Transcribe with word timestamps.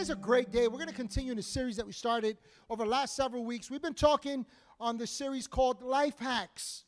today's 0.00 0.16
a 0.16 0.16
great 0.16 0.50
day. 0.50 0.66
We're 0.66 0.78
going 0.78 0.88
to 0.88 0.94
continue 0.94 1.32
in 1.32 1.36
the 1.36 1.42
series 1.42 1.76
that 1.76 1.84
we 1.86 1.92
started 1.92 2.38
over 2.70 2.84
the 2.84 2.88
last 2.88 3.14
several 3.14 3.44
weeks. 3.44 3.70
We've 3.70 3.82
been 3.82 3.92
talking 3.92 4.46
on 4.80 4.96
the 4.96 5.06
series 5.06 5.46
called 5.46 5.82
Life 5.82 6.18
Hacks. 6.18 6.84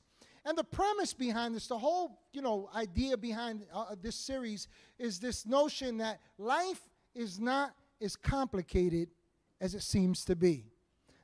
And 0.47 0.57
the 0.57 0.65
premise 0.65 1.13
behind 1.13 1.55
this, 1.55 1.67
the 1.67 1.77
whole, 1.77 2.23
you 2.33 2.41
know, 2.41 2.71
idea 2.75 3.19
behind 3.19 3.67
uh, 3.75 3.97
this 4.01 4.17
series 4.17 4.67
is 4.99 5.19
this 5.19 5.45
notion 5.45 5.99
that 5.99 6.21
life 6.39 6.81
is 7.15 7.39
not 7.39 7.75
as 8.01 8.17
complicated 8.17 9.11
as 9.61 9.75
it 9.75 9.83
seems 9.83 10.25
to 10.25 10.35
be. 10.35 10.65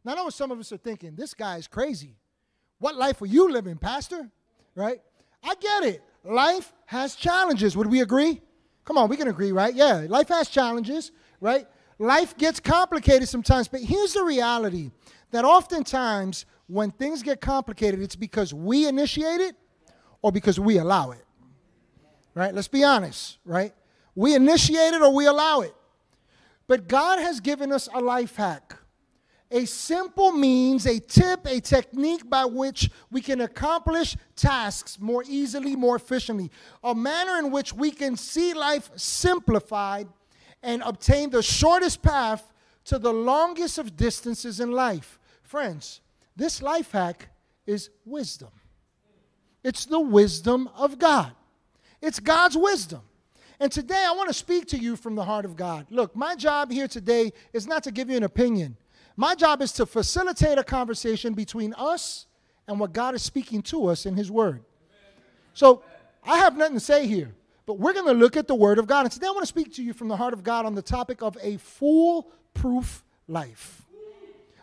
Now, 0.04 0.12
I 0.12 0.16
know 0.16 0.28
some 0.28 0.50
of 0.50 0.58
us 0.58 0.70
are 0.72 0.76
thinking, 0.76 1.16
this 1.16 1.32
guy 1.32 1.56
is 1.56 1.66
crazy. 1.66 2.18
What 2.80 2.96
life 2.96 3.22
are 3.22 3.26
you 3.26 3.50
living, 3.50 3.78
Pastor? 3.78 4.28
Right? 4.74 5.00
I 5.42 5.54
get 5.54 5.84
it. 5.84 6.02
Life 6.22 6.70
has 6.84 7.16
challenges. 7.16 7.78
Would 7.78 7.90
we 7.90 8.02
agree? 8.02 8.42
Come 8.84 8.98
on, 8.98 9.08
we 9.08 9.16
can 9.16 9.28
agree, 9.28 9.52
right? 9.52 9.74
Yeah, 9.74 10.04
life 10.06 10.28
has 10.28 10.50
challenges, 10.50 11.12
right? 11.40 11.66
Life 11.98 12.36
gets 12.36 12.60
complicated 12.60 13.28
sometimes, 13.28 13.66
but 13.68 13.80
here's 13.80 14.12
the 14.12 14.22
reality 14.22 14.90
that 15.30 15.44
oftentimes 15.44 16.46
when 16.68 16.90
things 16.90 17.22
get 17.22 17.40
complicated, 17.40 18.00
it's 18.00 18.16
because 18.16 18.54
we 18.54 18.86
initiate 18.86 19.40
it 19.40 19.56
or 20.22 20.30
because 20.30 20.60
we 20.60 20.78
allow 20.78 21.10
it. 21.10 21.24
Right? 22.34 22.54
Let's 22.54 22.68
be 22.68 22.84
honest, 22.84 23.38
right? 23.44 23.74
We 24.14 24.34
initiate 24.34 24.94
it 24.94 25.02
or 25.02 25.12
we 25.12 25.26
allow 25.26 25.60
it. 25.60 25.74
But 26.68 26.86
God 26.86 27.18
has 27.18 27.40
given 27.40 27.72
us 27.72 27.88
a 27.92 28.00
life 28.00 28.36
hack. 28.36 28.76
A 29.50 29.64
simple 29.64 30.30
means, 30.30 30.86
a 30.86 31.00
tip, 31.00 31.46
a 31.46 31.58
technique 31.58 32.28
by 32.28 32.44
which 32.44 32.90
we 33.10 33.22
can 33.22 33.40
accomplish 33.40 34.14
tasks 34.36 35.00
more 35.00 35.24
easily, 35.26 35.74
more 35.74 35.96
efficiently. 35.96 36.50
A 36.84 36.94
manner 36.94 37.38
in 37.38 37.50
which 37.50 37.72
we 37.72 37.90
can 37.90 38.14
see 38.16 38.52
life 38.52 38.90
simplified 38.94 40.06
and 40.62 40.82
obtain 40.84 41.30
the 41.30 41.42
shortest 41.42 42.02
path 42.02 42.52
to 42.84 42.98
the 42.98 43.12
longest 43.12 43.78
of 43.78 43.96
distances 43.96 44.60
in 44.60 44.72
life. 44.72 45.18
Friends, 45.42 46.00
this 46.36 46.62
life 46.62 46.92
hack 46.92 47.28
is 47.66 47.90
wisdom. 48.04 48.48
It's 49.62 49.84
the 49.84 50.00
wisdom 50.00 50.68
of 50.76 50.98
God. 50.98 51.32
It's 52.00 52.20
God's 52.20 52.56
wisdom. 52.56 53.02
And 53.60 53.72
today 53.72 54.04
I 54.06 54.12
want 54.12 54.28
to 54.28 54.34
speak 54.34 54.66
to 54.68 54.78
you 54.78 54.94
from 54.94 55.16
the 55.16 55.24
heart 55.24 55.44
of 55.44 55.56
God. 55.56 55.86
Look, 55.90 56.14
my 56.14 56.36
job 56.36 56.70
here 56.70 56.86
today 56.86 57.32
is 57.52 57.66
not 57.66 57.82
to 57.84 57.90
give 57.90 58.08
you 58.08 58.16
an 58.16 58.22
opinion. 58.22 58.76
My 59.16 59.34
job 59.34 59.62
is 59.62 59.72
to 59.72 59.86
facilitate 59.86 60.58
a 60.58 60.64
conversation 60.64 61.34
between 61.34 61.74
us 61.74 62.26
and 62.68 62.78
what 62.78 62.92
God 62.92 63.14
is 63.16 63.22
speaking 63.22 63.62
to 63.62 63.88
us 63.88 64.06
in 64.06 64.14
His 64.14 64.30
Word. 64.30 64.62
So 65.54 65.82
I 66.24 66.38
have 66.38 66.56
nothing 66.56 66.76
to 66.76 66.80
say 66.80 67.06
here, 67.08 67.34
but 67.68 67.78
we're 67.78 67.92
going 67.92 68.06
to 68.06 68.14
look 68.14 68.34
at 68.34 68.48
the 68.48 68.54
Word 68.54 68.78
of 68.78 68.86
God. 68.86 69.04
And 69.04 69.12
today 69.12 69.26
I 69.26 69.30
want 69.30 69.42
to 69.42 69.46
speak 69.46 69.74
to 69.74 69.82
you 69.82 69.92
from 69.92 70.08
the 70.08 70.16
heart 70.16 70.32
of 70.32 70.42
God 70.42 70.64
on 70.64 70.74
the 70.74 70.80
topic 70.80 71.22
of 71.22 71.36
a 71.42 71.58
foolproof 71.58 73.04
life. 73.28 73.82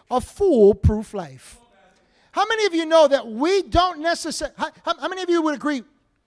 A 0.10 0.20
foolproof 0.20 1.14
life. 1.14 1.60
How 2.32 2.48
many 2.48 2.66
of 2.66 2.74
you 2.74 2.84
know 2.88 3.08
that 3.08 3.28
we 3.28 3.62
don't 3.62 4.02
necessarily, 4.02 4.56
how, 4.58 4.72
how, 4.84 5.08
many 5.08 5.22
of 5.22 5.30
you 5.30 5.40
would 5.44 5.54
agree 5.54 5.84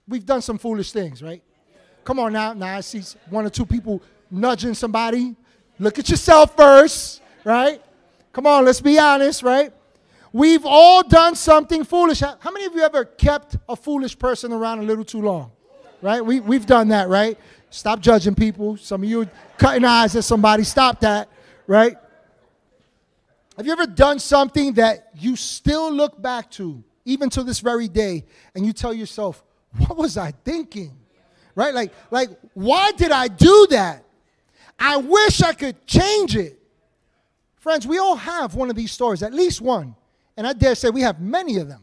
we've 0.07 0.25
done 0.25 0.41
some 0.41 0.57
foolish 0.57 0.93
things, 0.93 1.21
right? 1.21 1.43
Come 2.05 2.17
on 2.17 2.31
now. 2.31 2.53
Now 2.53 2.77
I 2.77 2.79
see 2.79 3.03
one 3.29 3.45
or 3.45 3.49
two 3.49 3.65
people 3.65 4.01
nudging 4.31 4.73
somebody. 4.73 5.35
Look 5.79 5.99
at 5.99 6.09
yourself 6.09 6.55
first, 6.55 7.21
right? 7.43 7.81
Come 8.31 8.47
on, 8.47 8.63
let's 8.63 8.79
be 8.79 8.97
honest, 8.97 9.43
right? 9.43 9.73
We've 10.31 10.65
all 10.65 11.03
done 11.03 11.35
something 11.35 11.83
foolish. 11.83 12.21
How 12.21 12.51
many 12.53 12.63
of 12.63 12.73
you 12.73 12.83
ever 12.83 13.03
kept 13.03 13.57
a 13.67 13.75
foolish 13.75 14.17
person 14.17 14.53
around 14.53 14.79
a 14.79 14.83
little 14.83 15.03
too 15.03 15.21
long? 15.21 15.51
Right? 16.01 16.23
We, 16.25 16.39
we've 16.39 16.65
done 16.65 16.89
that, 16.89 17.09
right? 17.09 17.37
Stop 17.69 17.99
judging 17.99 18.35
people. 18.35 18.77
Some 18.77 19.03
of 19.03 19.09
you 19.09 19.21
are 19.21 19.31
cutting 19.57 19.83
eyes 19.83 20.15
at 20.15 20.23
somebody. 20.23 20.63
Stop 20.63 21.01
that, 21.01 21.29
right? 21.67 21.97
Have 23.57 23.65
you 23.65 23.71
ever 23.73 23.85
done 23.85 24.19
something 24.19 24.73
that 24.73 25.09
you 25.15 25.35
still 25.35 25.91
look 25.91 26.21
back 26.21 26.49
to, 26.51 26.83
even 27.05 27.29
to 27.31 27.43
this 27.43 27.59
very 27.59 27.87
day, 27.87 28.25
and 28.55 28.65
you 28.65 28.71
tell 28.71 28.93
yourself, 28.93 29.43
what 29.77 29.97
was 29.97 30.17
I 30.17 30.31
thinking? 30.31 30.97
Right? 31.55 31.73
Like, 31.73 31.91
like, 32.09 32.29
why 32.53 32.91
did 32.93 33.11
I 33.11 33.27
do 33.27 33.67
that? 33.71 34.05
I 34.79 34.97
wish 34.97 35.41
I 35.41 35.53
could 35.53 35.85
change 35.85 36.37
it. 36.37 36.57
Friends, 37.57 37.85
we 37.85 37.97
all 37.97 38.15
have 38.15 38.55
one 38.55 38.69
of 38.69 38.77
these 38.77 38.93
stories, 38.93 39.21
at 39.21 39.33
least 39.33 39.59
one. 39.59 39.93
And 40.37 40.47
I 40.47 40.53
dare 40.53 40.73
say 40.73 40.89
we 40.89 41.01
have 41.01 41.19
many 41.19 41.57
of 41.57 41.67
them. 41.67 41.81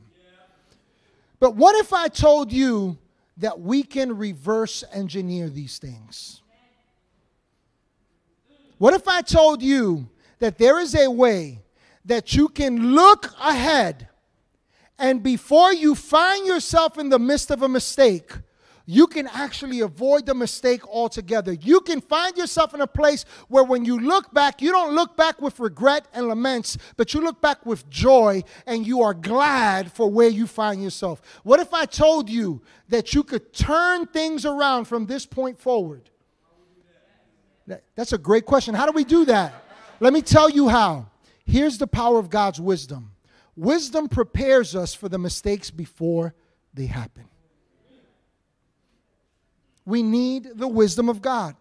But 1.39 1.55
what 1.55 1.77
if 1.77 1.93
I 1.93 2.09
told 2.09 2.51
you 2.51 2.97
that 3.37 3.61
we 3.61 3.83
can 3.83 4.17
reverse 4.17 4.85
engineer 4.93 5.49
these 5.49 5.79
things? 5.79 6.43
What 8.79 8.95
if 8.95 9.09
I 9.09 9.23
told 9.23 9.63
you 9.63 10.09
that 10.39 10.59
there 10.59 10.79
is 10.79 10.95
a 10.95 11.11
way 11.11 11.63
that 12.05 12.35
you 12.35 12.49
can 12.49 12.95
look 12.95 13.35
ahead 13.41 14.09
and 14.99 15.23
before 15.23 15.73
you 15.73 15.95
find 15.95 16.47
yourself 16.47 16.99
in 16.99 17.11
the 17.11 17.19
midst 17.19 17.51
of 17.51 17.63
a 17.63 17.69
mistake, 17.69 18.33
you 18.87 19.09
can 19.09 19.27
actually 19.27 19.81
avoid 19.81 20.27
the 20.27 20.35
mistake 20.35 20.87
altogether. 20.87 21.53
You 21.53 21.81
can 21.81 22.01
find 22.01 22.37
yourself 22.37 22.73
in 22.73 22.81
a 22.81 22.87
place 22.87 23.25
where 23.49 23.65
when 23.65 23.85
you 23.85 23.99
look 23.99 24.33
back, 24.33 24.63
you 24.63 24.71
don't 24.71 24.95
look 24.95 25.17
back 25.17 25.43
with 25.43 25.59
regret 25.59 26.07
and 26.15 26.29
laments, 26.29 26.79
but 26.97 27.13
you 27.13 27.21
look 27.21 27.41
back 27.41 27.67
with 27.67 27.91
joy 27.91 28.45
and 28.65 28.87
you 28.87 29.03
are 29.03 29.13
glad 29.13 29.91
for 29.91 30.09
where 30.09 30.29
you 30.29 30.47
find 30.47 30.81
yourself. 30.81 31.21
What 31.43 31.59
if 31.59 31.75
I 31.75 31.85
told 31.85 32.31
you 32.31 32.63
that 32.89 33.13
you 33.13 33.25
could 33.25 33.53
turn 33.53 34.07
things 34.07 34.47
around 34.47 34.85
from 34.85 35.07
this 35.07 35.27
point 35.27 35.59
forward? 35.59 36.09
That's 37.97 38.13
a 38.13 38.19
great 38.19 38.47
question. 38.47 38.75
How 38.75 38.87
do 38.87 38.93
we 38.93 39.03
do 39.03 39.25
that? 39.25 39.65
Let 39.99 40.13
me 40.13 40.23
tell 40.23 40.49
you 40.49 40.69
how. 40.69 41.11
Here's 41.45 41.79
the 41.79 41.87
power 41.87 42.19
of 42.19 42.31
God's 42.31 42.61
wisdom 42.61 43.11
wisdom 43.57 44.09
prepares 44.09 44.77
us 44.77 44.95
for 44.95 45.09
the 45.09 45.19
mistakes 45.19 45.71
before 45.71 46.35
they 46.75 46.87
happen. 46.87 47.25
We 49.87 50.03
need 50.03 50.51
the 50.57 50.69
wisdom 50.69 51.09
of 51.09 51.23
God. 51.23 51.57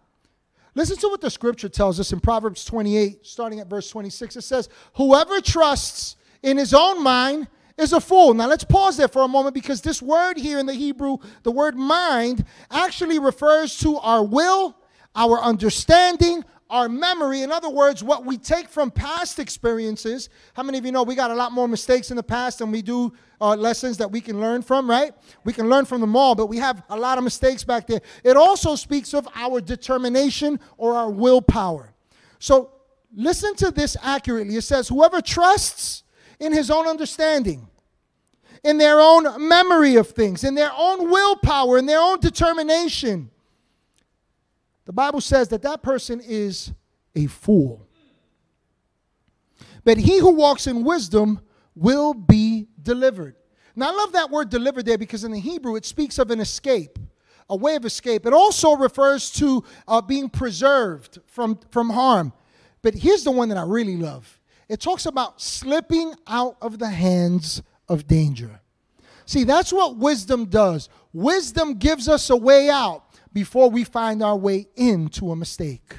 Listen 0.74 0.98
to 0.98 1.08
what 1.08 1.22
the 1.22 1.30
scripture 1.30 1.70
tells 1.70 1.98
us 1.98 2.12
in 2.12 2.20
Proverbs 2.20 2.62
28, 2.66 3.26
starting 3.26 3.60
at 3.60 3.68
verse 3.68 3.88
26. 3.88 4.36
It 4.36 4.42
says, 4.42 4.68
Whoever 4.96 5.40
trusts 5.40 6.16
in 6.42 6.58
his 6.58 6.74
own 6.74 7.02
mind 7.02 7.48
is 7.78 7.94
a 7.94 8.00
fool. 8.00 8.34
Now 8.34 8.46
let's 8.46 8.64
pause 8.64 8.96
there 8.98 9.08
for 9.08 9.22
a 9.22 9.28
moment 9.28 9.54
because 9.54 9.80
this 9.80 10.02
word 10.02 10.36
here 10.36 10.58
in 10.58 10.66
the 10.66 10.74
Hebrew, 10.74 11.16
the 11.44 11.50
word 11.50 11.76
mind, 11.76 12.44
actually 12.70 13.18
refers 13.18 13.78
to 13.78 13.96
our 13.98 14.22
will, 14.22 14.76
our 15.14 15.40
understanding, 15.40 16.44
our 16.68 16.88
memory. 16.88 17.42
In 17.42 17.52
other 17.52 17.70
words, 17.70 18.02
what 18.02 18.24
we 18.24 18.38
take 18.38 18.68
from 18.68 18.90
past 18.90 19.38
experiences. 19.38 20.28
How 20.54 20.62
many 20.62 20.78
of 20.78 20.84
you 20.84 20.92
know 20.92 21.02
we 21.02 21.14
got 21.14 21.30
a 21.30 21.34
lot 21.34 21.52
more 21.52 21.68
mistakes 21.68 22.10
in 22.10 22.16
the 22.16 22.22
past 22.22 22.58
than 22.58 22.70
we 22.70 22.82
do 22.82 23.12
uh, 23.40 23.54
lessons 23.54 23.98
that 23.98 24.10
we 24.10 24.20
can 24.20 24.40
learn 24.40 24.62
from, 24.62 24.88
right? 24.88 25.12
We 25.44 25.52
can 25.52 25.68
learn 25.68 25.84
from 25.84 26.00
them 26.00 26.16
all, 26.16 26.34
but 26.34 26.46
we 26.46 26.56
have 26.58 26.82
a 26.88 26.96
lot 26.96 27.18
of 27.18 27.24
mistakes 27.24 27.62
back 27.64 27.86
there. 27.86 28.00
It 28.24 28.36
also 28.36 28.74
speaks 28.74 29.14
of 29.14 29.28
our 29.34 29.60
determination 29.60 30.58
or 30.76 30.94
our 30.94 31.10
willpower. 31.10 31.94
So 32.38 32.72
listen 33.14 33.54
to 33.56 33.70
this 33.70 33.96
accurately. 34.02 34.56
It 34.56 34.62
says, 34.62 34.88
Whoever 34.88 35.20
trusts 35.20 36.02
in 36.40 36.52
his 36.52 36.70
own 36.70 36.86
understanding, 36.86 37.68
in 38.64 38.78
their 38.78 39.00
own 39.00 39.48
memory 39.48 39.96
of 39.96 40.10
things, 40.10 40.42
in 40.42 40.54
their 40.54 40.72
own 40.76 41.10
willpower, 41.10 41.78
in 41.78 41.86
their 41.86 42.00
own 42.00 42.18
determination, 42.18 43.30
the 44.86 44.92
Bible 44.92 45.20
says 45.20 45.48
that 45.48 45.62
that 45.62 45.82
person 45.82 46.20
is 46.20 46.72
a 47.14 47.26
fool. 47.26 47.86
But 49.84 49.98
he 49.98 50.18
who 50.18 50.34
walks 50.34 50.66
in 50.66 50.84
wisdom 50.84 51.40
will 51.74 52.14
be 52.14 52.68
delivered. 52.82 53.36
Now, 53.74 53.92
I 53.92 53.94
love 53.94 54.12
that 54.12 54.30
word 54.30 54.48
delivered 54.48 54.86
there 54.86 54.96
because 54.96 55.22
in 55.24 55.32
the 55.32 55.40
Hebrew 55.40 55.76
it 55.76 55.84
speaks 55.84 56.18
of 56.18 56.30
an 56.30 56.40
escape, 56.40 56.98
a 57.50 57.56
way 57.56 57.76
of 57.76 57.84
escape. 57.84 58.24
It 58.26 58.32
also 58.32 58.74
refers 58.74 59.30
to 59.32 59.62
uh, 59.86 60.00
being 60.00 60.30
preserved 60.30 61.18
from, 61.26 61.58
from 61.70 61.90
harm. 61.90 62.32
But 62.80 62.94
here's 62.94 63.24
the 63.24 63.30
one 63.30 63.48
that 63.50 63.58
I 63.58 63.64
really 63.64 63.96
love 63.96 64.40
it 64.68 64.80
talks 64.80 65.06
about 65.06 65.40
slipping 65.40 66.14
out 66.26 66.56
of 66.60 66.78
the 66.78 66.88
hands 66.88 67.62
of 67.88 68.08
danger. 68.08 68.60
See, 69.24 69.44
that's 69.44 69.72
what 69.72 69.96
wisdom 69.96 70.46
does. 70.46 70.88
Wisdom 71.12 71.74
gives 71.74 72.08
us 72.08 72.30
a 72.30 72.36
way 72.36 72.68
out 72.68 73.05
before 73.36 73.68
we 73.68 73.84
find 73.84 74.22
our 74.22 74.34
way 74.34 74.66
into 74.76 75.30
a 75.30 75.36
mistake. 75.36 75.98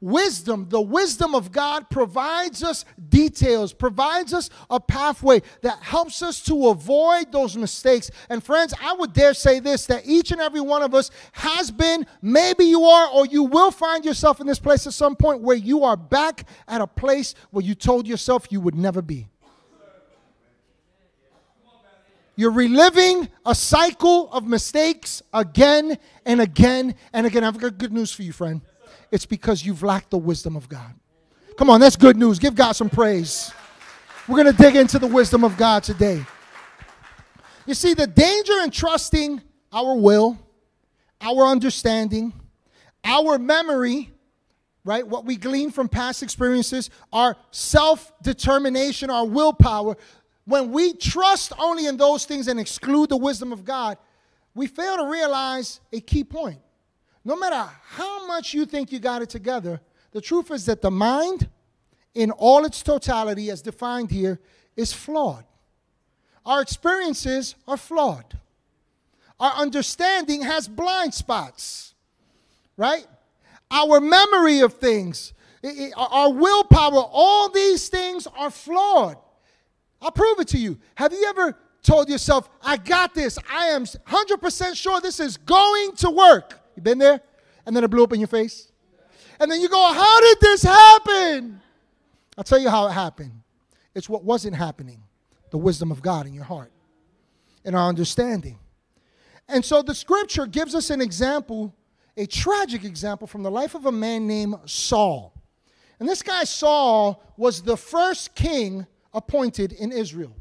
Wisdom, 0.00 0.66
the 0.68 0.80
wisdom 0.80 1.32
of 1.32 1.52
God 1.52 1.88
provides 1.88 2.64
us 2.64 2.84
details, 3.08 3.72
provides 3.72 4.34
us 4.34 4.50
a 4.68 4.80
pathway 4.80 5.40
that 5.62 5.80
helps 5.80 6.22
us 6.22 6.42
to 6.42 6.70
avoid 6.70 7.30
those 7.30 7.56
mistakes. 7.56 8.10
And 8.28 8.42
friends, 8.42 8.74
I 8.82 8.94
would 8.94 9.12
dare 9.12 9.32
say 9.32 9.60
this 9.60 9.86
that 9.86 10.08
each 10.08 10.32
and 10.32 10.40
every 10.40 10.60
one 10.60 10.82
of 10.82 10.92
us 10.92 11.12
has 11.30 11.70
been, 11.70 12.04
maybe 12.20 12.64
you 12.64 12.82
are, 12.82 13.08
or 13.08 13.26
you 13.26 13.44
will 13.44 13.70
find 13.70 14.04
yourself 14.04 14.40
in 14.40 14.48
this 14.48 14.58
place 14.58 14.88
at 14.88 14.92
some 14.92 15.14
point 15.14 15.40
where 15.40 15.56
you 15.56 15.84
are 15.84 15.96
back 15.96 16.48
at 16.66 16.80
a 16.80 16.86
place 16.88 17.36
where 17.52 17.64
you 17.64 17.76
told 17.76 18.08
yourself 18.08 18.48
you 18.50 18.60
would 18.60 18.74
never 18.74 19.02
be. 19.02 19.28
You're 22.40 22.52
reliving 22.52 23.28
a 23.44 23.54
cycle 23.54 24.32
of 24.32 24.46
mistakes 24.46 25.20
again 25.30 25.98
and 26.24 26.40
again 26.40 26.94
and 27.12 27.26
again. 27.26 27.44
I've 27.44 27.58
got 27.58 27.76
good 27.76 27.92
news 27.92 28.12
for 28.14 28.22
you, 28.22 28.32
friend. 28.32 28.62
It's 29.10 29.26
because 29.26 29.62
you've 29.62 29.82
lacked 29.82 30.08
the 30.08 30.16
wisdom 30.16 30.56
of 30.56 30.66
God. 30.66 30.94
Come 31.58 31.68
on, 31.68 31.80
that's 31.80 31.96
good 31.96 32.16
news. 32.16 32.38
Give 32.38 32.54
God 32.54 32.72
some 32.72 32.88
praise. 32.88 33.52
We're 34.26 34.42
going 34.42 34.56
to 34.56 34.58
dig 34.58 34.74
into 34.74 34.98
the 34.98 35.06
wisdom 35.06 35.44
of 35.44 35.58
God 35.58 35.82
today. 35.82 36.24
You 37.66 37.74
see, 37.74 37.92
the 37.92 38.06
danger 38.06 38.54
in 38.64 38.70
trusting 38.70 39.42
our 39.70 39.94
will, 39.94 40.38
our 41.20 41.44
understanding, 41.46 42.32
our 43.04 43.38
memory, 43.38 44.12
right? 44.82 45.06
What 45.06 45.26
we 45.26 45.36
glean 45.36 45.70
from 45.70 45.90
past 45.90 46.22
experiences, 46.22 46.88
our 47.12 47.36
self 47.50 48.14
determination, 48.22 49.10
our 49.10 49.26
willpower. 49.26 49.98
When 50.50 50.72
we 50.72 50.94
trust 50.94 51.52
only 51.60 51.86
in 51.86 51.96
those 51.96 52.24
things 52.24 52.48
and 52.48 52.58
exclude 52.58 53.10
the 53.10 53.16
wisdom 53.16 53.52
of 53.52 53.64
God, 53.64 53.98
we 54.52 54.66
fail 54.66 54.96
to 54.96 55.06
realize 55.06 55.78
a 55.92 56.00
key 56.00 56.24
point. 56.24 56.58
No 57.24 57.36
matter 57.36 57.70
how 57.84 58.26
much 58.26 58.52
you 58.52 58.66
think 58.66 58.90
you 58.90 58.98
got 58.98 59.22
it 59.22 59.30
together, 59.30 59.80
the 60.10 60.20
truth 60.20 60.50
is 60.50 60.66
that 60.66 60.82
the 60.82 60.90
mind, 60.90 61.48
in 62.14 62.32
all 62.32 62.64
its 62.64 62.82
totality, 62.82 63.48
as 63.48 63.62
defined 63.62 64.10
here, 64.10 64.40
is 64.74 64.92
flawed. 64.92 65.44
Our 66.44 66.60
experiences 66.62 67.54
are 67.68 67.76
flawed. 67.76 68.36
Our 69.38 69.52
understanding 69.52 70.42
has 70.42 70.66
blind 70.66 71.14
spots, 71.14 71.94
right? 72.76 73.06
Our 73.70 74.00
memory 74.00 74.62
of 74.62 74.74
things, 74.74 75.32
our 75.96 76.32
willpower, 76.32 77.04
all 77.12 77.50
these 77.50 77.88
things 77.88 78.26
are 78.36 78.50
flawed. 78.50 79.16
I'll 80.00 80.10
prove 80.10 80.40
it 80.40 80.48
to 80.48 80.58
you. 80.58 80.78
Have 80.94 81.12
you 81.12 81.24
ever 81.28 81.56
told 81.82 82.08
yourself, 82.08 82.48
I 82.62 82.76
got 82.76 83.14
this. 83.14 83.38
I 83.50 83.66
am 83.66 83.84
100% 83.84 84.76
sure 84.76 85.00
this 85.00 85.20
is 85.20 85.36
going 85.36 85.96
to 85.96 86.10
work? 86.10 86.60
You 86.76 86.82
been 86.82 86.98
there? 86.98 87.20
And 87.66 87.74
then 87.74 87.84
it 87.84 87.88
blew 87.88 88.04
up 88.04 88.12
in 88.12 88.20
your 88.20 88.28
face? 88.28 88.70
And 89.38 89.50
then 89.50 89.60
you 89.60 89.68
go, 89.68 89.92
How 89.92 90.20
did 90.20 90.40
this 90.40 90.62
happen? 90.62 91.60
I'll 92.36 92.44
tell 92.44 92.58
you 92.58 92.70
how 92.70 92.86
it 92.86 92.92
happened. 92.92 93.32
It's 93.94 94.08
what 94.08 94.24
wasn't 94.24 94.56
happening 94.56 95.02
the 95.50 95.58
wisdom 95.58 95.90
of 95.90 96.00
God 96.00 96.26
in 96.26 96.32
your 96.32 96.44
heart 96.44 96.70
and 97.64 97.74
our 97.74 97.88
understanding. 97.88 98.58
And 99.48 99.64
so 99.64 99.82
the 99.82 99.96
scripture 99.96 100.46
gives 100.46 100.76
us 100.76 100.90
an 100.90 101.00
example, 101.00 101.74
a 102.16 102.24
tragic 102.26 102.84
example 102.84 103.26
from 103.26 103.42
the 103.42 103.50
life 103.50 103.74
of 103.74 103.86
a 103.86 103.92
man 103.92 104.28
named 104.28 104.54
Saul. 104.66 105.34
And 105.98 106.08
this 106.08 106.22
guy, 106.22 106.44
Saul, 106.44 107.20
was 107.36 107.62
the 107.62 107.76
first 107.76 108.36
king 108.36 108.86
appointed 109.12 109.72
in 109.72 109.92
Israel. 109.92 110.34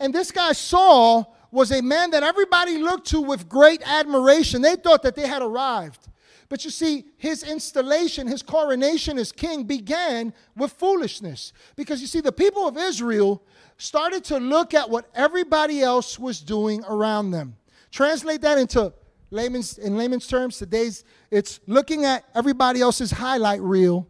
And 0.00 0.14
this 0.14 0.30
guy, 0.30 0.52
Saul, 0.52 1.36
was 1.50 1.70
a 1.70 1.80
man 1.80 2.10
that 2.10 2.22
everybody 2.22 2.78
looked 2.78 3.06
to 3.08 3.20
with 3.20 3.48
great 3.48 3.80
admiration. 3.88 4.60
They 4.60 4.76
thought 4.76 5.02
that 5.02 5.14
they 5.14 5.26
had 5.26 5.40
arrived. 5.40 6.08
But 6.48 6.64
you 6.64 6.70
see, 6.70 7.04
his 7.16 7.42
installation, 7.42 8.26
his 8.26 8.42
coronation 8.42 9.18
as 9.18 9.32
king 9.32 9.64
began 9.64 10.34
with 10.56 10.72
foolishness. 10.72 11.52
Because 11.76 12.00
you 12.00 12.06
see, 12.06 12.20
the 12.20 12.32
people 12.32 12.68
of 12.68 12.76
Israel 12.76 13.42
started 13.76 14.24
to 14.24 14.38
look 14.38 14.74
at 14.74 14.90
what 14.90 15.08
everybody 15.14 15.80
else 15.80 16.18
was 16.18 16.40
doing 16.40 16.84
around 16.84 17.30
them. 17.30 17.56
Translate 17.90 18.40
that 18.42 18.58
into 18.58 18.92
layman's, 19.30 19.78
in 19.78 19.96
layman's 19.96 20.26
terms, 20.26 20.58
today's 20.58 21.04
it's 21.30 21.60
looking 21.66 22.04
at 22.04 22.24
everybody 22.34 22.80
else's 22.80 23.10
highlight 23.10 23.60
reel, 23.60 24.06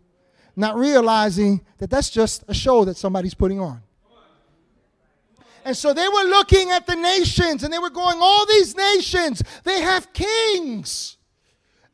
not 0.57 0.77
realizing 0.77 1.65
that 1.79 1.91
that's 1.91 2.11
just 2.11 2.45
a 2.49 2.55
show 2.55 2.85
that 2.85 2.97
somebody's 2.97 3.35
putting 3.35 3.61
on. 3.61 3.83
And 5.65 5.77
so 5.77 5.95
they 5.95 6.07
were 6.07 6.25
looking 6.25 6.71
at 6.71 6.87
the 6.87 6.95
nations 6.95 7.65
and 7.65 7.73
they 7.73 7.79
were 7.79 7.91
going, 7.91 8.19
all 8.21 8.47
these 8.47 8.77
nations, 8.77 9.43
they 9.65 9.81
have 9.81 10.13
kings. 10.13 11.17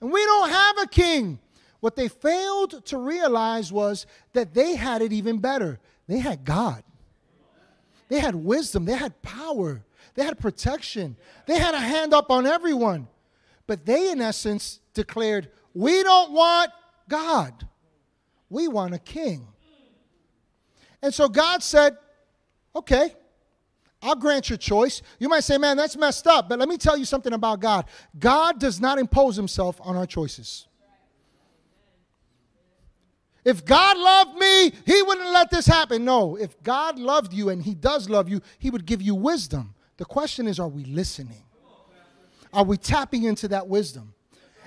And 0.01 0.11
we 0.11 0.25
don't 0.25 0.51
have 0.51 0.79
a 0.79 0.87
king. 0.87 1.39
What 1.79 1.97
they 1.97 2.09
failed 2.09 2.85
to 2.87 2.99
realize 2.99 3.73
was 3.73 4.07
that 4.33 4.55
they 4.55 4.75
had 4.75 5.03
it 5.03 5.13
even 5.13 5.39
better. 5.39 5.79
They 6.09 6.19
had 6.19 6.45
God. 6.45 6.83
They 8.09 8.19
had 8.19 8.35
wisdom, 8.35 8.85
they 8.87 8.97
had 8.97 9.23
power, 9.23 9.85
they 10.15 10.25
had 10.25 10.37
protection, 10.41 11.17
they 11.47 11.59
had 11.59 11.75
a 11.75 11.81
hand 11.81 12.13
up 12.13 12.29
on 12.29 12.45
everyone. 12.45 13.07
But 13.69 13.87
they, 13.87 14.11
in 14.11 14.21
essence, 14.21 14.81
declared, 14.95 15.49
We 15.75 16.03
don't 16.03 16.33
want 16.33 16.73
God, 17.09 17.69
we 18.51 18.69
want 18.69 18.93
a 18.93 18.99
king. 18.99 19.47
And 21.03 21.15
so 21.15 21.29
God 21.29 21.63
said, 21.63 21.97
Okay, 22.77 23.15
I'll 24.03 24.17
grant 24.17 24.49
your 24.49 24.59
choice. 24.59 25.03
You 25.19 25.29
might 25.29 25.45
say, 25.45 25.59
man, 25.59 25.77
that's 25.77 25.97
messed 25.97 26.27
up. 26.27 26.49
But 26.49 26.59
let 26.59 26.69
me 26.69 26.77
tell 26.77 26.97
you 26.97 27.05
something 27.05 27.33
about 27.33 27.61
God 27.61 27.87
God 28.19 28.59
does 28.59 28.81
not 28.81 28.99
impose 28.99 29.37
himself 29.37 29.81
on 29.83 29.97
our 29.97 30.07
choices. 30.07 30.67
If 33.43 33.65
God 33.65 33.97
loved 33.97 34.39
me, 34.39 34.71
he 34.85 35.03
wouldn't 35.03 35.31
let 35.31 35.51
this 35.51 35.67
happen. 35.67 36.05
No, 36.05 36.37
if 36.37 36.63
God 36.63 36.99
loved 36.99 37.33
you 37.33 37.49
and 37.49 37.63
he 37.63 37.75
does 37.75 38.11
love 38.11 38.29
you, 38.29 38.43
he 38.59 38.69
would 38.69 38.85
give 38.85 39.01
you 39.01 39.15
wisdom. 39.15 39.75
The 39.97 40.05
question 40.05 40.47
is, 40.47 40.61
are 40.61 40.69
we 40.69 40.85
listening? 40.85 41.43
Are 42.53 42.65
we 42.65 42.77
tapping 42.77 43.25
into 43.25 43.49
that 43.49 43.67
wisdom? 43.67 44.13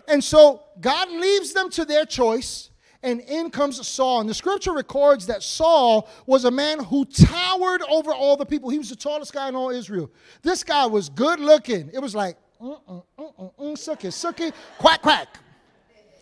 And 0.08 0.24
so 0.24 0.64
God 0.82 1.10
leaves 1.12 1.54
them 1.54 1.70
to 1.72 1.86
their 1.86 2.06
choice 2.06 2.72
and 3.04 3.20
in 3.22 3.52
comes 3.52 3.86
Saul. 3.86 4.22
And 4.22 4.30
the 4.30 4.34
scripture 4.34 4.72
records 4.72 5.28
that 5.28 5.44
Saul 5.44 6.10
was 6.26 6.46
a 6.46 6.52
man 6.52 6.84
who 6.84 7.06
towered 7.06 7.82
over 7.84 8.14
all 8.14 8.38
the 8.38 8.46
people. 8.46 8.70
He 8.70 8.78
was 8.78 8.90
the 8.90 8.96
tallest 8.96 9.34
guy 9.34 9.50
in 9.50 9.56
all 9.56 9.70
Israel. 9.70 10.10
This 10.42 10.64
guy 10.64 10.86
was 10.86 11.10
good 11.10 11.40
looking. 11.40 11.92
It 11.94 12.00
was 12.00 12.16
like, 12.16 12.38
mm, 12.62 12.80
mm, 12.90 13.04
mm, 13.20 13.74
sucky, 13.74 14.08
sucky, 14.08 14.54
quack, 14.78 15.02
quack. 15.02 15.38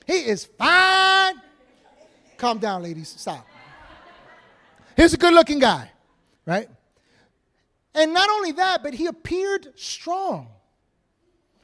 He 0.07 0.13
is 0.13 0.45
fine. 0.45 1.36
Calm 2.38 2.57
down, 2.57 2.81
ladies. 2.81 3.10
Stop. 3.10 3.48
Here's 4.98 5.13
a 5.13 5.18
good 5.18 5.33
looking 5.33 5.60
guy, 5.60 5.92
right? 6.45 6.68
And 7.94 8.13
not 8.13 8.30
only 8.30 8.54
that, 8.54 8.83
but 8.83 8.94
he 8.94 9.06
appeared 9.06 9.68
strong. 9.75 10.50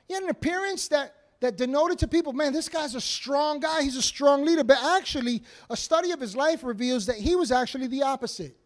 He 0.08 0.14
had 0.14 0.24
an 0.24 0.30
appearance 0.30 0.88
that 0.90 1.16
that 1.40 1.58
denoted 1.58 2.00
to 2.00 2.08
people, 2.08 2.34
man, 2.34 2.54
this 2.54 2.70
guy's 2.70 2.96
a 2.96 3.02
strong 3.02 3.60
guy, 3.60 3.84
he's 3.84 3.96
a 3.96 4.02
strong 4.02 4.46
leader. 4.46 4.64
But 4.64 4.80
actually, 4.82 5.44
a 5.70 5.78
study 5.78 6.12
of 6.12 6.20
his 6.20 6.36
life 6.36 6.64
reveals 6.64 7.06
that 7.06 7.18
he 7.18 7.36
was 7.36 7.52
actually 7.52 7.88
the 7.88 8.04
opposite. 8.04 8.58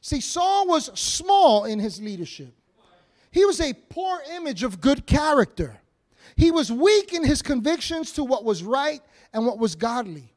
See, 0.00 0.20
Saul 0.20 0.66
was 0.66 0.86
small 0.98 1.64
in 1.64 1.78
his 1.78 2.00
leadership, 2.00 2.54
he 3.30 3.44
was 3.44 3.60
a 3.60 3.72
poor 3.72 4.20
image 4.34 4.62
of 4.62 4.80
good 4.80 5.06
character. 5.06 5.78
He 6.34 6.50
was 6.50 6.72
weak 6.72 7.12
in 7.12 7.24
his 7.24 7.42
convictions 7.42 8.12
to 8.12 8.24
what 8.24 8.42
was 8.42 8.62
right 8.62 9.02
and 9.34 9.44
what 9.44 9.58
was 9.58 9.74
godly. 9.74 10.32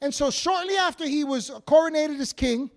And 0.00 0.14
so, 0.14 0.30
shortly 0.30 0.76
after 0.76 1.06
he 1.06 1.24
was 1.24 1.50
coronated 1.66 2.20
as 2.20 2.32
king, 2.32 2.70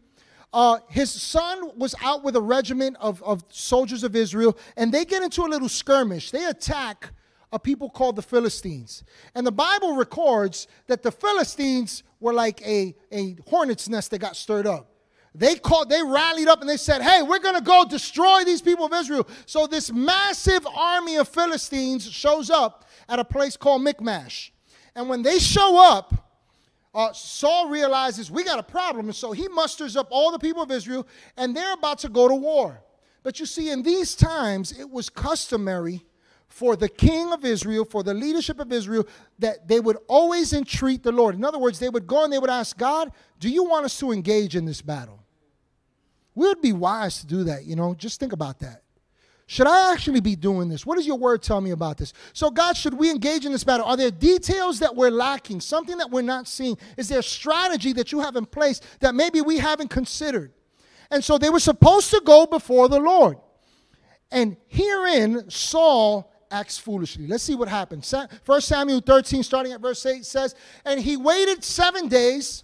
uh, 0.53 0.79
his 0.89 1.11
son 1.11 1.71
was 1.77 1.93
out 2.01 2.23
with 2.23 2.35
a 2.35 2.41
regiment 2.41 2.97
of, 2.99 3.21
of 3.21 3.43
soldiers 3.49 4.03
of 4.03 4.15
Israel, 4.15 4.57
and 4.75 4.91
they 4.93 5.05
get 5.05 5.21
into 5.21 5.41
a 5.41 5.49
little 5.49 5.69
skirmish. 5.69 6.31
They 6.31 6.45
attack 6.45 7.11
a 7.51 7.59
people 7.59 7.89
called 7.89 8.15
the 8.15 8.21
Philistines. 8.21 9.03
And 9.33 9.47
the 9.47 9.51
Bible 9.51 9.95
records 9.95 10.67
that 10.87 11.03
the 11.03 11.11
Philistines 11.11 12.03
were 12.19 12.33
like 12.33 12.61
a, 12.65 12.95
a 13.11 13.37
hornet's 13.47 13.87
nest 13.87 14.11
that 14.11 14.19
got 14.19 14.35
stirred 14.35 14.67
up. 14.67 14.91
They 15.33 15.55
called, 15.55 15.89
they 15.89 16.01
rallied 16.01 16.47
up 16.47 16.61
and 16.61 16.69
they 16.69 16.77
said, 16.77 17.01
Hey, 17.01 17.21
we're 17.21 17.39
gonna 17.39 17.61
go 17.61 17.85
destroy 17.85 18.43
these 18.43 18.61
people 18.61 18.85
of 18.85 18.93
Israel. 18.93 19.27
So 19.45 19.67
this 19.67 19.91
massive 19.91 20.65
army 20.65 21.17
of 21.17 21.27
Philistines 21.27 22.09
shows 22.09 22.49
up 22.49 22.85
at 23.07 23.19
a 23.19 23.23
place 23.23 23.55
called 23.55 23.83
Michmash. 23.83 24.51
And 24.95 25.07
when 25.07 25.21
they 25.21 25.37
show 25.37 25.79
up, 25.79 26.13
uh, 26.93 27.13
Saul 27.13 27.69
realizes 27.69 28.31
we 28.31 28.43
got 28.43 28.57
a 28.57 28.63
problem. 28.63 29.05
And 29.05 29.15
so 29.15 29.31
he 29.31 29.47
musters 29.47 29.95
up 29.95 30.07
all 30.09 30.31
the 30.31 30.39
people 30.39 30.63
of 30.63 30.71
Israel 30.71 31.07
and 31.37 31.55
they're 31.55 31.73
about 31.73 31.99
to 31.99 32.09
go 32.09 32.27
to 32.27 32.35
war. 32.35 32.81
But 33.21 33.39
you 33.39 33.45
see, 33.45 33.69
in 33.69 33.83
these 33.83 34.15
times, 34.15 34.77
it 34.77 34.89
was 34.89 35.09
customary 35.09 36.03
for 36.47 36.75
the 36.75 36.89
king 36.89 37.31
of 37.31 37.45
Israel, 37.45 37.85
for 37.85 38.03
the 38.03 38.13
leadership 38.13 38.59
of 38.59 38.71
Israel, 38.71 39.07
that 39.39 39.67
they 39.67 39.79
would 39.79 39.97
always 40.07 40.53
entreat 40.53 41.03
the 41.03 41.11
Lord. 41.11 41.35
In 41.35 41.43
other 41.43 41.59
words, 41.59 41.79
they 41.79 41.89
would 41.89 42.07
go 42.07 42.23
and 42.23 42.33
they 42.33 42.39
would 42.39 42.49
ask 42.49 42.77
God, 42.77 43.11
Do 43.39 43.49
you 43.49 43.63
want 43.63 43.85
us 43.85 43.99
to 43.99 44.11
engage 44.11 44.55
in 44.55 44.65
this 44.65 44.81
battle? 44.81 45.23
We 46.35 46.47
would 46.47 46.61
be 46.61 46.73
wise 46.73 47.19
to 47.21 47.27
do 47.27 47.43
that, 47.45 47.65
you 47.65 47.75
know, 47.75 47.95
just 47.95 48.19
think 48.19 48.31
about 48.31 48.59
that. 48.59 48.83
Should 49.49 49.65
I 49.65 49.93
actually 49.93 50.19
be 50.19 50.35
doing 50.35 50.67
this? 50.67 50.85
What 50.85 50.97
does 50.97 51.07
your 51.07 51.17
word 51.17 51.41
tell 51.41 51.61
me 51.61 51.71
about 51.71 51.97
this? 51.97 52.11
So, 52.33 52.51
God, 52.51 52.75
should 52.75 52.93
we 52.93 53.09
engage 53.09 53.45
in 53.45 53.53
this 53.53 53.63
battle? 53.63 53.85
Are 53.85 53.95
there 53.95 54.11
details 54.11 54.79
that 54.79 54.93
we're 54.93 55.09
lacking, 55.09 55.61
something 55.61 55.97
that 55.99 56.11
we're 56.11 56.21
not 56.21 56.47
seeing? 56.49 56.77
Is 56.97 57.07
there 57.07 57.19
a 57.19 57.23
strategy 57.23 57.93
that 57.93 58.11
you 58.11 58.19
have 58.19 58.35
in 58.35 58.45
place 58.45 58.81
that 58.99 59.15
maybe 59.15 59.39
we 59.39 59.57
haven't 59.57 59.87
considered? 59.87 60.51
And 61.09 61.23
so 61.23 61.37
they 61.37 61.49
were 61.49 61.61
supposed 61.61 62.11
to 62.11 62.21
go 62.25 62.45
before 62.45 62.89
the 62.89 62.99
Lord. 62.99 63.37
And 64.31 64.57
herein, 64.67 65.49
Saul 65.49 66.29
acts 66.51 66.77
foolishly. 66.77 67.27
Let's 67.27 67.43
see 67.43 67.55
what 67.55 67.67
happens. 67.67 68.13
1 68.45 68.61
Samuel 68.61 69.01
13, 69.01 69.43
starting 69.43 69.71
at 69.73 69.81
verse 69.81 70.05
8, 70.05 70.25
says, 70.25 70.55
And 70.85 70.99
he 70.99 71.17
waited 71.17 71.63
seven 71.63 72.07
days, 72.07 72.63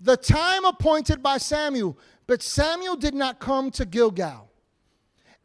the 0.00 0.16
time 0.16 0.64
appointed 0.64 1.22
by 1.22 1.38
Samuel, 1.38 1.98
but 2.26 2.42
Samuel 2.42 2.96
did 2.96 3.14
not 3.14 3.38
come 3.38 3.70
to 3.72 3.84
Gilgal. 3.84 4.50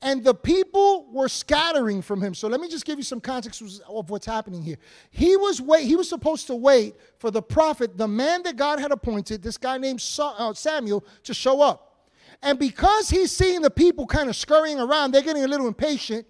and 0.01 0.23
the 0.23 0.33
people 0.33 1.07
were 1.11 1.27
scattering 1.27 2.01
from 2.01 2.21
him. 2.21 2.33
So 2.33 2.47
let 2.47 2.61
me 2.61 2.69
just 2.69 2.85
give 2.85 2.97
you 2.97 3.03
some 3.03 3.19
context 3.19 3.61
of 3.87 4.09
what's 4.09 4.25
happening 4.25 4.61
here. 4.61 4.77
He 5.11 5.35
was 5.35 5.61
wait, 5.61 5.85
he 5.85 5.95
was 5.95 6.07
supposed 6.07 6.47
to 6.47 6.55
wait 6.55 6.95
for 7.17 7.31
the 7.31 7.41
prophet, 7.41 7.97
the 7.97 8.07
man 8.07 8.43
that 8.43 8.55
God 8.55 8.79
had 8.79 8.91
appointed, 8.91 9.41
this 9.41 9.57
guy 9.57 9.77
named 9.77 10.01
uh, 10.19 10.53
Samuel, 10.53 11.03
to 11.23 11.33
show 11.33 11.61
up. 11.61 12.07
And 12.41 12.57
because 12.57 13.09
he's 13.09 13.31
seeing 13.31 13.61
the 13.61 13.69
people 13.69 14.07
kind 14.07 14.29
of 14.29 14.35
scurrying 14.35 14.79
around, 14.79 15.11
they're 15.11 15.21
getting 15.21 15.43
a 15.43 15.47
little 15.47 15.67
impatient. 15.67 16.25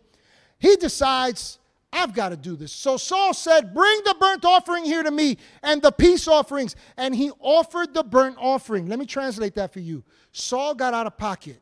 He 0.59 0.75
decides, 0.75 1.57
I've 1.91 2.13
got 2.13 2.29
to 2.29 2.37
do 2.37 2.55
this. 2.55 2.71
So 2.71 2.97
Saul 2.97 3.33
said, 3.33 3.73
Bring 3.73 4.01
the 4.05 4.15
burnt 4.19 4.45
offering 4.45 4.85
here 4.85 5.01
to 5.01 5.11
me 5.11 5.37
and 5.63 5.81
the 5.81 5.91
peace 5.91 6.27
offerings. 6.27 6.75
And 6.97 7.15
he 7.15 7.31
offered 7.39 7.93
the 7.93 8.03
burnt 8.03 8.35
offering. 8.37 8.87
Let 8.87 8.99
me 8.99 9.05
translate 9.05 9.55
that 9.55 9.73
for 9.73 9.79
you. 9.79 10.03
Saul 10.31 10.75
got 10.75 10.93
out 10.93 11.07
of 11.07 11.17
pocket 11.17 11.61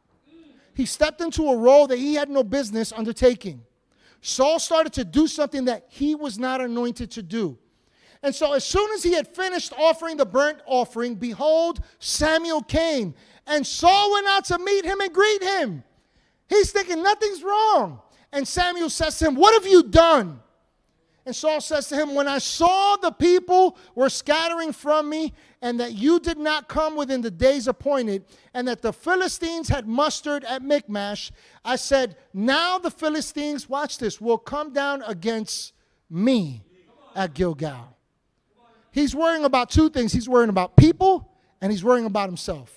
he 0.78 0.86
stepped 0.86 1.22
into 1.22 1.50
a 1.50 1.58
role 1.58 1.88
that 1.88 1.98
he 1.98 2.14
had 2.14 2.30
no 2.30 2.44
business 2.44 2.94
undertaking. 2.94 3.64
Saul 4.22 4.60
started 4.60 4.94
to 4.94 5.04
do 5.04 5.26
something 5.26 5.66
that 5.66 5.88
he 5.90 6.14
was 6.14 6.38
not 6.38 6.62
anointed 6.62 7.10
to 7.12 7.24
do. 7.24 7.58
And 8.22 8.34
so, 8.34 8.54
as 8.54 8.64
soon 8.64 8.92
as 8.92 9.02
he 9.02 9.14
had 9.14 9.28
finished 9.28 9.74
offering 9.76 10.18
the 10.18 10.26
burnt 10.26 10.60
offering, 10.68 11.16
behold, 11.16 11.80
Samuel 11.98 12.62
came. 12.62 13.16
And 13.48 13.66
Saul 13.66 14.12
went 14.12 14.28
out 14.28 14.46
to 14.46 14.60
meet 14.60 14.86
him 14.86 15.02
and 15.02 15.12
greet 15.12 15.42
him. 15.42 15.84
He's 16.48 16.72
thinking 16.72 17.02
nothing's 17.02 17.42
wrong. 17.42 18.00
And 18.32 18.48
Samuel 18.48 18.90
says 18.90 19.18
to 19.20 19.26
him, 19.28 19.36
What 19.36 19.54
have 19.54 19.70
you 19.72 19.84
done? 19.84 20.40
And 21.26 21.36
Saul 21.36 21.60
says 21.60 21.90
to 21.90 21.96
him, 21.96 22.16
When 22.16 22.28
I 22.28 22.38
saw 22.38 22.96
the 22.96 23.12
people 23.12 23.78
were 23.96 24.10
scattering 24.10 24.72
from 24.72 25.10
me, 25.10 25.34
and 25.62 25.80
that 25.80 25.94
you 25.94 26.22
did 26.22 26.38
not 26.38 26.70
come 26.70 26.96
within 26.96 27.20
the 27.22 27.30
days 27.30 27.68
appointed, 27.68 28.24
and 28.54 28.66
that 28.68 28.82
the 28.82 28.94
Philistines 28.94 29.68
had 29.68 29.88
mustered 29.88 30.46
at 30.46 30.62
Michmash, 30.62 31.32
I 31.66 31.76
said, 31.76 32.16
Now 32.34 32.78
the 32.78 32.92
Philistines, 32.92 33.68
watch 33.68 33.98
this, 33.98 34.22
will 34.22 34.38
come 34.38 34.72
down 34.72 35.04
against 35.04 35.74
me 36.10 36.64
at 37.14 37.34
Gilgal. 37.34 37.98
He's 38.92 39.14
worrying 39.14 39.44
about 39.44 39.70
two 39.70 39.90
things 39.90 40.14
he's 40.14 40.30
worrying 40.30 40.50
about 40.50 40.78
people, 40.78 41.30
and 41.60 41.74
he's 41.74 41.84
worrying 41.84 42.06
about 42.06 42.30
himself. 42.30 42.77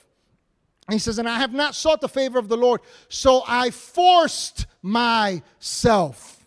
He 0.92 0.98
says, 0.98 1.18
And 1.18 1.28
I 1.28 1.38
have 1.38 1.52
not 1.52 1.74
sought 1.74 2.00
the 2.00 2.08
favor 2.08 2.38
of 2.38 2.48
the 2.48 2.56
Lord, 2.56 2.80
so 3.08 3.42
I 3.46 3.70
forced 3.70 4.66
myself. 4.82 6.44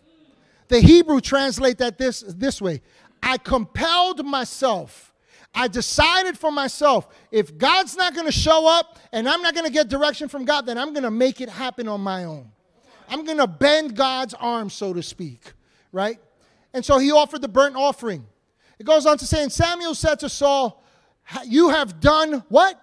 The 0.68 0.80
Hebrew 0.80 1.22
translate 1.22 1.78
that 1.80 1.98
this, 1.98 2.22
this 2.22 2.62
way 2.62 2.82
I 3.22 3.38
compelled 3.38 4.26
myself. 4.26 5.14
I 5.56 5.68
decided 5.68 6.38
for 6.38 6.52
myself 6.52 7.08
if 7.32 7.58
God's 7.58 7.96
not 7.96 8.16
going 8.16 8.26
to 8.26 8.32
show 8.32 8.68
up 8.68 8.98
and 9.12 9.30
I'm 9.30 9.42
not 9.44 9.54
going 9.54 9.68
to 9.68 9.72
get 9.72 9.88
direction 9.88 10.28
from 10.28 10.46
God, 10.46 10.66
then 10.66 10.78
I'm 10.78 10.94
going 10.94 11.04
to 11.04 11.12
make 11.12 11.42
it 11.42 11.50
happen 11.50 11.88
on 11.88 12.02
my 12.02 12.24
own. 12.24 12.50
I'm 13.08 13.24
going 13.24 13.38
to 13.38 13.48
bend 13.48 13.96
God's 13.96 14.34
arm, 14.34 14.70
so 14.70 14.94
to 14.94 15.04
speak, 15.04 15.54
right? 15.92 16.20
And 16.74 16.84
so 16.84 16.98
he 16.98 17.12
offered 17.12 17.42
the 17.42 17.48
burnt 17.48 17.76
offering. 17.76 18.26
It 18.80 18.86
goes 18.86 19.06
on 19.06 19.18
to 19.20 19.26
say, 19.26 19.44
and 19.44 19.52
Samuel 19.52 19.94
said 19.94 20.20
to 20.22 20.30
Saul, 20.30 20.84
You 21.46 21.70
have 21.70 22.00
done 22.00 22.44
what? 22.50 22.83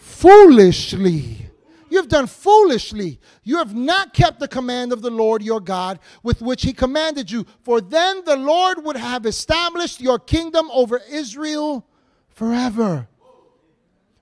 Foolishly. 0.00 1.46
You 1.90 1.98
have 1.98 2.08
done 2.08 2.26
foolishly. 2.26 3.20
You 3.42 3.58
have 3.58 3.74
not 3.74 4.14
kept 4.14 4.40
the 4.40 4.48
command 4.48 4.92
of 4.92 5.02
the 5.02 5.10
Lord 5.10 5.42
your 5.42 5.60
God 5.60 5.98
with 6.22 6.40
which 6.40 6.62
he 6.62 6.72
commanded 6.72 7.30
you. 7.30 7.44
For 7.62 7.80
then 7.80 8.24
the 8.24 8.36
Lord 8.36 8.84
would 8.84 8.96
have 8.96 9.26
established 9.26 10.00
your 10.00 10.18
kingdom 10.18 10.70
over 10.72 11.00
Israel 11.10 11.86
forever. 12.28 13.08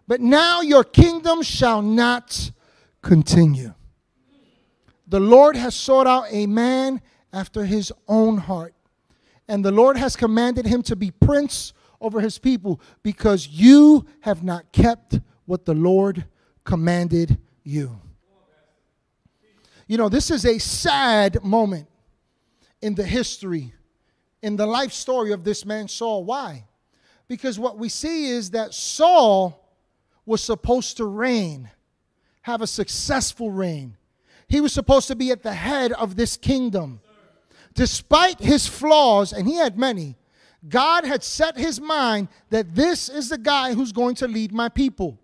But 0.09 0.21
now 0.21 0.63
your 0.63 0.83
kingdom 0.83 1.43
shall 1.43 1.83
not 1.83 2.51
continue. 3.03 3.75
The 5.07 5.21
Lord 5.21 5.57
has 5.57 5.75
sought 5.75 6.07
out 6.07 6.25
a 6.31 6.47
man 6.47 7.01
after 7.33 7.65
his 7.65 7.93
own 8.09 8.39
heart. 8.39 8.75
And 9.47 9.65
the 9.65 9.73
Lord 9.73 9.97
has 9.97 10.17
commanded 10.17 10.67
him 10.67 10.83
to 10.85 10.97
be 10.97 11.11
prince 11.11 11.73
over 12.01 12.21
his 12.21 12.39
people 12.39 12.81
because 13.03 13.49
you 13.49 14.07
have 14.21 14.43
not 14.43 14.73
kept 14.73 15.21
what 15.49 15.65
the 15.65 15.73
Lord 15.73 16.27
commanded 16.63 17.39
you. 17.65 17.99
You 19.87 19.97
know, 19.97 20.11
this 20.11 20.31
is 20.31 20.45
a 20.45 20.59
sad 20.59 21.43
moment 21.43 21.89
in 22.83 22.95
the 22.95 23.03
history, 23.03 23.73
in 24.43 24.57
the 24.57 24.67
life 24.67 24.93
story 24.93 25.33
of 25.33 25.45
this 25.45 25.65
man 25.65 25.89
Saul. 25.89 26.25
Why? 26.25 26.67
Because 27.29 27.59
what 27.59 27.79
we 27.79 27.89
see 27.89 28.29
is 28.29 28.51
that 28.51 28.75
Saul 28.75 29.67
was 30.27 30.45
supposed 30.45 30.99
to 30.99 31.07
reign, 31.07 31.71
have 32.43 32.61
a 32.61 32.67
successful 32.67 33.51
reign. 33.51 33.97
He 34.49 34.61
was 34.61 34.75
supposed 34.75 35.09
to 35.09 35.17
be 35.17 35.31
at 35.31 35.43
the 35.43 35.55
head 35.55 35.93
of 35.93 36.15
this 36.15 36.37
kingdom. 36.37 37.01
Despite 37.73 38.39
his 38.39 38.67
flaws, 38.67 39.33
and 39.33 39.49
he 39.49 39.55
had 39.55 39.79
many, 39.79 40.19
God 40.69 41.07
had 41.07 41.25
set 41.25 41.57
his 41.57 41.81
mind 41.81 42.29
that 42.51 42.75
this 42.75 43.09
is 43.09 43.31
the 43.31 43.39
guy 43.39 43.73
who's 43.73 43.93
going 43.93 44.17
to 44.17 44.29
lead 44.29 44.53
my 44.53 44.69
people. 44.69 45.19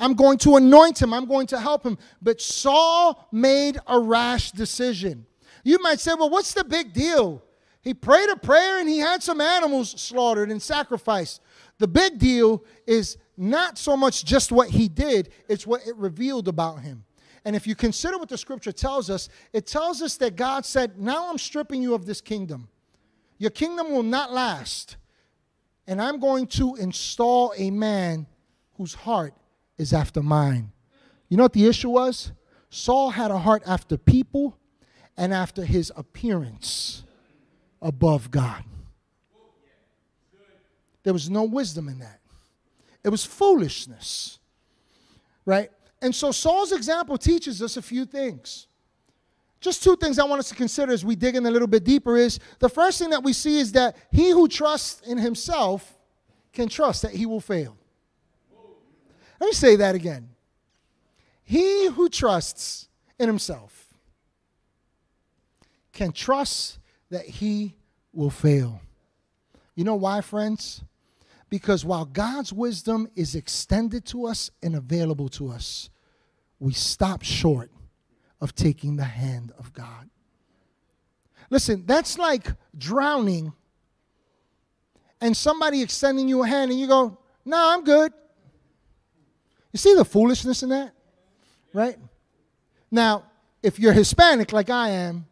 I'm 0.00 0.14
going 0.14 0.38
to 0.38 0.56
anoint 0.56 1.00
him. 1.00 1.12
I'm 1.12 1.26
going 1.26 1.46
to 1.48 1.60
help 1.60 1.84
him. 1.84 1.98
But 2.22 2.40
Saul 2.40 3.28
made 3.30 3.78
a 3.86 3.98
rash 3.98 4.52
decision. 4.52 5.26
You 5.62 5.78
might 5.82 6.00
say, 6.00 6.14
well, 6.14 6.30
what's 6.30 6.54
the 6.54 6.64
big 6.64 6.92
deal? 6.92 7.42
He 7.82 7.94
prayed 7.94 8.28
a 8.30 8.36
prayer 8.36 8.80
and 8.80 8.88
he 8.88 8.98
had 8.98 9.22
some 9.22 9.40
animals 9.40 9.90
slaughtered 10.00 10.50
and 10.50 10.60
sacrificed. 10.60 11.40
The 11.78 11.88
big 11.88 12.18
deal 12.18 12.64
is 12.86 13.16
not 13.36 13.78
so 13.78 13.96
much 13.96 14.24
just 14.24 14.52
what 14.52 14.68
he 14.68 14.88
did, 14.88 15.30
it's 15.48 15.66
what 15.66 15.86
it 15.86 15.96
revealed 15.96 16.48
about 16.48 16.80
him. 16.80 17.04
And 17.44 17.56
if 17.56 17.66
you 17.66 17.74
consider 17.74 18.18
what 18.18 18.28
the 18.28 18.36
scripture 18.36 18.72
tells 18.72 19.08
us, 19.08 19.30
it 19.54 19.66
tells 19.66 20.02
us 20.02 20.16
that 20.18 20.36
God 20.36 20.66
said, 20.66 20.98
Now 20.98 21.30
I'm 21.30 21.38
stripping 21.38 21.82
you 21.82 21.94
of 21.94 22.04
this 22.04 22.20
kingdom. 22.20 22.68
Your 23.38 23.50
kingdom 23.50 23.92
will 23.92 24.02
not 24.02 24.30
last. 24.30 24.96
And 25.86 26.00
I'm 26.00 26.20
going 26.20 26.46
to 26.48 26.76
install 26.76 27.54
a 27.56 27.70
man 27.70 28.26
whose 28.76 28.92
heart 28.92 29.34
is 29.80 29.92
after 29.92 30.22
mine. 30.22 30.72
You 31.28 31.36
know 31.36 31.44
what 31.44 31.54
the 31.54 31.66
issue 31.66 31.90
was? 31.90 32.32
Saul 32.68 33.10
had 33.10 33.30
a 33.30 33.38
heart 33.38 33.62
after 33.66 33.96
people 33.96 34.56
and 35.16 35.34
after 35.34 35.64
his 35.64 35.90
appearance 35.96 37.02
above 37.82 38.30
God. 38.30 38.62
There 41.02 41.12
was 41.12 41.30
no 41.30 41.44
wisdom 41.44 41.88
in 41.88 41.98
that. 42.00 42.20
It 43.02 43.08
was 43.08 43.24
foolishness. 43.24 44.38
Right? 45.46 45.70
And 46.02 46.14
so 46.14 46.30
Saul's 46.30 46.72
example 46.72 47.16
teaches 47.16 47.62
us 47.62 47.76
a 47.76 47.82
few 47.82 48.04
things. 48.04 48.66
Just 49.60 49.82
two 49.82 49.96
things 49.96 50.18
I 50.18 50.24
want 50.24 50.40
us 50.40 50.48
to 50.50 50.54
consider 50.54 50.92
as 50.92 51.04
we 51.04 51.14
dig 51.16 51.36
in 51.36 51.44
a 51.44 51.50
little 51.50 51.68
bit 51.68 51.84
deeper 51.84 52.16
is 52.16 52.38
the 52.58 52.68
first 52.68 52.98
thing 52.98 53.10
that 53.10 53.22
we 53.22 53.32
see 53.32 53.58
is 53.58 53.72
that 53.72 53.96
he 54.10 54.30
who 54.30 54.48
trusts 54.48 55.06
in 55.06 55.18
himself 55.18 55.98
can 56.52 56.68
trust 56.68 57.02
that 57.02 57.12
he 57.12 57.26
will 57.26 57.40
fail. 57.40 57.76
Let 59.40 59.46
me 59.46 59.52
say 59.52 59.76
that 59.76 59.94
again. 59.94 60.28
He 61.42 61.88
who 61.88 62.08
trusts 62.08 62.88
in 63.18 63.26
himself 63.26 63.86
can 65.92 66.12
trust 66.12 66.78
that 67.10 67.24
he 67.24 67.74
will 68.12 68.30
fail. 68.30 68.80
You 69.74 69.84
know 69.84 69.96
why, 69.96 70.20
friends? 70.20 70.82
Because 71.48 71.84
while 71.84 72.04
God's 72.04 72.52
wisdom 72.52 73.08
is 73.16 73.34
extended 73.34 74.04
to 74.06 74.26
us 74.26 74.50
and 74.62 74.76
available 74.76 75.28
to 75.30 75.50
us, 75.50 75.90
we 76.60 76.72
stop 76.72 77.22
short 77.22 77.70
of 78.40 78.54
taking 78.54 78.96
the 78.96 79.04
hand 79.04 79.52
of 79.58 79.72
God. 79.72 80.08
Listen, 81.50 81.84
that's 81.86 82.18
like 82.18 82.46
drowning 82.78 83.52
and 85.20 85.36
somebody 85.36 85.82
extending 85.82 86.28
you 86.28 86.42
a 86.42 86.46
hand 86.46 86.70
and 86.70 86.78
you 86.78 86.86
go, 86.86 87.18
No, 87.44 87.56
I'm 87.58 87.82
good. 87.82 88.12
You 89.72 89.78
see 89.78 89.94
the 89.94 90.04
foolishness 90.04 90.62
in 90.62 90.70
that? 90.70 90.92
Right? 91.72 91.96
Now, 92.90 93.24
if 93.62 93.78
you're 93.78 93.92
Hispanic 93.92 94.52
like 94.52 94.70
I 94.70 94.90
am, 94.90 95.26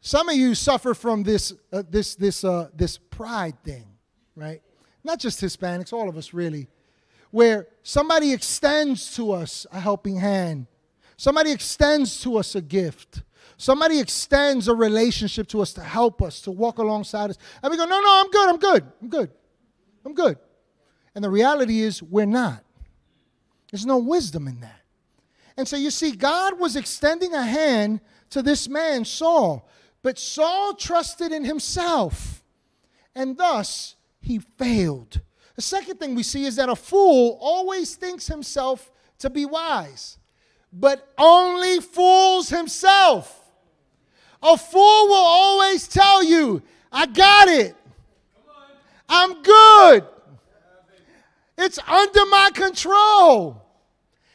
some 0.00 0.28
of 0.28 0.36
you 0.36 0.54
suffer 0.54 0.92
from 0.92 1.22
this, 1.22 1.52
uh, 1.72 1.82
this, 1.88 2.14
this, 2.14 2.44
uh, 2.44 2.68
this 2.74 2.98
pride 2.98 3.62
thing, 3.62 3.86
right? 4.36 4.60
Not 5.02 5.18
just 5.18 5.40
Hispanics, 5.40 5.92
all 5.92 6.08
of 6.08 6.16
us 6.16 6.34
really, 6.34 6.68
where 7.30 7.68
somebody 7.82 8.32
extends 8.32 9.14
to 9.16 9.32
us 9.32 9.66
a 9.72 9.80
helping 9.80 10.16
hand, 10.16 10.66
somebody 11.16 11.52
extends 11.52 12.20
to 12.22 12.36
us 12.36 12.54
a 12.54 12.60
gift, 12.60 13.22
somebody 13.56 13.98
extends 13.98 14.68
a 14.68 14.74
relationship 14.74 15.46
to 15.48 15.62
us 15.62 15.72
to 15.74 15.82
help 15.82 16.20
us, 16.20 16.40
to 16.42 16.50
walk 16.50 16.78
alongside 16.78 17.30
us, 17.30 17.38
and 17.62 17.70
we 17.70 17.76
go, 17.76 17.84
no, 17.84 18.00
no, 18.00 18.20
I'm 18.20 18.30
good, 18.30 18.48
I'm 18.48 18.58
good, 18.58 18.92
I'm 19.02 19.08
good, 19.08 19.30
I'm 20.04 20.14
good. 20.14 20.38
And 21.14 21.22
the 21.24 21.30
reality 21.30 21.80
is, 21.80 22.02
we're 22.02 22.26
not. 22.26 22.63
There's 23.74 23.86
no 23.86 23.98
wisdom 23.98 24.46
in 24.46 24.60
that. 24.60 24.82
And 25.56 25.66
so 25.66 25.76
you 25.76 25.90
see, 25.90 26.12
God 26.12 26.60
was 26.60 26.76
extending 26.76 27.34
a 27.34 27.42
hand 27.42 27.98
to 28.30 28.40
this 28.40 28.68
man, 28.68 29.04
Saul. 29.04 29.68
But 30.00 30.16
Saul 30.16 30.74
trusted 30.74 31.32
in 31.32 31.44
himself, 31.44 32.44
and 33.16 33.36
thus 33.36 33.96
he 34.20 34.38
failed. 34.38 35.20
The 35.56 35.62
second 35.62 35.98
thing 35.98 36.14
we 36.14 36.22
see 36.22 36.44
is 36.44 36.54
that 36.54 36.68
a 36.68 36.76
fool 36.76 37.36
always 37.40 37.96
thinks 37.96 38.28
himself 38.28 38.92
to 39.18 39.28
be 39.28 39.44
wise. 39.44 40.18
but 40.72 41.12
only 41.18 41.80
fools 41.80 42.50
himself. 42.50 43.50
A 44.40 44.56
fool 44.56 45.08
will 45.08 45.14
always 45.14 45.88
tell 45.88 46.22
you, 46.22 46.62
I 46.92 47.06
got 47.06 47.48
it. 47.48 47.74
I'm 49.08 49.42
good. 49.42 50.04
It's 51.56 51.80
under 51.80 52.26
my 52.26 52.50
control. 52.54 53.63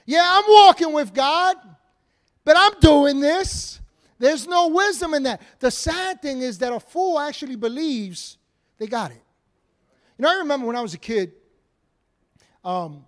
Yeah, 0.09 0.23
I'm 0.25 0.45
walking 0.47 0.91
with 0.91 1.13
God, 1.13 1.55
but 2.43 2.55
I'm 2.57 2.79
doing 2.79 3.19
this. 3.19 3.79
There's 4.17 4.47
no 4.47 4.69
wisdom 4.69 5.13
in 5.13 5.21
that. 5.21 5.39
The 5.59 5.69
sad 5.69 6.19
thing 6.19 6.41
is 6.41 6.57
that 6.57 6.73
a 6.73 6.79
fool 6.79 7.19
actually 7.19 7.55
believes 7.55 8.39
they 8.79 8.87
got 8.87 9.11
it. 9.11 9.21
You 10.17 10.23
know, 10.23 10.31
I 10.31 10.37
remember 10.39 10.65
when 10.65 10.75
I 10.75 10.81
was 10.81 10.95
a 10.95 10.97
kid, 10.97 11.33
um, 12.65 13.05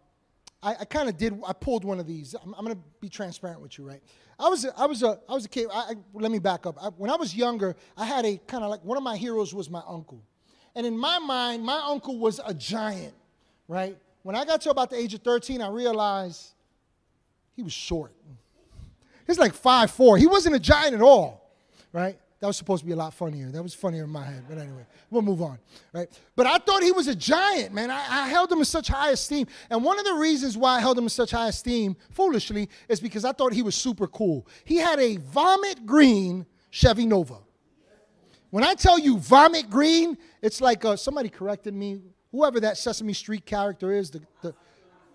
I, 0.61 0.75
I 0.81 0.85
kind 0.85 1.09
of 1.09 1.17
did. 1.17 1.41
I 1.43 1.53
pulled 1.53 1.85
one 1.85 1.99
of 1.99 2.05
these. 2.05 2.35
I'm, 2.35 2.53
I'm 2.53 2.63
going 2.63 2.75
to 2.75 2.81
be 2.99 3.09
transparent 3.09 3.61
with 3.61 3.79
you, 3.79 3.83
right? 3.83 4.03
I 4.39 4.47
was, 4.47 4.65
a, 4.65 4.79
I 4.79 4.85
was 4.85 5.01
a, 5.01 5.19
I 5.27 5.33
was 5.33 5.45
a 5.45 5.49
kid. 5.49 5.69
I, 5.73 5.79
I, 5.79 5.93
let 6.13 6.29
me 6.29 6.37
back 6.37 6.67
up. 6.67 6.77
I, 6.79 6.89
when 6.89 7.09
I 7.09 7.15
was 7.15 7.35
younger, 7.35 7.75
I 7.97 8.05
had 8.05 8.27
a 8.27 8.39
kind 8.45 8.63
of 8.63 8.69
like 8.69 8.85
one 8.85 8.95
of 8.95 9.03
my 9.03 9.17
heroes 9.17 9.55
was 9.55 9.71
my 9.71 9.81
uncle, 9.87 10.21
and 10.75 10.85
in 10.85 10.95
my 10.95 11.17
mind, 11.17 11.63
my 11.63 11.81
uncle 11.83 12.19
was 12.19 12.39
a 12.45 12.53
giant, 12.53 13.15
right? 13.67 13.97
When 14.21 14.35
I 14.35 14.45
got 14.45 14.61
to 14.61 14.69
about 14.69 14.91
the 14.91 14.97
age 14.97 15.15
of 15.15 15.21
13, 15.21 15.63
I 15.63 15.69
realized 15.69 16.53
he 17.55 17.63
was 17.63 17.73
short. 17.73 18.13
He's 19.27 19.39
like 19.39 19.53
five 19.53 19.91
four. 19.91 20.17
He 20.17 20.27
wasn't 20.27 20.55
a 20.55 20.59
giant 20.59 20.93
at 20.93 21.01
all, 21.01 21.51
right? 21.93 22.17
That 22.41 22.47
was 22.47 22.57
supposed 22.57 22.81
to 22.81 22.87
be 22.87 22.93
a 22.93 22.95
lot 22.95 23.13
funnier. 23.13 23.51
That 23.51 23.61
was 23.61 23.75
funnier 23.75 24.05
in 24.05 24.09
my 24.09 24.25
head. 24.25 24.45
But 24.49 24.57
anyway, 24.57 24.83
we'll 25.11 25.21
move 25.21 25.43
on, 25.43 25.59
right? 25.93 26.09
But 26.35 26.47
I 26.47 26.57
thought 26.57 26.81
he 26.81 26.91
was 26.91 27.07
a 27.07 27.13
giant, 27.13 27.71
man. 27.71 27.91
I, 27.91 28.23
I, 28.23 28.27
held 28.29 28.51
him 28.51 28.57
in 28.57 28.65
such 28.65 28.87
high 28.87 29.11
esteem. 29.11 29.45
And 29.69 29.83
one 29.83 29.99
of 29.99 30.05
the 30.05 30.15
reasons 30.15 30.57
why 30.57 30.77
I 30.77 30.79
held 30.79 30.97
him 30.97 31.03
in 31.03 31.09
such 31.11 31.29
high 31.29 31.49
esteem, 31.49 31.95
foolishly, 32.09 32.67
is 32.89 32.99
because 32.99 33.25
I 33.25 33.31
thought 33.31 33.53
he 33.53 33.61
was 33.61 33.75
super 33.75 34.07
cool. 34.07 34.47
He 34.65 34.77
had 34.77 34.99
a 34.99 35.17
vomit 35.17 35.85
green 35.85 36.47
Chevy 36.71 37.05
Nova. 37.05 37.37
When 38.49 38.63
I 38.63 38.73
tell 38.73 38.97
you 38.97 39.19
vomit 39.19 39.69
green, 39.69 40.17
it's 40.41 40.61
like 40.61 40.83
uh, 40.83 40.95
somebody 40.95 41.29
corrected 41.29 41.75
me. 41.75 42.01
Whoever 42.31 42.59
that 42.61 42.77
Sesame 42.77 43.13
Street 43.13 43.45
character 43.45 43.91
is, 43.91 44.09
the, 44.09 44.21
the 44.41 44.55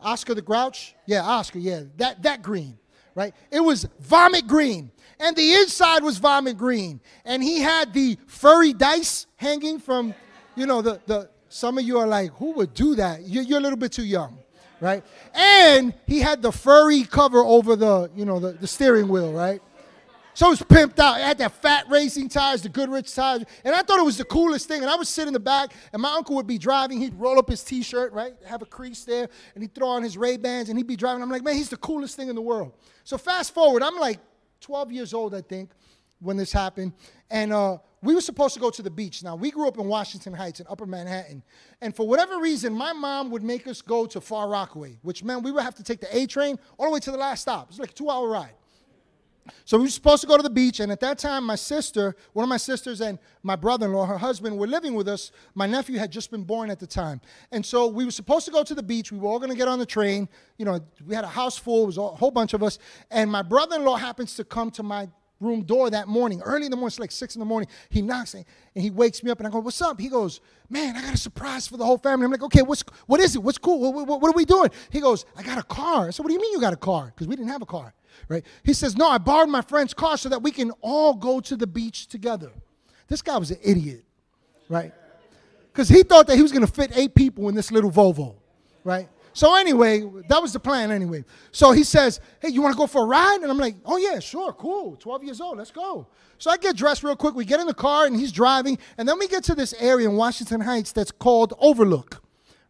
Oscar 0.07 0.35
the 0.35 0.43
Grouch? 0.43 0.95
Yeah, 1.05 1.23
Oscar, 1.23 1.59
yeah. 1.59 1.83
That, 1.97 2.23
that 2.23 2.43
green, 2.43 2.79
right? 3.15 3.35
It 3.51 3.61
was 3.61 3.87
vomit 4.01 4.47
green 4.47 4.91
and 5.19 5.35
the 5.37 5.55
inside 5.55 6.03
was 6.03 6.19
vomit 6.19 6.57
green. 6.57 7.01
And 7.25 7.43
he 7.43 7.61
had 7.61 7.93
the 7.93 8.19
furry 8.27 8.73
dice 8.73 9.27
hanging 9.37 9.79
from, 9.79 10.15
you 10.55 10.67
know, 10.67 10.83
the, 10.83 11.01
the 11.07 11.31
some 11.49 11.79
of 11.79 11.85
you 11.85 11.99
are 11.99 12.07
like, 12.07 12.31
who 12.33 12.53
would 12.53 12.75
do 12.75 12.95
that? 12.97 13.23
You're, 13.27 13.43
you're 13.43 13.59
a 13.59 13.63
little 13.63 13.79
bit 13.79 13.93
too 13.93 14.05
young, 14.05 14.39
right? 14.81 15.03
And 15.35 15.95
he 16.07 16.21
had 16.21 16.43
the 16.43 16.53
furry 16.53 17.05
cover 17.05 17.39
over 17.39 17.77
the, 17.77 18.11
you 18.15 18.25
know, 18.25 18.39
the, 18.39 18.53
the 18.53 18.67
steering 18.67 19.09
wheel, 19.09 19.33
right? 19.33 19.63
So 20.37 20.49
it 20.49 20.51
was 20.51 20.61
pimped 20.61 20.99
out. 20.99 21.19
It 21.19 21.23
had 21.23 21.39
that 21.39 21.63
fat 21.63 21.87
racing 21.89 22.29
tires, 22.29 22.61
the 22.61 22.69
Goodrich 22.69 23.15
tires. 23.15 23.43
And 23.65 23.75
I 23.75 23.81
thought 23.81 23.99
it 23.99 24.05
was 24.05 24.19
the 24.19 24.25
coolest 24.27 24.69
thing. 24.69 24.83
And 24.83 24.91
I 24.91 24.95
would 24.95 25.07
sit 25.07 25.27
in 25.27 25.33
the 25.33 25.41
back, 25.41 25.73
and 25.95 26.03
my 26.03 26.13
uncle 26.13 26.37
would 26.37 26.47
be 26.47 26.59
driving. 26.59 27.01
He'd 27.01 27.15
roll 27.15 27.39
up 27.39 27.49
his 27.49 27.65
t-shirt, 27.65 28.13
right? 28.13 28.35
Have 28.45 28.61
a 28.61 28.67
crease 28.67 29.05
there, 29.05 29.31
and 29.55 29.65
he'd 29.65 29.75
throw 29.75 29.89
on 29.89 30.03
his 30.03 30.19
Ray-Bans, 30.19 30.69
and 30.69 30.79
he'd 30.79 30.87
be 30.87 30.95
driving. 30.95 31.23
I'm 31.23 31.31
like, 31.31 31.43
man, 31.43 31.55
he's 31.55 31.71
the 31.71 31.79
coolest 31.79 32.17
thing 32.17 32.29
in 32.29 32.35
the 32.35 32.43
world. 32.43 32.75
So 33.03 33.17
fast 33.17 33.55
forward, 33.55 33.83
I'm 33.83 33.97
like 33.97 34.21
12 34.61 34.93
years 34.93 35.15
old, 35.15 35.35
I 35.35 35.41
think, 35.41 35.71
when 36.21 36.37
this 36.37 36.53
happened. 36.53 36.93
And 37.31 37.51
uh, 37.51 37.79
we 38.03 38.15
were 38.15 38.21
supposed 38.21 38.53
to 38.53 38.61
go 38.61 38.69
to 38.69 38.83
the 38.83 38.91
beach. 38.91 39.23
Now, 39.23 39.37
we 39.37 39.51
grew 39.51 39.67
up 39.67 39.79
in 39.79 39.87
Washington 39.87 40.35
Heights 40.35 40.61
in 40.61 40.67
upper 40.69 40.85
Manhattan. 40.85 41.43
And 41.81 41.97
for 41.97 42.07
whatever 42.07 42.41
reason, 42.41 42.75
my 42.75 42.93
mom 42.93 43.31
would 43.31 43.43
make 43.43 43.67
us 43.67 43.81
go 43.81 44.05
to 44.05 44.21
Far 44.21 44.51
Rockaway, 44.51 44.99
which 45.01 45.25
meant 45.25 45.45
we 45.45 45.51
would 45.51 45.63
have 45.63 45.77
to 45.77 45.83
take 45.83 46.01
the 46.01 46.15
A 46.15 46.27
train 46.27 46.59
all 46.77 46.89
the 46.89 46.93
way 46.93 47.01
to 47.01 47.11
the 47.11 47.17
last 47.17 47.41
stop. 47.41 47.69
It 47.69 47.71
was 47.71 47.79
like 47.79 47.93
a 47.93 47.95
two 47.95 48.11
hour 48.11 48.29
ride. 48.29 48.53
So 49.65 49.79
we 49.79 49.85
were 49.85 49.91
supposed 49.91 50.21
to 50.23 50.27
go 50.27 50.37
to 50.37 50.43
the 50.43 50.51
beach, 50.51 50.81
and 50.81 50.91
at 50.93 51.01
that 51.01 51.19
time, 51.19 51.45
my 51.45 51.55
sister, 51.55 52.15
one 52.33 52.43
of 52.43 52.49
my 52.49 52.57
sisters, 52.57 53.01
and 53.01 53.19
my 53.43 53.57
brother-in-law, 53.57 54.07
her 54.07 54.19
husband, 54.19 54.59
were 54.59 54.67
living 54.67 54.95
with 54.95 55.09
us. 55.09 55.33
My 55.55 55.67
nephew 55.67 55.99
had 55.99 56.11
just 56.11 56.31
been 56.31 56.45
born 56.45 56.71
at 56.71 56.79
the 56.79 56.87
time, 56.87 57.21
and 57.53 57.65
so 57.65 57.87
we 57.87 58.05
were 58.05 58.11
supposed 58.11 58.45
to 58.47 58.53
go 58.53 58.63
to 58.63 58.75
the 58.75 58.83
beach. 58.83 59.13
We 59.13 59.19
were 59.19 59.29
all 59.29 59.39
going 59.39 59.51
to 59.51 59.57
get 59.57 59.69
on 59.69 59.79
the 59.79 59.87
train. 59.87 60.29
You 60.59 60.65
know, 60.65 60.81
we 61.07 61.15
had 61.15 61.25
a 61.25 61.29
house 61.29 61.57
full. 61.57 61.85
It 61.85 61.87
was 61.87 61.99
a 61.99 62.07
whole 62.07 62.31
bunch 62.31 62.55
of 62.55 62.63
us, 62.63 62.79
and 63.11 63.31
my 63.31 63.43
brother-in-law 63.43 63.97
happens 63.97 64.35
to 64.37 64.45
come 64.45 64.71
to 64.73 64.83
my 64.83 65.09
room 65.41 65.63
door 65.63 65.91
that 65.91 66.09
morning, 66.09 66.41
early 66.43 66.65
in 66.65 66.71
the 66.71 66.77
morning, 66.77 66.89
it's 66.89 66.99
like 66.99 67.11
six 67.11 67.35
in 67.35 67.41
the 67.41 67.47
morning. 67.47 67.69
He 67.91 68.03
knocks 68.03 68.35
and 68.35 68.45
he 68.75 68.91
wakes 68.91 69.23
me 69.23 69.31
up, 69.31 69.39
and 69.39 69.47
I 69.47 69.51
go, 69.51 69.59
"What's 69.59 69.83
up?" 69.83 70.01
He 70.01 70.09
goes, 70.09 70.41
"Man, 70.71 70.97
I 70.97 71.03
got 71.03 71.15
a 71.15 71.19
surprise 71.19 71.67
for 71.67 71.77
the 71.77 71.85
whole 71.85 71.99
family." 71.99 72.25
I'm 72.25 72.31
like, 72.31 72.43
"Okay, 72.43 72.63
what's 72.63 72.85
what 73.07 73.21
is 73.21 73.37
it? 73.37 73.43
What's 73.43 73.59
cool? 73.59 73.93
What, 73.93 74.07
what, 74.07 74.21
what 74.21 74.35
are 74.35 74.37
we 74.37 74.45
doing?" 74.45 74.71
He 74.91 75.01
goes, 75.01 75.27
"I 75.37 75.43
got 75.43 75.59
a 75.59 75.63
car." 75.63 76.09
I 76.09 76.11
said, 76.11 76.23
"What 76.23 76.29
do 76.29 76.35
you 76.35 76.41
mean 76.41 76.53
you 76.53 76.61
got 76.61 76.73
a 76.73 76.77
car?" 76.77 77.07
Because 77.07 77.29
we 77.29 77.37
didn't 77.37 77.51
have 77.51 77.63
a 77.63 77.67
car 77.67 77.95
right? 78.29 78.45
He 78.65 78.73
says, 78.73 78.97
No, 78.97 79.09
I 79.09 79.19
borrowed 79.19 79.49
my 79.49 79.63
friend's 79.63 79.95
car 79.95 80.17
so 80.17 80.29
that 80.29 80.43
we 80.43 80.51
can 80.51 80.71
all 80.81 81.15
go 81.15 81.41
to 81.41 81.57
the 81.57 81.67
beach 81.67 82.07
together. 82.07 82.51
This 83.09 83.23
guy 83.23 83.37
was 83.37 83.51
an 83.51 83.59
idiot, 83.63 84.05
right? 84.69 84.93
Because 85.73 85.89
he 85.89 86.03
thought 86.03 86.27
that 86.27 86.37
he 86.37 86.43
was 86.43 86.53
going 86.53 86.67
to 86.67 86.73
fit 86.73 86.93
eight 86.95 87.15
people 87.15 87.49
in 87.49 87.55
this 87.55 87.71
little 87.71 87.91
Volvo, 87.91 88.35
right? 88.83 89.09
So 89.37 89.55
anyway, 89.55 90.01
that 90.31 90.41
was 90.41 90.55
the 90.55 90.61
plan 90.61 90.91
anyway. 90.91 91.23
So 91.53 91.73
he 91.73 91.85
says, 91.85 92.21
"Hey, 92.41 92.49
you 92.49 92.63
want 92.63 92.73
to 92.73 92.79
go 92.79 92.87
for 92.87 93.03
a 93.03 93.07
ride?" 93.07 93.41
And 93.43 93.51
I'm 93.51 93.59
like, 93.59 93.77
"Oh 93.85 93.99
yeah, 93.99 94.19
sure, 94.19 94.51
cool. 94.55 94.97
12 94.97 95.25
years 95.25 95.43
old, 95.43 95.59
let's 95.59 95.71
go." 95.71 96.07
So 96.39 96.51
I 96.51 96.57
get 96.57 96.75
dressed 96.75 97.05
real 97.05 97.17
quick. 97.17 97.35
We 97.35 97.45
get 97.45 97.61
in 97.61 97.67
the 97.67 97.75
car 97.75 98.07
and 98.07 98.17
he's 98.17 98.33
driving, 98.33 98.79
and 98.97 99.07
then 99.07 99.19
we 99.19 99.29
get 99.29 99.45
to 99.45 99.55
this 99.55 99.75
area 99.79 100.09
in 100.09 100.17
Washington 100.17 100.63
Heights 100.63 100.93
that's 100.93 101.11
called 101.11 101.53
Overlook 101.59 102.23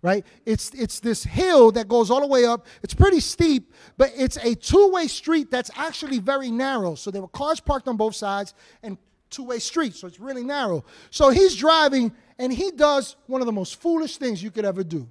right? 0.02 0.24
It's, 0.44 0.70
it's 0.74 1.00
this 1.00 1.24
hill 1.24 1.72
that 1.72 1.88
goes 1.88 2.12
all 2.12 2.20
the 2.20 2.28
way 2.28 2.44
up. 2.44 2.66
It's 2.82 2.94
pretty 2.94 3.18
steep, 3.18 3.72
but 3.96 4.12
it's 4.14 4.36
a 4.36 4.54
two 4.54 4.90
way 4.92 5.08
street 5.08 5.50
that's 5.50 5.70
actually 5.74 6.20
very 6.20 6.50
narrow. 6.50 6.94
So 6.94 7.10
there 7.10 7.22
were 7.22 7.28
cars 7.28 7.58
parked 7.58 7.88
on 7.88 7.96
both 7.96 8.14
sides 8.14 8.54
and 8.84 8.98
two 9.30 9.42
way 9.42 9.58
street, 9.58 9.94
so 9.94 10.06
it's 10.06 10.20
really 10.20 10.44
narrow. 10.44 10.84
So 11.10 11.30
he's 11.30 11.56
driving 11.56 12.12
and 12.38 12.52
he 12.52 12.70
does 12.70 13.16
one 13.26 13.40
of 13.40 13.46
the 13.46 13.52
most 13.52 13.80
foolish 13.80 14.18
things 14.18 14.42
you 14.42 14.52
could 14.52 14.64
ever 14.64 14.84
do. 14.84 15.08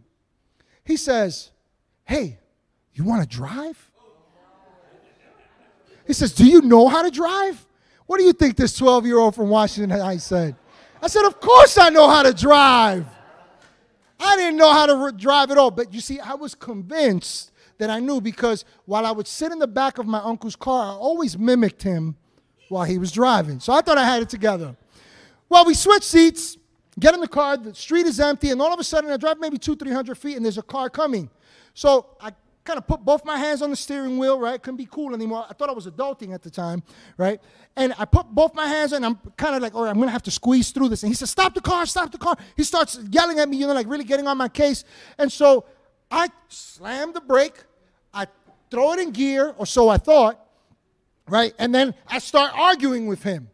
He 0.86 0.98
says, 0.98 1.52
Hey, 2.06 2.38
you 2.94 3.04
want 3.04 3.24
to 3.24 3.28
drive? 3.28 3.92
He 6.08 6.14
says, 6.14 6.34
Do 6.34 6.46
you 6.46 6.62
know 6.62 6.88
how 6.88 7.02
to 7.02 7.12
drive? 7.12 7.66
What 8.06 8.20
do 8.20 8.24
you 8.24 8.34
think 8.34 8.56
this 8.56 8.78
12 8.78 9.06
year 9.06 9.18
old 9.18 9.36
from 9.36 9.50
Washington 9.50 10.00
Heights 10.00 10.24
said? 10.24 10.56
I 11.02 11.08
said, 11.08 11.26
Of 11.26 11.40
course 11.40 11.78
I 11.78 11.90
know 11.90 12.08
how 12.08 12.24
to 12.24 12.34
drive. 12.34 13.08
I 14.20 14.36
didn't 14.38 14.58
know 14.58 14.72
how 14.72 14.86
to 14.86 14.96
re- 14.96 15.12
drive 15.12 15.52
at 15.52 15.58
all. 15.58 15.72
But 15.72 15.94
you 15.94 16.00
see, 16.00 16.20
I 16.20 16.36
was 16.36 16.56
convinced 16.56 17.52
that 17.78 17.90
I 17.90 18.00
knew 18.00 18.22
because 18.22 18.64
while 18.86 19.06
I 19.06 19.12
would 19.12 19.28
sit 19.28 19.52
in 19.52 19.60
the 19.60 19.68
back 19.68 19.98
of 19.98 20.06
my 20.06 20.20
uncle's 20.20 20.56
car, 20.56 20.94
I 20.94 20.96
always 20.96 21.38
mimicked 21.38 21.84
him 21.84 22.16
while 22.70 22.86
he 22.86 22.98
was 22.98 23.12
driving. 23.12 23.60
So 23.60 23.74
I 23.74 23.82
thought 23.82 23.98
I 23.98 24.06
had 24.06 24.22
it 24.22 24.30
together. 24.30 24.76
Well, 25.50 25.66
we 25.66 25.74
switch 25.74 26.04
seats, 26.04 26.58
get 27.00 27.14
in 27.14 27.20
the 27.20 27.28
car, 27.28 27.58
the 27.58 27.74
street 27.76 28.06
is 28.06 28.20
empty, 28.20 28.52
and 28.52 28.62
all 28.62 28.74
of 28.74 28.80
a 28.80 28.84
sudden 28.84 29.10
I 29.12 29.18
drive 29.18 29.40
maybe 29.40 29.58
two, 29.58 29.76
three 29.76 29.92
hundred 29.92 30.18
feet, 30.18 30.36
and 30.36 30.46
there's 30.46 30.58
a 30.58 30.64
car 30.64 30.90
coming. 30.90 31.30
So 31.74 32.08
I 32.22 32.32
kind 32.64 32.80
of 32.80 32.88
put 32.88 33.02
both 33.02 33.24
my 33.24 33.38
hands 33.38 33.62
on 33.62 33.70
the 33.70 33.76
steering 33.76 34.18
wheel, 34.18 34.40
right? 34.40 34.62
Couldn't 34.62 34.78
be 34.78 34.88
cool 34.90 35.14
anymore. 35.14 35.46
I 35.48 35.54
thought 35.54 35.70
I 35.70 35.74
was 35.74 35.86
adulting 35.86 36.34
at 36.34 36.42
the 36.42 36.50
time, 36.50 36.82
right? 37.16 37.40
And 37.76 37.94
I 38.00 38.06
put 38.06 38.26
both 38.28 38.56
my 38.56 38.66
hands 38.66 38.92
on, 38.92 39.04
I'm 39.04 39.20
kind 39.38 39.56
of 39.56 39.62
like, 39.62 39.76
all 39.76 39.84
right, 39.84 39.92
I'm 39.92 40.00
gonna 40.00 40.12
have 40.12 40.24
to 40.24 40.32
squeeze 40.32 40.72
through 40.72 40.90
this. 40.90 41.04
And 41.04 41.12
he 41.12 41.16
says, 41.16 41.30
stop 41.30 41.54
the 41.54 41.62
car, 41.62 41.86
stop 41.86 42.12
the 42.12 42.18
car. 42.18 42.36
He 42.58 42.64
starts 42.64 43.00
yelling 43.12 43.40
at 43.40 43.48
me, 43.48 43.58
you 43.58 43.68
know, 43.68 43.74
like 43.74 43.88
really 43.88 44.04
getting 44.04 44.28
on 44.28 44.38
my 44.38 44.48
case. 44.48 44.84
And 45.20 45.32
so 45.32 45.66
I 46.10 46.30
slam 46.48 47.14
the 47.14 47.22
brake, 47.22 47.64
I 48.14 48.26
throw 48.72 48.94
it 48.94 49.00
in 49.00 49.12
gear, 49.12 49.54
or 49.58 49.68
so 49.68 49.90
I 49.90 49.98
thought, 49.98 50.44
right? 51.28 51.54
And 51.60 51.76
then 51.76 51.94
I 52.08 52.18
start 52.18 52.52
arguing 52.56 53.06
with 53.06 53.22
him. 53.22 53.50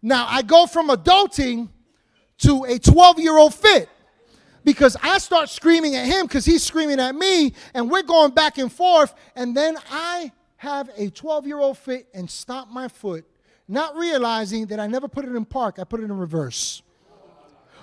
Now 0.00 0.26
I 0.28 0.42
go 0.42 0.66
from 0.66 0.90
adulting 0.90 1.70
to 2.38 2.64
a 2.64 2.78
12 2.78 3.18
year 3.18 3.36
old 3.36 3.54
fit 3.54 3.88
because 4.64 4.96
I 5.02 5.18
start 5.18 5.48
screaming 5.48 5.94
at 5.94 6.06
him 6.06 6.26
because 6.26 6.44
he's 6.44 6.62
screaming 6.62 6.98
at 6.98 7.14
me, 7.14 7.52
and 7.74 7.90
we're 7.90 8.02
going 8.02 8.32
back 8.32 8.58
and 8.58 8.72
forth. 8.72 9.14
And 9.36 9.56
then 9.56 9.76
I 9.90 10.32
have 10.56 10.90
a 10.96 11.10
12 11.10 11.46
year 11.46 11.58
old 11.58 11.78
fit 11.78 12.08
and 12.14 12.28
stomp 12.28 12.70
my 12.70 12.88
foot, 12.88 13.24
not 13.68 13.96
realizing 13.96 14.66
that 14.66 14.80
I 14.80 14.86
never 14.86 15.08
put 15.08 15.24
it 15.24 15.34
in 15.34 15.44
park, 15.44 15.78
I 15.78 15.84
put 15.84 16.00
it 16.00 16.04
in 16.04 16.16
reverse. 16.16 16.82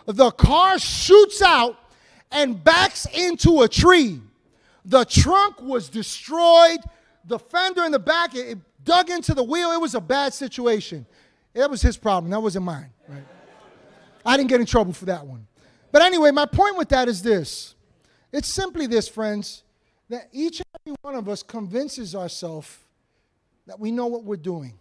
The 0.07 0.31
car 0.31 0.79
shoots 0.79 1.41
out 1.41 1.77
and 2.31 2.61
backs 2.61 3.05
into 3.13 3.61
a 3.61 3.67
tree. 3.67 4.19
The 4.83 5.05
trunk 5.05 5.61
was 5.61 5.89
destroyed. 5.89 6.79
The 7.25 7.37
fender 7.37 7.83
in 7.83 7.91
the 7.91 7.99
back, 7.99 8.33
it, 8.33 8.57
dug 8.83 9.11
into 9.11 9.35
the 9.35 9.43
wheel. 9.43 9.71
It 9.71 9.79
was 9.79 9.93
a 9.93 10.01
bad 10.01 10.33
situation. 10.33 11.05
That 11.53 11.69
was 11.69 11.83
his 11.83 11.97
problem. 11.97 12.31
That 12.31 12.41
wasn't 12.41 12.65
mine. 12.65 12.89
I 14.25 14.37
didn't 14.37 14.49
get 14.49 14.59
in 14.59 14.65
trouble 14.65 14.93
for 14.93 15.05
that 15.05 15.25
one. 15.25 15.47
But 15.91 16.01
anyway, 16.01 16.31
my 16.31 16.45
point 16.45 16.77
with 16.77 16.89
that 16.89 17.07
is 17.07 17.21
this 17.21 17.75
it's 18.31 18.47
simply 18.47 18.87
this, 18.87 19.07
friends, 19.07 19.63
that 20.09 20.29
each 20.31 20.59
and 20.59 20.67
every 20.85 20.97
one 21.01 21.15
of 21.15 21.27
us 21.27 21.43
convinces 21.43 22.15
ourselves 22.15 22.77
that 23.67 23.79
we 23.79 23.91
know 23.91 24.07
what 24.07 24.23
we're 24.23 24.35
doing. 24.35 24.77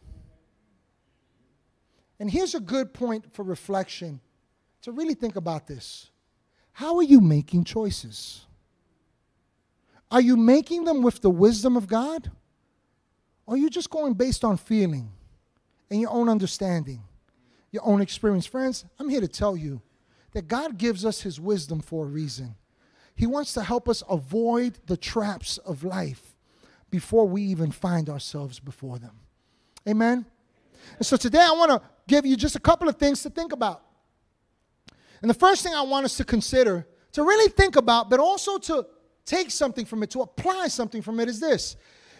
And 2.18 2.30
here's 2.30 2.54
a 2.54 2.60
good 2.60 2.92
point 2.92 3.32
for 3.32 3.42
reflection 3.42 4.20
to 4.82 4.92
really 4.92 5.14
think 5.14 5.36
about 5.36 5.66
this. 5.66 6.10
How 6.72 6.96
are 6.96 7.02
you 7.02 7.20
making 7.20 7.64
choices? 7.64 8.46
Are 10.10 10.20
you 10.20 10.36
making 10.36 10.84
them 10.84 11.02
with 11.02 11.20
the 11.20 11.30
wisdom 11.30 11.76
of 11.76 11.86
God? 11.86 12.30
Or 13.46 13.54
are 13.54 13.58
you 13.58 13.70
just 13.70 13.90
going 13.90 14.14
based 14.14 14.44
on 14.44 14.56
feeling 14.56 15.10
and 15.90 16.00
your 16.00 16.10
own 16.10 16.28
understanding, 16.28 17.02
your 17.72 17.86
own 17.86 18.00
experience? 18.00 18.46
Friends, 18.46 18.84
I'm 18.98 19.08
here 19.08 19.20
to 19.20 19.28
tell 19.28 19.56
you 19.56 19.80
that 20.32 20.48
God 20.48 20.78
gives 20.78 21.04
us 21.04 21.22
His 21.22 21.40
wisdom 21.40 21.80
for 21.80 22.04
a 22.04 22.08
reason. 22.08 22.54
He 23.14 23.26
wants 23.26 23.52
to 23.54 23.62
help 23.62 23.88
us 23.88 24.02
avoid 24.08 24.78
the 24.86 24.96
traps 24.96 25.58
of 25.58 25.84
life 25.84 26.34
before 26.90 27.26
we 27.26 27.42
even 27.42 27.70
find 27.70 28.08
ourselves 28.08 28.58
before 28.58 28.98
them. 28.98 29.20
Amen? 29.88 30.26
And 30.96 31.06
so 31.06 31.16
today 31.16 31.42
I 31.42 31.52
want 31.52 31.70
to 31.70 31.82
give 32.08 32.26
you 32.26 32.36
just 32.36 32.56
a 32.56 32.60
couple 32.60 32.88
of 32.88 32.96
things 32.96 33.22
to 33.22 33.30
think 33.30 33.52
about. 33.52 33.82
And 35.22 35.28
the 35.28 35.34
first 35.34 35.62
thing 35.62 35.74
I 35.74 35.82
want 35.82 36.04
us 36.04 36.16
to 36.16 36.24
consider, 36.24 36.86
to 37.12 37.22
really 37.22 37.50
think 37.50 37.76
about, 37.76 38.10
but 38.10 38.20
also 38.20 38.58
to 38.58 38.86
take 39.24 39.50
something 39.50 39.84
from 39.84 40.02
it, 40.02 40.10
to 40.10 40.22
apply 40.22 40.68
something 40.68 41.02
from 41.02 41.20
it, 41.20 41.28
is 41.28 41.40
this 41.40 41.76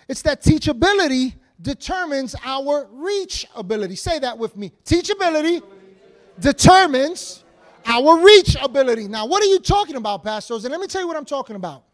it's 0.08 0.22
that 0.22 0.42
teachability 0.42 1.34
determines 1.62 2.34
our 2.44 2.88
reach 2.92 3.46
ability. 3.54 3.96
Say 3.96 4.18
that 4.18 4.38
with 4.38 4.56
me. 4.56 4.72
Teachability 4.84 5.62
determines 6.38 7.44
our 7.86 8.18
reach 8.24 8.56
ability. 8.60 9.08
Now, 9.08 9.26
what 9.26 9.42
are 9.42 9.46
you 9.46 9.60
talking 9.60 9.96
about, 9.96 10.22
pastors? 10.22 10.64
And 10.64 10.72
let 10.72 10.80
me 10.80 10.86
tell 10.86 11.00
you 11.00 11.08
what 11.08 11.16
I'm 11.16 11.24
talking 11.24 11.56
about. 11.56 11.84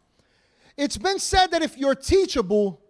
It's 0.77 0.97
been 0.97 1.19
said 1.19 1.47
that 1.51 1.61
if 1.61 1.77
you're 1.77 1.95
teachable, 1.95 2.81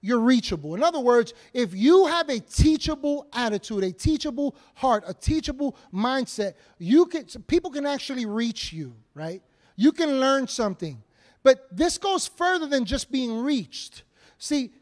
you're 0.00 0.20
reachable. 0.20 0.74
In 0.74 0.82
other 0.82 1.00
words, 1.00 1.32
if 1.52 1.74
you 1.74 2.06
have 2.06 2.28
a 2.28 2.40
teachable 2.40 3.26
attitude, 3.32 3.84
a 3.84 3.92
teachable 3.92 4.56
heart, 4.74 5.04
a 5.06 5.14
teachable 5.14 5.76
mindset, 5.92 6.54
you 6.78 7.06
can 7.06 7.24
people 7.46 7.70
can 7.70 7.86
actually 7.86 8.26
reach 8.26 8.72
you, 8.72 8.94
right? 9.14 9.42
You 9.76 9.92
can 9.92 10.20
learn 10.20 10.48
something. 10.48 11.02
But 11.44 11.66
this 11.76 11.98
goes 11.98 12.26
further 12.26 12.66
than 12.66 12.84
just 12.84 13.10
being 13.10 13.42
reached. 13.42 14.02
See, 14.38 14.72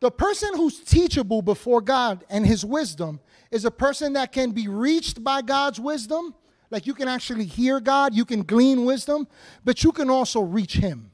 the 0.00 0.10
person 0.10 0.50
who's 0.54 0.80
teachable 0.80 1.42
before 1.42 1.80
God 1.80 2.24
and 2.30 2.46
his 2.46 2.64
wisdom 2.64 3.20
is 3.50 3.64
a 3.64 3.70
person 3.70 4.14
that 4.14 4.32
can 4.32 4.52
be 4.52 4.66
reached 4.66 5.22
by 5.22 5.42
God's 5.42 5.78
wisdom. 5.78 6.34
Like 6.70 6.86
you 6.86 6.94
can 6.94 7.08
actually 7.08 7.44
hear 7.44 7.80
God, 7.80 8.14
you 8.14 8.24
can 8.24 8.42
glean 8.42 8.84
wisdom, 8.84 9.28
but 9.64 9.84
you 9.84 9.92
can 9.92 10.08
also 10.08 10.40
reach 10.40 10.74
him. 10.76 11.10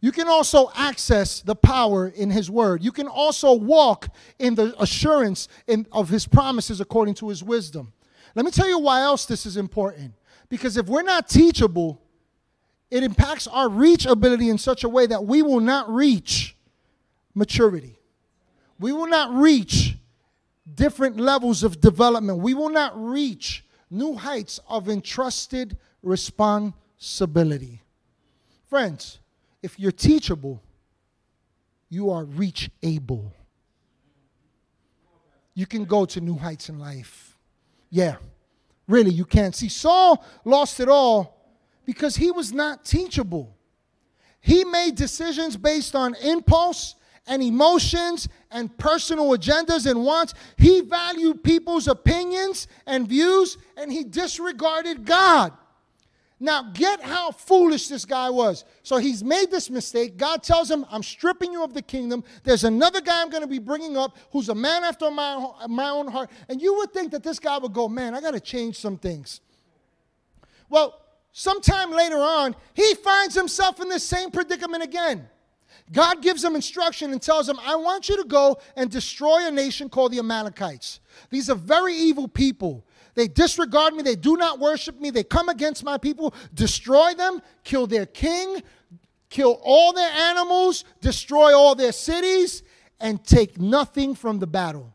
You 0.00 0.12
can 0.12 0.28
also 0.28 0.70
access 0.76 1.40
the 1.40 1.54
power 1.54 2.08
in 2.08 2.30
His 2.30 2.50
Word. 2.50 2.84
You 2.84 2.92
can 2.92 3.08
also 3.08 3.54
walk 3.54 4.08
in 4.38 4.54
the 4.54 4.74
assurance 4.80 5.48
in, 5.66 5.86
of 5.90 6.10
His 6.10 6.26
promises 6.26 6.80
according 6.80 7.14
to 7.14 7.28
His 7.28 7.42
wisdom. 7.42 7.92
Let 8.34 8.44
me 8.44 8.50
tell 8.50 8.68
you 8.68 8.78
why 8.78 9.00
else 9.00 9.24
this 9.24 9.46
is 9.46 9.56
important. 9.56 10.12
Because 10.48 10.76
if 10.76 10.86
we're 10.86 11.02
not 11.02 11.28
teachable, 11.28 12.00
it 12.90 13.02
impacts 13.02 13.46
our 13.46 13.68
reach 13.68 14.06
ability 14.06 14.48
in 14.48 14.58
such 14.58 14.84
a 14.84 14.88
way 14.88 15.06
that 15.06 15.24
we 15.24 15.42
will 15.42 15.60
not 15.60 15.88
reach 15.92 16.56
maturity. 17.34 17.98
We 18.78 18.92
will 18.92 19.08
not 19.08 19.34
reach 19.34 19.96
different 20.72 21.18
levels 21.18 21.62
of 21.62 21.80
development. 21.80 22.38
We 22.38 22.54
will 22.54 22.68
not 22.68 22.92
reach 22.96 23.64
new 23.90 24.14
heights 24.14 24.60
of 24.68 24.88
entrusted 24.88 25.76
responsibility. 26.02 27.82
Friends, 28.68 29.18
if 29.62 29.78
you're 29.78 29.92
teachable, 29.92 30.62
you 31.88 32.10
are 32.10 32.24
reach 32.24 32.70
able. 32.82 33.32
You 35.54 35.66
can 35.66 35.84
go 35.84 36.04
to 36.04 36.20
new 36.20 36.36
heights 36.36 36.68
in 36.68 36.78
life. 36.78 37.38
Yeah, 37.90 38.16
really, 38.86 39.10
you 39.10 39.24
can't. 39.24 39.54
See, 39.54 39.68
Saul 39.68 40.24
lost 40.44 40.80
it 40.80 40.88
all 40.88 41.35
because 41.86 42.16
he 42.16 42.30
was 42.30 42.52
not 42.52 42.84
teachable. 42.84 43.56
He 44.40 44.64
made 44.64 44.96
decisions 44.96 45.56
based 45.56 45.94
on 45.94 46.14
impulse 46.16 46.96
and 47.26 47.42
emotions 47.42 48.28
and 48.50 48.76
personal 48.76 49.30
agendas 49.30 49.90
and 49.90 50.04
wants. 50.04 50.34
He 50.56 50.82
valued 50.82 51.42
people's 51.42 51.88
opinions 51.88 52.68
and 52.86 53.08
views 53.08 53.56
and 53.76 53.90
he 53.90 54.04
disregarded 54.04 55.04
God. 55.04 55.52
Now, 56.38 56.70
get 56.74 57.00
how 57.00 57.30
foolish 57.30 57.88
this 57.88 58.04
guy 58.04 58.28
was. 58.28 58.66
So 58.82 58.98
he's 58.98 59.24
made 59.24 59.50
this 59.50 59.70
mistake. 59.70 60.18
God 60.18 60.42
tells 60.42 60.70
him, 60.70 60.84
I'm 60.90 61.02
stripping 61.02 61.50
you 61.50 61.64
of 61.64 61.72
the 61.72 61.80
kingdom. 61.80 62.24
There's 62.44 62.64
another 62.64 63.00
guy 63.00 63.22
I'm 63.22 63.30
going 63.30 63.42
to 63.42 63.48
be 63.48 63.58
bringing 63.58 63.96
up 63.96 64.18
who's 64.32 64.50
a 64.50 64.54
man 64.54 64.84
after 64.84 65.10
my, 65.10 65.50
my 65.66 65.88
own 65.88 66.08
heart. 66.08 66.30
And 66.50 66.60
you 66.60 66.74
would 66.76 66.92
think 66.92 67.12
that 67.12 67.22
this 67.22 67.38
guy 67.38 67.56
would 67.56 67.72
go, 67.72 67.88
Man, 67.88 68.14
I 68.14 68.20
got 68.20 68.32
to 68.32 68.40
change 68.40 68.78
some 68.78 68.98
things. 68.98 69.40
Well, 70.68 71.00
sometime 71.36 71.90
later 71.90 72.16
on, 72.16 72.56
he 72.72 72.94
finds 72.94 73.34
himself 73.34 73.78
in 73.78 73.90
the 73.90 74.00
same 74.00 74.30
predicament 74.30 74.82
again. 74.82 75.28
God 75.92 76.22
gives 76.22 76.42
him 76.42 76.56
instruction 76.56 77.12
and 77.12 77.20
tells 77.20 77.46
him, 77.46 77.58
I 77.62 77.76
want 77.76 78.08
you 78.08 78.16
to 78.16 78.26
go 78.26 78.58
and 78.74 78.90
destroy 78.90 79.46
a 79.46 79.50
nation 79.50 79.90
called 79.90 80.12
the 80.12 80.18
Amalekites. 80.18 81.00
These 81.28 81.50
are 81.50 81.54
very 81.54 81.94
evil 81.94 82.26
people. 82.26 82.86
They 83.14 83.28
disregard 83.28 83.94
me. 83.94 84.02
They 84.02 84.16
do 84.16 84.38
not 84.38 84.58
worship 84.58 84.98
me. 84.98 85.10
They 85.10 85.24
come 85.24 85.50
against 85.50 85.84
my 85.84 85.98
people, 85.98 86.34
destroy 86.54 87.12
them, 87.12 87.42
kill 87.64 87.86
their 87.86 88.06
king, 88.06 88.62
kill 89.28 89.60
all 89.62 89.92
their 89.92 90.10
animals, 90.10 90.84
destroy 91.02 91.54
all 91.54 91.74
their 91.74 91.92
cities, 91.92 92.62
and 92.98 93.22
take 93.22 93.60
nothing 93.60 94.14
from 94.14 94.38
the 94.38 94.46
battle. 94.46 94.94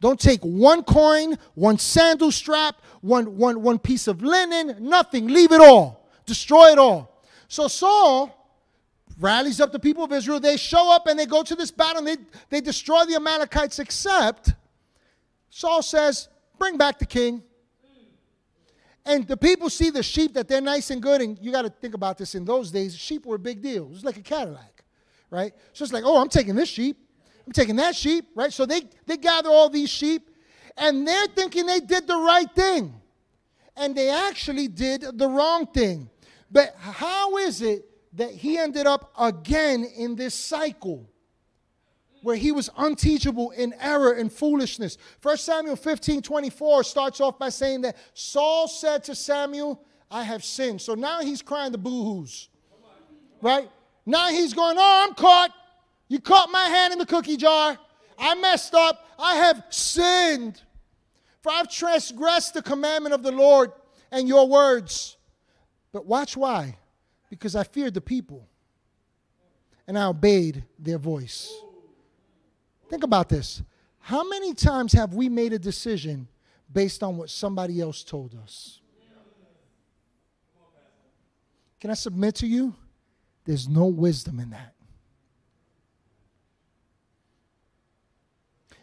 Don't 0.00 0.20
take 0.20 0.40
one 0.42 0.84
coin, 0.84 1.36
one 1.54 1.76
sandal 1.78 2.30
strap, 2.30 2.76
one, 3.00 3.36
one, 3.36 3.62
one 3.62 3.78
piece 3.78 4.08
of 4.08 4.22
linen, 4.22 4.76
nothing. 4.80 5.28
Leave 5.28 5.52
it 5.52 5.60
all. 5.60 6.08
Destroy 6.26 6.72
it 6.72 6.78
all. 6.78 7.22
So 7.48 7.68
Saul 7.68 8.34
rallies 9.18 9.60
up 9.60 9.72
the 9.72 9.78
people 9.78 10.04
of 10.04 10.12
Israel. 10.12 10.40
They 10.40 10.56
show 10.56 10.92
up 10.92 11.06
and 11.06 11.18
they 11.18 11.26
go 11.26 11.42
to 11.42 11.54
this 11.54 11.70
battle 11.70 11.98
and 11.98 12.08
they, 12.08 12.16
they 12.50 12.60
destroy 12.60 13.04
the 13.04 13.16
Amalekites, 13.16 13.78
except 13.78 14.54
Saul 15.50 15.82
says, 15.82 16.28
Bring 16.58 16.76
back 16.76 16.98
the 16.98 17.06
king. 17.06 17.42
And 19.06 19.26
the 19.26 19.36
people 19.36 19.70
see 19.70 19.90
the 19.90 20.02
sheep 20.02 20.34
that 20.34 20.48
they're 20.48 20.60
nice 20.60 20.90
and 20.90 21.00
good. 21.00 21.22
And 21.22 21.38
you 21.40 21.50
got 21.50 21.62
to 21.62 21.70
think 21.70 21.94
about 21.94 22.18
this 22.18 22.34
in 22.34 22.44
those 22.44 22.70
days, 22.70 22.94
sheep 22.96 23.24
were 23.24 23.36
a 23.36 23.38
big 23.38 23.62
deal. 23.62 23.84
It 23.84 23.90
was 23.90 24.04
like 24.04 24.18
a 24.18 24.22
Cadillac, 24.22 24.84
right? 25.30 25.54
So 25.72 25.84
it's 25.84 25.92
like, 25.92 26.04
oh, 26.04 26.20
I'm 26.20 26.28
taking 26.28 26.54
this 26.54 26.68
sheep. 26.68 26.98
I'm 27.46 27.52
taking 27.52 27.76
that 27.76 27.96
sheep, 27.96 28.26
right? 28.34 28.52
So 28.52 28.66
they, 28.66 28.82
they 29.06 29.16
gather 29.16 29.48
all 29.48 29.70
these 29.70 29.88
sheep 29.88 30.27
and 30.78 31.06
they're 31.06 31.26
thinking 31.28 31.66
they 31.66 31.80
did 31.80 32.06
the 32.06 32.16
right 32.16 32.50
thing. 32.54 32.94
And 33.76 33.94
they 33.94 34.10
actually 34.10 34.68
did 34.68 35.02
the 35.18 35.28
wrong 35.28 35.66
thing. 35.66 36.10
But 36.50 36.74
how 36.78 37.36
is 37.38 37.62
it 37.62 37.84
that 38.14 38.30
he 38.30 38.58
ended 38.58 38.86
up 38.86 39.12
again 39.18 39.84
in 39.84 40.16
this 40.16 40.34
cycle? 40.34 41.08
where 42.22 42.36
he 42.36 42.52
was 42.52 42.68
unteachable 42.76 43.52
in 43.52 43.72
error 43.80 44.12
and 44.12 44.32
foolishness. 44.32 44.98
1 45.22 45.36
Samuel 45.36 45.76
15 45.76 46.22
24 46.22 46.84
starts 46.84 47.20
off 47.20 47.38
by 47.38 47.48
saying 47.48 47.82
that 47.82 47.96
Saul 48.14 48.68
said 48.68 49.04
to 49.04 49.14
Samuel, 49.14 49.84
I 50.10 50.24
have 50.24 50.44
sinned. 50.44 50.80
So 50.80 50.94
now 50.94 51.20
he's 51.20 51.42
crying 51.42 51.72
the 51.72 51.78
boo 51.78 52.04
hoos. 52.04 52.48
Right? 53.40 53.70
Now 54.04 54.28
he's 54.30 54.52
going, 54.52 54.76
Oh, 54.78 55.06
I'm 55.06 55.14
caught. 55.14 55.52
You 56.08 56.18
caught 56.18 56.50
my 56.50 56.64
hand 56.64 56.92
in 56.92 56.98
the 56.98 57.06
cookie 57.06 57.36
jar. 57.36 57.78
I 58.18 58.34
messed 58.34 58.74
up. 58.74 59.06
I 59.18 59.36
have 59.36 59.64
sinned. 59.70 60.62
For 61.42 61.52
I've 61.52 61.70
transgressed 61.70 62.54
the 62.54 62.62
commandment 62.62 63.14
of 63.14 63.22
the 63.22 63.32
Lord 63.32 63.72
and 64.10 64.28
your 64.28 64.48
words. 64.48 65.16
But 65.92 66.06
watch 66.06 66.36
why. 66.36 66.76
Because 67.30 67.54
I 67.54 67.64
feared 67.64 67.94
the 67.94 68.00
people 68.00 68.46
and 69.86 69.98
I 69.98 70.06
obeyed 70.06 70.64
their 70.78 70.98
voice. 70.98 71.52
Think 72.88 73.04
about 73.04 73.28
this. 73.28 73.62
How 73.98 74.26
many 74.26 74.54
times 74.54 74.92
have 74.94 75.14
we 75.14 75.28
made 75.28 75.52
a 75.52 75.58
decision 75.58 76.28
based 76.72 77.02
on 77.02 77.16
what 77.16 77.30
somebody 77.30 77.80
else 77.80 78.02
told 78.02 78.34
us? 78.42 78.80
Can 81.80 81.90
I 81.90 81.94
submit 81.94 82.34
to 82.36 82.46
you? 82.46 82.74
There's 83.44 83.68
no 83.68 83.86
wisdom 83.86 84.40
in 84.40 84.50
that. 84.50 84.74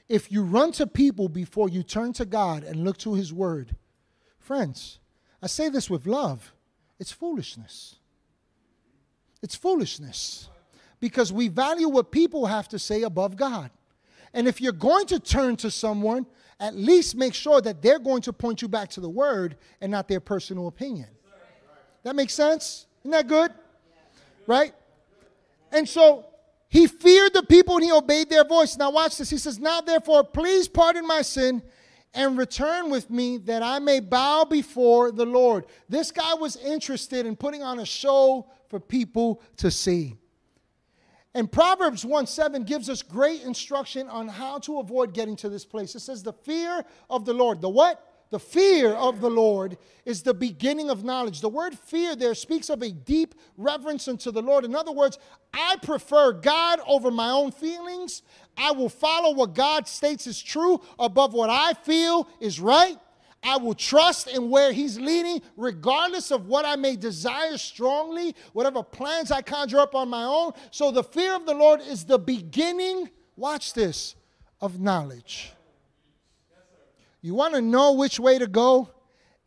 If 0.07 0.31
you 0.31 0.43
run 0.43 0.71
to 0.73 0.85
people 0.85 1.29
before 1.29 1.69
you 1.69 1.81
turn 1.83 2.13
to 2.13 2.25
God 2.25 2.63
and 2.63 2.83
look 2.83 2.97
to 2.99 3.15
His 3.15 3.33
Word, 3.33 3.75
friends, 4.37 4.99
I 5.41 5.47
say 5.47 5.69
this 5.69 5.89
with 5.89 6.05
love, 6.05 6.53
it's 6.99 7.11
foolishness. 7.11 7.95
It's 9.41 9.55
foolishness 9.55 10.49
because 10.99 11.31
we 11.31 11.47
value 11.47 11.89
what 11.89 12.11
people 12.11 12.45
have 12.45 12.67
to 12.69 12.79
say 12.79 13.03
above 13.03 13.35
God. 13.35 13.69
And 14.33 14.47
if 14.47 14.59
you're 14.59 14.71
going 14.73 15.05
to 15.07 15.19
turn 15.19 15.55
to 15.57 15.71
someone, 15.71 16.25
at 16.59 16.75
least 16.75 17.15
make 17.15 17.33
sure 17.33 17.61
that 17.61 17.81
they're 17.81 17.99
going 17.99 18.21
to 18.23 18.33
point 18.33 18.61
you 18.61 18.67
back 18.67 18.89
to 18.91 19.01
the 19.01 19.09
word 19.09 19.57
and 19.81 19.91
not 19.91 20.07
their 20.07 20.19
personal 20.19 20.67
opinion. 20.67 21.07
That 22.03 22.15
makes 22.15 22.33
sense? 22.33 22.85
Isn't 23.01 23.11
that 23.11 23.27
good? 23.27 23.51
Right? 24.47 24.73
And 25.71 25.87
so 25.87 26.25
he 26.75 26.87
feared 26.87 27.33
the 27.33 27.43
people 27.43 27.75
and 27.75 27.85
he 27.85 27.91
obeyed 27.93 28.29
their 28.29 28.43
voice. 28.43 28.75
Now, 28.75 28.91
watch 28.91 29.17
this. 29.17 29.29
He 29.29 29.37
says, 29.37 29.59
Now 29.59 29.79
therefore, 29.79 30.25
please 30.25 30.67
pardon 30.67 31.07
my 31.07 31.21
sin 31.21 31.63
and 32.13 32.37
return 32.37 32.89
with 32.89 33.09
me 33.09 33.37
that 33.37 33.63
I 33.63 33.79
may 33.79 34.01
bow 34.01 34.43
before 34.43 35.13
the 35.13 35.25
Lord. 35.25 35.67
This 35.87 36.11
guy 36.11 36.33
was 36.33 36.57
interested 36.57 37.25
in 37.25 37.37
putting 37.37 37.63
on 37.63 37.79
a 37.79 37.85
show 37.85 38.47
for 38.67 38.81
people 38.81 39.41
to 39.55 39.71
see. 39.71 40.17
And 41.33 41.49
Proverbs 41.49 42.03
1 42.03 42.27
7 42.27 42.63
gives 42.63 42.89
us 42.89 43.01
great 43.01 43.43
instruction 43.43 44.09
on 44.09 44.27
how 44.27 44.59
to 44.59 44.79
avoid 44.79 45.13
getting 45.13 45.37
to 45.37 45.47
this 45.47 45.63
place. 45.63 45.95
It 45.95 46.01
says, 46.01 46.23
The 46.23 46.33
fear 46.33 46.83
of 47.09 47.23
the 47.23 47.33
Lord. 47.33 47.61
The 47.61 47.69
what? 47.69 48.05
The 48.35 48.39
fear 48.39 48.91
of 48.91 49.21
the 49.21 49.29
Lord 49.29 49.77
is 50.03 50.21
the 50.21 50.33
beginning 50.33 50.89
of 50.89 51.05
knowledge. 51.05 51.39
The 51.39 51.47
word 51.47 51.73
fear 51.79 52.17
there 52.17 52.35
speaks 52.35 52.69
of 52.69 52.81
a 52.81 52.91
deep 52.91 53.33
reverence 53.55 54.09
unto 54.09 54.29
the 54.29 54.41
Lord. 54.41 54.65
In 54.65 54.75
other 54.75 54.91
words, 54.91 55.17
I 55.53 55.77
prefer 55.81 56.33
God 56.33 56.81
over 56.85 57.11
my 57.11 57.29
own 57.29 57.53
feelings. 57.53 58.23
I 58.57 58.73
will 58.73 58.89
follow 58.89 59.33
what 59.33 59.55
God 59.55 59.87
states 59.87 60.27
is 60.27 60.43
true 60.43 60.81
above 60.99 61.33
what 61.33 61.49
I 61.49 61.75
feel 61.75 62.27
is 62.41 62.59
right. 62.59 62.97
I 63.41 63.55
will 63.55 63.73
trust 63.73 64.27
in 64.27 64.49
where 64.49 64.73
He's 64.73 64.99
leading, 64.99 65.41
regardless 65.55 66.29
of 66.29 66.47
what 66.47 66.65
I 66.65 66.75
may 66.75 66.97
desire 66.97 67.57
strongly, 67.57 68.35
whatever 68.51 68.83
plans 68.83 69.31
I 69.31 69.43
conjure 69.43 69.79
up 69.79 69.95
on 69.95 70.09
my 70.09 70.25
own. 70.25 70.51
So 70.71 70.91
the 70.91 71.05
fear 71.05 71.37
of 71.37 71.45
the 71.45 71.53
Lord 71.53 71.79
is 71.79 72.03
the 72.03 72.19
beginning, 72.19 73.11
watch 73.37 73.71
this, 73.71 74.13
of 74.59 74.81
knowledge. 74.81 75.54
You 77.25 77.33
want 77.33 77.55
to 77.55 77.61
know 77.61 77.93
which 77.93 78.19
way 78.19 78.37
to 78.37 78.45
go? 78.45 78.87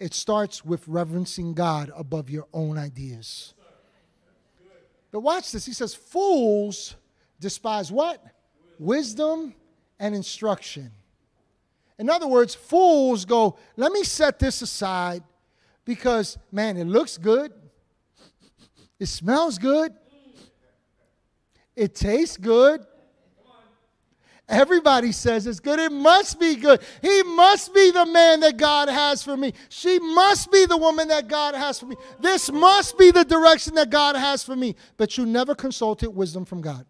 It 0.00 0.12
starts 0.12 0.64
with 0.64 0.88
reverencing 0.88 1.54
God 1.54 1.92
above 1.96 2.28
your 2.28 2.48
own 2.52 2.76
ideas. 2.76 3.54
But 5.12 5.20
watch 5.20 5.52
this. 5.52 5.64
He 5.64 5.72
says, 5.72 5.94
Fools 5.94 6.96
despise 7.38 7.92
what? 7.92 8.20
Wisdom 8.80 9.54
and 10.00 10.12
instruction. 10.12 10.90
In 12.00 12.10
other 12.10 12.26
words, 12.26 12.52
fools 12.52 13.24
go, 13.24 13.56
let 13.76 13.92
me 13.92 14.02
set 14.02 14.40
this 14.40 14.60
aside 14.60 15.22
because, 15.84 16.36
man, 16.50 16.78
it 16.78 16.88
looks 16.88 17.16
good. 17.16 17.52
It 18.98 19.06
smells 19.06 19.56
good. 19.56 19.92
It 21.76 21.94
tastes 21.94 22.38
good. 22.38 22.84
Everybody 24.48 25.12
says 25.12 25.46
it's 25.46 25.60
good. 25.60 25.78
It 25.78 25.92
must 25.92 26.40
be 26.40 26.56
good. 26.56 26.80
He 27.02 27.22
must 27.22 27.74
be 27.74 27.90
the 27.90 28.06
man 28.06 28.40
that 28.40 28.56
God 28.56 28.88
has 28.88 29.22
for 29.22 29.36
me. 29.36 29.52
She 29.68 29.98
must 29.98 30.50
be 30.50 30.64
the 30.64 30.76
woman 30.76 31.08
that 31.08 31.28
God 31.28 31.54
has 31.54 31.78
for 31.78 31.84
me. 31.84 31.96
This 32.18 32.50
must 32.50 32.96
be 32.96 33.10
the 33.10 33.24
direction 33.24 33.74
that 33.74 33.90
God 33.90 34.16
has 34.16 34.42
for 34.42 34.56
me. 34.56 34.74
But 34.96 35.18
you 35.18 35.26
never 35.26 35.54
consulted 35.54 36.08
wisdom 36.08 36.46
from 36.46 36.62
God. 36.62 36.86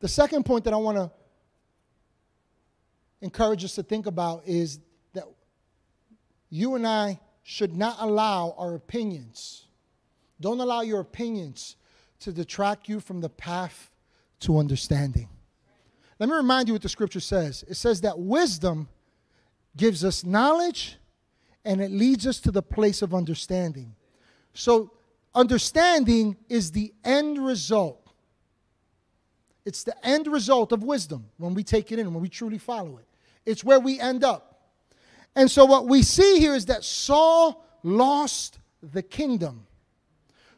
The 0.00 0.08
second 0.08 0.44
point 0.44 0.64
that 0.64 0.72
I 0.72 0.76
want 0.76 0.96
to 0.96 1.10
encourage 3.20 3.64
us 3.64 3.74
to 3.74 3.82
think 3.82 4.06
about 4.06 4.44
is 4.46 4.78
that 5.12 5.24
you 6.48 6.76
and 6.76 6.86
I 6.86 7.20
should 7.50 7.74
not 7.74 7.96
allow 7.98 8.54
our 8.58 8.74
opinions, 8.74 9.68
don't 10.38 10.60
allow 10.60 10.82
your 10.82 11.00
opinions 11.00 11.76
to 12.20 12.30
detract 12.30 12.90
you 12.90 13.00
from 13.00 13.22
the 13.22 13.30
path 13.30 13.90
to 14.40 14.58
understanding. 14.58 15.30
Let 16.18 16.28
me 16.28 16.34
remind 16.34 16.68
you 16.68 16.74
what 16.74 16.82
the 16.82 16.90
scripture 16.90 17.20
says 17.20 17.64
it 17.66 17.76
says 17.76 18.02
that 18.02 18.18
wisdom 18.18 18.86
gives 19.78 20.04
us 20.04 20.24
knowledge 20.24 20.96
and 21.64 21.80
it 21.80 21.90
leads 21.90 22.26
us 22.26 22.38
to 22.40 22.50
the 22.50 22.60
place 22.60 23.00
of 23.00 23.14
understanding. 23.14 23.94
So, 24.52 24.92
understanding 25.34 26.36
is 26.50 26.72
the 26.72 26.92
end 27.02 27.38
result 27.38 28.08
it's 29.64 29.84
the 29.84 30.06
end 30.06 30.26
result 30.26 30.72
of 30.72 30.82
wisdom 30.82 31.30
when 31.38 31.54
we 31.54 31.62
take 31.62 31.92
it 31.92 31.98
in, 31.98 32.12
when 32.12 32.22
we 32.22 32.28
truly 32.28 32.58
follow 32.58 32.98
it. 32.98 33.06
It's 33.44 33.62
where 33.62 33.80
we 33.80 34.00
end 34.00 34.24
up. 34.24 34.47
And 35.38 35.48
so, 35.48 35.64
what 35.66 35.86
we 35.86 36.02
see 36.02 36.40
here 36.40 36.52
is 36.52 36.66
that 36.66 36.82
Saul 36.82 37.64
lost 37.84 38.58
the 38.82 39.04
kingdom. 39.04 39.68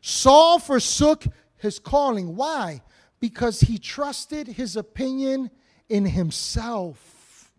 Saul 0.01 0.59
forsook 0.59 1.27
his 1.59 1.79
calling. 1.79 2.35
Why? 2.35 2.81
Because 3.21 3.61
he 3.61 3.77
trusted 3.77 4.49
his 4.49 4.77
opinion 4.77 5.51
in 5.91 6.07
himself 6.07 7.53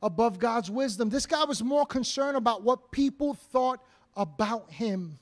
above 0.00 0.38
God's 0.38 0.70
wisdom. 0.70 1.10
This 1.10 1.26
guy 1.26 1.44
was 1.44 1.62
more 1.62 1.84
concerned 1.84 2.38
about 2.38 2.62
what 2.62 2.90
people 2.90 3.34
thought 3.34 3.84
about 4.16 4.70
him. 4.70 5.18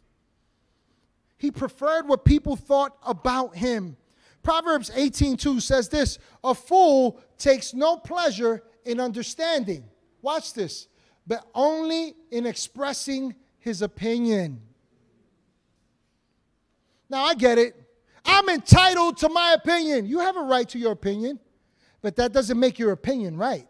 He 1.39 1.51
preferred 1.51 2.07
what 2.07 2.25
people 2.25 2.55
thought 2.55 2.97
about 3.05 3.57
him. 3.57 3.97
Proverbs 4.45 4.91
18:2 4.91 5.61
says 5.61 5.89
this, 5.89 6.21
a 6.45 6.55
fool 6.55 7.19
takes 7.37 7.75
no 7.75 7.97
pleasure 7.97 8.63
in 8.85 9.01
understanding. 9.01 9.83
Watch 10.23 10.55
this, 10.55 10.89
but 11.27 11.47
only 11.55 12.15
in 12.31 12.47
expressing 12.47 13.35
his 13.59 13.83
opinion. 13.83 14.61
Now 17.11 17.25
I 17.25 17.35
get 17.35 17.59
it. 17.59 17.75
I'm 18.25 18.49
entitled 18.49 19.17
to 19.19 19.29
my 19.29 19.53
opinion. 19.53 20.07
You 20.07 20.21
have 20.21 20.37
a 20.37 20.43
right 20.43 20.69
to 20.71 20.79
your 20.79 20.93
opinion, 20.93 21.41
but 22.03 22.17
that 22.17 22.33
doesn't 22.33 22.59
make 22.59 22.79
your 22.79 22.93
opinion 22.93 23.37
right. 23.37 23.67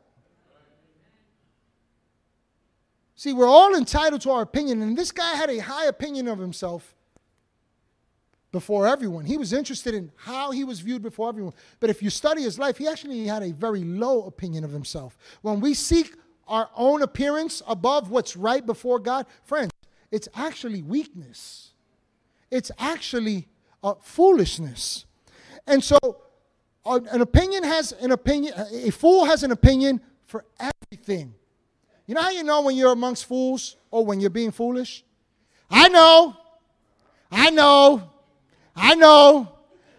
See, 3.14 3.32
we're 3.32 3.48
all 3.48 3.74
entitled 3.74 4.20
to 4.22 4.30
our 4.30 4.42
opinion, 4.42 4.80
and 4.80 4.96
this 4.96 5.10
guy 5.10 5.34
had 5.34 5.50
a 5.50 5.58
high 5.58 5.86
opinion 5.86 6.28
of 6.28 6.38
himself 6.38 6.94
before 8.52 8.86
everyone. 8.86 9.24
He 9.24 9.36
was 9.36 9.52
interested 9.52 9.94
in 9.94 10.10
how 10.16 10.52
he 10.52 10.64
was 10.64 10.80
viewed 10.80 11.02
before 11.02 11.28
everyone. 11.28 11.52
But 11.80 11.90
if 11.90 12.02
you 12.02 12.10
study 12.10 12.42
his 12.42 12.58
life, 12.58 12.78
he 12.78 12.86
actually 12.86 13.26
had 13.26 13.42
a 13.42 13.52
very 13.52 13.84
low 13.84 14.22
opinion 14.22 14.64
of 14.64 14.70
himself. 14.70 15.18
When 15.42 15.60
we 15.60 15.74
seek 15.74 16.14
our 16.48 16.70
own 16.76 17.02
appearance 17.02 17.62
above 17.66 18.10
what's 18.10 18.36
right 18.36 18.64
before 18.64 18.98
God, 18.98 19.26
friends, 19.44 19.70
it's 20.10 20.28
actually 20.34 20.82
weakness. 20.82 21.72
It's 22.50 22.70
actually 22.78 23.48
uh, 23.82 23.94
foolishness. 24.00 25.04
And 25.66 25.84
so, 25.84 25.98
an 26.86 27.20
opinion 27.20 27.64
has 27.64 27.92
an 27.92 28.12
opinion, 28.12 28.54
a 28.72 28.90
fool 28.90 29.26
has 29.26 29.42
an 29.42 29.52
opinion 29.52 30.00
for 30.24 30.44
everything. 30.58 31.34
You 32.06 32.14
know 32.14 32.22
how 32.22 32.30
you 32.30 32.42
know 32.42 32.62
when 32.62 32.76
you're 32.76 32.92
amongst 32.92 33.26
fools 33.26 33.76
or 33.90 34.04
when 34.06 34.20
you're 34.20 34.30
being 34.30 34.50
foolish? 34.50 35.04
I 35.70 35.88
know. 35.90 36.34
I 37.30 37.50
know. 37.50 38.10
I 38.78 38.94
know, 38.94 39.48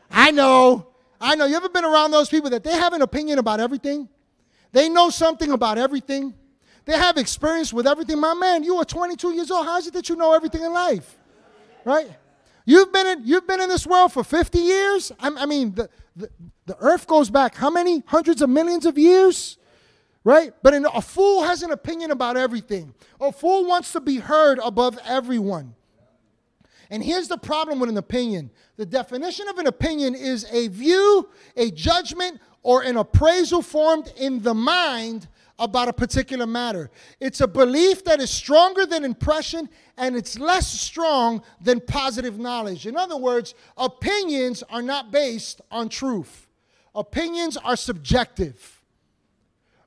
I 0.10 0.32
know, 0.32 0.88
I 1.20 1.36
know. 1.36 1.46
You 1.46 1.58
ever 1.58 1.70
been 1.70 1.84
around 1.84 2.12
those 2.12 2.30
people 2.30 2.50
that 2.52 2.64
they 2.64 2.72
have 2.72 2.94
an 2.94 3.02
opinion 3.02 3.38
about 3.38 3.60
everything? 3.60 4.08
They 4.72 4.88
know 4.88 5.10
something 5.10 5.52
about 5.52 5.78
everything. 5.78 6.34
They 6.90 6.98
have 6.98 7.18
experience 7.18 7.72
with 7.72 7.86
everything. 7.86 8.20
My 8.20 8.34
man, 8.34 8.64
you 8.64 8.76
are 8.78 8.84
22 8.84 9.36
years 9.36 9.52
old. 9.52 9.68
How 9.68 9.78
is 9.78 9.86
it 9.86 9.94
that 9.94 10.10
you 10.10 10.16
know 10.16 10.34
everything 10.34 10.64
in 10.64 10.74
life? 10.74 11.20
Right? 11.86 12.10
You've 12.66 12.92
been 12.92 13.06
in, 13.06 13.28
you've 13.28 13.46
been 13.46 13.62
in 13.62 13.70
this 13.70 13.86
world 13.86 14.12
for 14.12 14.24
50 14.24 14.58
years. 14.58 15.12
I, 15.20 15.30
I 15.38 15.46
mean, 15.46 15.76
the, 15.76 15.88
the, 16.16 16.32
the 16.66 16.76
earth 16.80 17.06
goes 17.06 17.30
back 17.30 17.54
how 17.54 17.70
many 17.70 18.02
hundreds 18.08 18.42
of 18.42 18.50
millions 18.50 18.88
of 18.88 18.98
years? 18.98 19.60
Right? 20.24 20.52
But 20.64 20.74
in, 20.74 20.84
a 20.84 21.00
fool 21.00 21.44
has 21.44 21.62
an 21.62 21.70
opinion 21.70 22.10
about 22.10 22.38
everything. 22.38 22.96
A 23.22 23.32
fool 23.32 23.68
wants 23.68 23.92
to 23.92 24.02
be 24.02 24.16
heard 24.16 24.60
above 24.64 24.98
everyone. 25.06 25.76
And 26.90 27.04
here's 27.04 27.28
the 27.28 27.38
problem 27.38 27.80
with 27.80 27.92
an 27.92 27.98
opinion 27.98 28.50
the 28.78 28.86
definition 28.88 29.48
of 29.48 29.60
an 29.60 29.68
opinion 29.68 30.16
is 30.16 30.44
a 30.52 30.70
view, 30.70 31.30
a 31.56 31.70
judgment, 31.70 32.42
or 32.64 32.82
an 32.82 32.98
appraisal 32.98 33.62
formed 33.62 34.12
in 34.18 34.42
the 34.42 34.56
mind 34.56 35.28
about 35.60 35.90
a 35.90 35.94
particular 35.94 36.48
matter. 36.48 36.90
It's 37.20 37.42
a 37.42 37.48
belief 37.48 38.06
that 38.06 38.22
is 38.22 38.32
stronger 38.32 38.86
than 38.86 39.04
impression 39.04 39.70
and 39.98 40.16
it's 40.16 40.40
less 40.40 40.68
strong 40.68 41.44
than 41.62 41.82
positive 41.82 42.40
knowledge. 42.40 42.88
In 42.88 42.96
other 42.96 43.18
words, 43.18 43.54
opinions 43.78 44.64
are 44.70 44.82
not 44.82 45.12
based 45.12 45.62
on 45.70 45.90
truth, 45.90 46.48
opinions 46.96 47.58
are 47.58 47.76
subjective. 47.76 48.78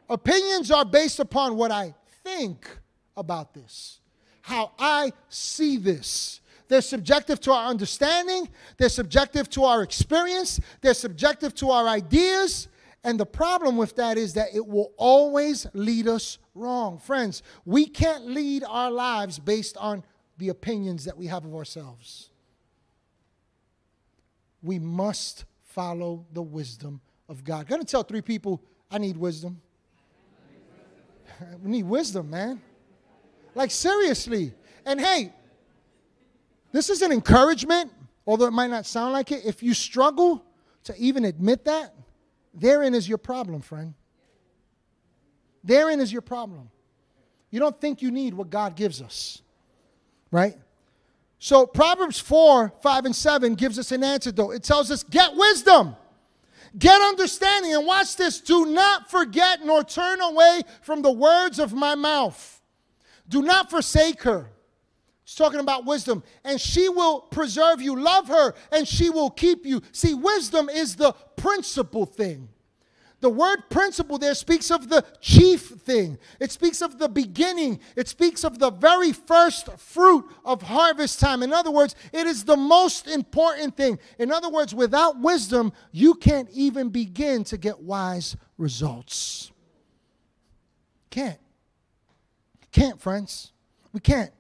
Opinions 0.09 0.71
are 0.71 0.85
based 0.85 1.21
upon 1.21 1.57
what 1.57 1.71
I 1.71 1.95
think 2.23 2.69
about 3.17 3.55
this, 3.55 4.01
how 4.43 4.73
I 4.79 5.13
see 5.31 5.79
this. 5.79 6.41
They're 6.69 6.83
subjective 6.83 7.41
to 7.41 7.53
our 7.53 7.71
understanding, 7.71 8.49
they're 8.77 8.91
subjective 8.91 9.49
to 9.51 9.65
our 9.65 9.83
experience, 9.83 10.61
they're 10.83 10.93
subjective 10.93 11.55
to 11.57 11.71
our 11.71 11.89
ideas. 11.89 12.69
And 13.05 13.19
the 13.19 13.27
problem 13.27 13.77
with 13.77 13.97
that 13.97 14.17
is 14.17 14.35
that 14.35 14.49
it 14.55 14.67
will 14.67 14.93
always 14.97 15.67
lead 15.75 16.07
us 16.07 16.39
wrong. 16.55 16.99
Friends, 16.99 17.43
we 17.65 17.87
can't 17.87 18.27
lead 18.27 18.63
our 18.67 18.91
lives 18.91 19.39
based 19.39 19.77
on 19.77 20.05
the 20.39 20.51
opinions 20.51 21.05
that 21.05 21.17
we 21.17 21.27
have 21.27 21.45
of 21.45 21.55
ourselves. 21.55 22.31
We 24.63 24.79
must 24.79 25.45
follow 25.63 26.27
the 26.33 26.43
wisdom 26.43 27.01
of 27.29 27.43
God. 27.45 27.63
I'm 27.63 27.67
going 27.67 27.81
to 27.81 27.87
tell 27.87 28.05
three 28.05 28.23
people, 28.23 28.63
I 28.91 28.99
need 28.99 29.17
wisdom. 29.17 29.61
we 31.63 31.71
need 31.71 31.85
wisdom, 31.85 32.31
man. 32.31 32.61
Like, 33.55 33.73
seriously. 33.73 34.55
And 34.87 35.01
hey, 35.01 35.33
this 36.71 36.89
is 36.89 37.03
an 37.03 37.11
encouragement, 37.11 37.93
although 38.27 38.47
it 38.47 38.53
might 38.53 38.71
not 38.71 38.87
sound 38.87 39.13
like 39.13 39.33
it. 39.33 39.45
If 39.45 39.63
you 39.63 39.75
struggle 39.75 40.45
to 40.85 40.97
even 40.97 41.25
admit 41.25 41.65
that, 41.65 41.95
therein 42.55 42.95
is 42.95 43.09
your 43.09 43.19
problem, 43.19 43.61
friend. 43.61 43.95
Therein 45.65 46.01
is 46.01 46.13
your 46.13 46.23
problem. 46.23 46.71
you 47.51 47.61
don't 47.61 47.79
think 47.81 48.03
you 48.03 48.11
need 48.11 48.35
what 48.35 48.51
God 48.51 48.77
gives 48.77 49.03
us. 49.03 49.43
Right? 50.31 50.57
So 51.39 51.67
Proverbs 51.67 52.19
4, 52.19 52.73
5, 52.81 53.05
and 53.05 53.15
7 53.17 53.55
gives 53.55 53.79
us 53.79 53.93
an 53.93 54.03
antidote. 54.03 54.55
It 54.55 54.63
tells 54.63 54.91
us, 54.91 55.03
get 55.03 55.35
wisdom, 55.35 55.97
get 56.79 57.01
understanding, 57.03 57.75
and 57.75 57.87
watch 57.87 58.17
this. 58.17 58.41
Do 58.41 58.67
not 58.67 59.11
forget 59.11 59.65
nor 59.65 59.85
turn 59.85 60.21
away 60.21 60.63
from 60.81 61.03
the 61.03 61.13
words 61.13 61.59
of 61.59 61.73
my 61.73 61.95
mouth. 61.95 62.61
Do 63.29 63.43
not 63.43 63.71
forsake 63.71 64.23
her. 64.23 64.51
It's 65.25 65.35
talking 65.35 65.61
about 65.61 65.85
wisdom. 65.87 66.23
And 66.45 66.61
she 66.61 66.89
will 66.89 67.21
preserve 67.21 67.81
you. 67.81 67.99
Love 67.99 68.29
her, 68.29 68.55
and 68.71 68.87
she 68.87 69.11
will 69.11 69.31
keep 69.31 69.65
you. 69.65 69.83
See, 69.93 70.15
wisdom 70.15 70.69
is 70.69 70.97
the 70.97 71.13
principal 71.37 72.07
thing. 72.07 72.49
The 73.23 73.31
word 73.31 73.71
principle 73.71 74.19
there 74.19 74.35
speaks 74.35 74.69
of 74.69 74.89
the 74.89 75.05
chief 75.21 75.61
thing. 75.61 76.19
It 76.41 76.51
speaks 76.51 76.83
of 76.83 76.99
the 76.99 77.09
beginning. 77.09 77.79
It 77.95 78.09
speaks 78.09 78.43
of 78.43 78.59
the 78.59 78.73
very 78.73 79.13
first 79.13 79.79
fruit 79.79 80.25
of 80.45 80.63
harvest 80.63 81.21
time. 81.21 81.45
In 81.45 81.53
other 81.53 81.71
words, 81.71 81.95
it 82.13 82.27
is 82.27 82.45
the 82.45 82.57
most 82.57 83.07
important 83.07 83.77
thing. 83.77 84.01
In 84.19 84.33
other 84.33 84.51
words, 84.51 84.75
without 84.75 85.21
wisdom, 85.21 85.73
you 85.93 86.15
can't 86.15 86.51
even 86.51 86.89
begin 86.89 87.45
to 87.45 87.57
get 87.57 87.81
wise 87.81 88.37
results. 88.59 89.53
Can't. 91.09 91.39
Can't, 92.73 93.01
friends. 93.01 93.53
We 93.93 94.01
can't. 94.01 94.33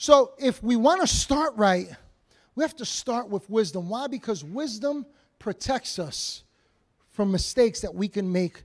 So 0.00 0.32
if 0.38 0.62
we 0.62 0.76
want 0.76 1.02
to 1.02 1.06
start 1.06 1.52
right, 1.56 1.86
we 2.54 2.64
have 2.64 2.74
to 2.76 2.86
start 2.86 3.28
with 3.28 3.50
wisdom. 3.50 3.90
Why? 3.90 4.06
Because 4.06 4.42
wisdom 4.42 5.04
protects 5.38 5.98
us 5.98 6.42
from 7.10 7.30
mistakes 7.30 7.82
that 7.82 7.94
we 7.94 8.08
can 8.08 8.32
make 8.32 8.64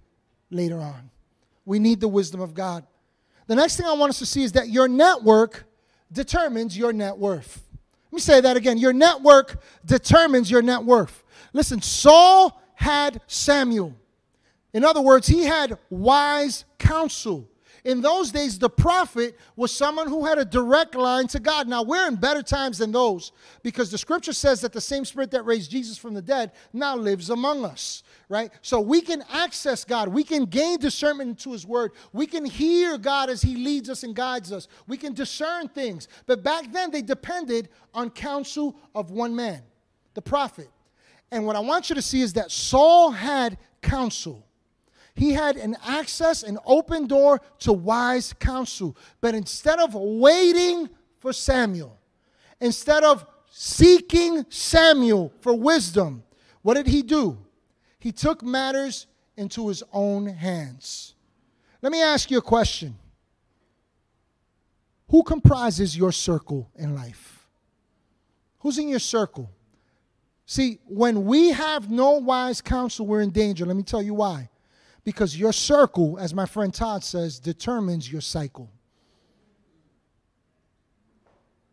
later 0.49 0.79
on. 0.79 1.09
We 1.65 1.77
need 1.77 1.99
the 1.99 2.07
wisdom 2.07 2.39
of 2.39 2.53
God. 2.53 2.85
The 3.47 3.55
next 3.55 3.75
thing 3.75 3.85
I 3.85 3.91
want 3.91 4.11
us 4.11 4.19
to 4.19 4.25
see 4.25 4.43
is 4.43 4.53
that 4.53 4.69
your 4.69 4.87
network 4.87 5.65
determines 6.09 6.77
your 6.77 6.93
net 6.93 7.17
worth. 7.17 7.67
Let 8.11 8.15
me 8.15 8.21
say 8.21 8.39
that 8.39 8.55
again. 8.55 8.77
Your 8.77 8.93
network 8.93 9.61
determines 9.85 10.49
your 10.49 10.61
net 10.61 10.85
worth. 10.85 11.21
Listen, 11.51 11.81
Saul 11.81 12.61
had 12.75 13.19
Samuel. 13.27 13.93
In 14.73 14.85
other 14.85 15.01
words, 15.01 15.27
he 15.27 15.43
had 15.43 15.77
wise 15.89 16.63
counsel. 16.79 17.49
In 17.85 18.01
those 18.01 18.31
days, 18.31 18.57
the 18.57 18.69
prophet 18.69 19.37
was 19.55 19.71
someone 19.71 20.07
who 20.07 20.25
had 20.25 20.39
a 20.39 20.43
direct 20.43 20.95
line 20.95 21.27
to 21.27 21.39
God. 21.39 21.67
Now, 21.67 21.83
we're 21.83 22.07
in 22.07 22.15
better 22.15 22.41
times 22.41 22.79
than 22.79 22.91
those 22.91 23.31
because 23.61 23.91
the 23.91 23.97
scripture 23.99 24.33
says 24.33 24.59
that 24.61 24.73
the 24.73 24.81
same 24.81 25.05
spirit 25.05 25.29
that 25.31 25.45
raised 25.45 25.69
Jesus 25.69 25.95
from 25.95 26.15
the 26.15 26.21
dead 26.21 26.51
now 26.73 26.95
lives 26.95 27.29
among 27.29 27.63
us, 27.63 28.01
right? 28.27 28.49
So 28.63 28.81
we 28.81 29.01
can 29.01 29.23
access 29.31 29.85
God. 29.85 30.07
We 30.07 30.23
can 30.23 30.45
gain 30.45 30.79
discernment 30.79 31.29
into 31.29 31.51
his 31.51 31.67
word. 31.67 31.91
We 32.11 32.25
can 32.25 32.43
hear 32.43 32.97
God 32.97 33.29
as 33.29 33.43
he 33.43 33.55
leads 33.55 33.87
us 33.87 34.01
and 34.01 34.15
guides 34.15 34.51
us. 34.51 34.67
We 34.87 34.97
can 34.97 35.13
discern 35.13 35.67
things. 35.67 36.07
But 36.25 36.41
back 36.41 36.71
then, 36.71 36.89
they 36.89 37.03
depended 37.03 37.69
on 37.93 38.09
counsel 38.09 38.75
of 38.95 39.11
one 39.11 39.35
man, 39.35 39.61
the 40.15 40.23
prophet. 40.23 40.71
And 41.31 41.45
what 41.45 41.55
I 41.55 41.59
want 41.59 41.89
you 41.89 41.95
to 41.95 42.01
see 42.01 42.21
is 42.21 42.33
that 42.33 42.49
Saul 42.49 43.11
had 43.11 43.59
counsel. 43.83 44.43
He 45.15 45.31
had 45.31 45.55
an 45.55 45.77
access, 45.85 46.43
an 46.43 46.59
open 46.65 47.07
door 47.07 47.41
to 47.59 47.71
wise 47.71 48.33
counsel. 48.33 48.97
But 49.21 49.33
instead 49.33 49.79
of 49.79 49.95
waiting 49.95 50.89
for 51.19 51.31
Samuel, 51.31 51.97
instead 52.59 53.03
of 53.03 53.25
seeking 53.49 54.45
Samuel 54.49 55.31
for 55.39 55.53
wisdom, 55.57 56.23
what 56.61 56.73
did 56.73 56.87
he 56.87 57.01
do? 57.01 57.37
He 57.97 58.11
took 58.11 58.43
matters 58.43 59.07
into 59.37 59.69
his 59.69 59.83
own 59.93 60.27
hands. 60.27 61.15
Let 61.81 61.91
me 61.91 62.01
ask 62.01 62.29
you 62.29 62.39
a 62.39 62.41
question 62.41 62.95
Who 65.09 65.23
comprises 65.23 65.97
your 65.97 66.11
circle 66.11 66.69
in 66.75 66.93
life? 66.93 67.47
Who's 68.59 68.77
in 68.77 68.89
your 68.89 68.99
circle? 68.99 69.49
See, 70.45 70.79
when 70.87 71.25
we 71.25 71.49
have 71.49 71.89
no 71.89 72.11
wise 72.13 72.61
counsel, 72.61 73.07
we're 73.07 73.21
in 73.21 73.31
danger. 73.31 73.65
Let 73.65 73.77
me 73.77 73.83
tell 73.83 74.01
you 74.01 74.13
why. 74.13 74.49
Because 75.05 75.37
your 75.37 75.53
circle, 75.53 76.17
as 76.19 76.33
my 76.33 76.47
friend 76.47 76.73
Todd 76.73 77.03
says, 77.03 77.39
determines 77.39 78.11
your 78.11 78.21
cycle. 78.21 78.69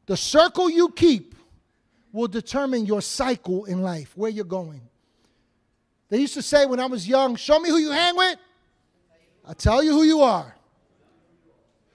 The 0.06 0.16
circle 0.16 0.68
you 0.68 0.90
keep 0.90 1.34
will 2.12 2.28
determine 2.28 2.84
your 2.84 3.00
cycle 3.00 3.64
in 3.64 3.82
life, 3.82 4.12
where 4.16 4.30
you're 4.30 4.44
going. 4.44 4.82
They 6.10 6.18
used 6.18 6.34
to 6.34 6.42
say 6.42 6.66
when 6.66 6.78
I 6.78 6.84
was 6.84 7.08
young, 7.08 7.36
Show 7.36 7.58
me 7.58 7.70
who 7.70 7.78
you 7.78 7.90
hang 7.90 8.14
with, 8.16 8.36
I'll 9.46 9.54
tell 9.54 9.82
you 9.82 9.92
who 9.92 10.02
you 10.02 10.20
are. 10.20 10.54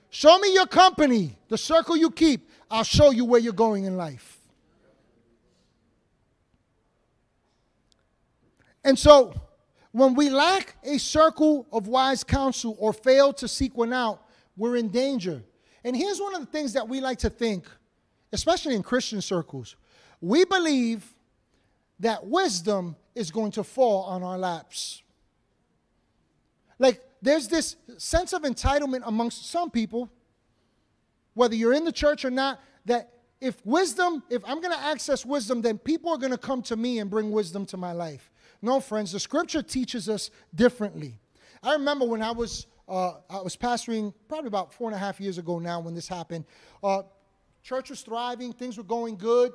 Show 0.09 0.39
me 0.39 0.51
your 0.55 0.65
company, 0.65 1.37
the 1.49 1.57
circle 1.57 1.95
you 1.95 2.09
keep, 2.09 2.49
I'll 2.71 2.83
show 2.83 3.11
you 3.11 3.25
where 3.25 3.39
you're 3.39 3.53
going 3.53 3.83
in 3.85 3.95
life. 3.95 4.39
And 8.83 8.97
so, 8.97 9.35
when 9.97 10.13
we 10.13 10.29
lack 10.29 10.75
a 10.83 10.99
circle 10.99 11.65
of 11.73 11.87
wise 11.87 12.23
counsel 12.23 12.75
or 12.79 12.93
fail 12.93 13.33
to 13.33 13.47
seek 13.47 13.75
one 13.75 13.91
out, 13.91 14.21
we're 14.55 14.75
in 14.75 14.89
danger. 14.89 15.41
And 15.83 15.95
here's 15.95 16.21
one 16.21 16.35
of 16.35 16.41
the 16.41 16.45
things 16.45 16.73
that 16.73 16.87
we 16.87 17.01
like 17.01 17.17
to 17.19 17.31
think, 17.31 17.65
especially 18.31 18.75
in 18.75 18.83
Christian 18.83 19.21
circles. 19.21 19.75
We 20.21 20.45
believe 20.45 21.15
that 21.99 22.27
wisdom 22.27 22.95
is 23.15 23.31
going 23.31 23.51
to 23.53 23.63
fall 23.63 24.03
on 24.03 24.21
our 24.21 24.37
laps. 24.37 25.01
Like, 26.77 27.01
there's 27.23 27.47
this 27.47 27.75
sense 27.97 28.33
of 28.33 28.43
entitlement 28.43 29.01
amongst 29.05 29.49
some 29.49 29.71
people, 29.71 30.11
whether 31.33 31.55
you're 31.55 31.73
in 31.73 31.85
the 31.85 31.91
church 31.91 32.23
or 32.23 32.29
not, 32.29 32.61
that 32.85 33.13
if 33.41 33.65
wisdom, 33.65 34.21
if 34.29 34.43
I'm 34.45 34.61
going 34.61 34.73
to 34.73 34.83
access 34.83 35.25
wisdom, 35.25 35.63
then 35.63 35.79
people 35.79 36.11
are 36.11 36.17
going 36.17 36.31
to 36.31 36.37
come 36.37 36.61
to 36.63 36.75
me 36.75 36.99
and 36.99 37.09
bring 37.09 37.31
wisdom 37.31 37.65
to 37.67 37.77
my 37.77 37.93
life. 37.93 38.29
No, 38.61 38.79
friends, 38.79 39.11
the 39.11 39.19
scripture 39.19 39.61
teaches 39.61 40.09
us 40.09 40.31
differently. 40.53 41.19
I 41.63 41.73
remember 41.73 42.05
when 42.05 42.21
I 42.21 42.31
was 42.31 42.67
uh, 42.87 43.13
I 43.29 43.41
was 43.41 43.57
pastoring 43.57 44.13
probably 44.29 44.47
about 44.47 44.73
four 44.73 44.87
and 44.87 44.95
a 44.95 44.99
half 44.99 45.19
years 45.19 45.37
ago 45.37 45.59
now 45.59 45.79
when 45.81 45.93
this 45.93 46.07
happened. 46.07 46.45
Uh, 46.81 47.03
church 47.61 47.89
was 47.89 48.01
thriving, 48.01 48.53
things 48.53 48.77
were 48.77 48.83
going 48.83 49.17
good, 49.17 49.51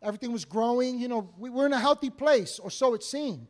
everything 0.00 0.32
was 0.32 0.44
growing. 0.44 0.98
You 0.98 1.08
know, 1.08 1.30
we 1.38 1.50
were 1.50 1.66
in 1.66 1.72
a 1.72 1.80
healthy 1.80 2.10
place, 2.10 2.58
or 2.58 2.70
so 2.70 2.94
it 2.94 3.02
seemed. 3.02 3.48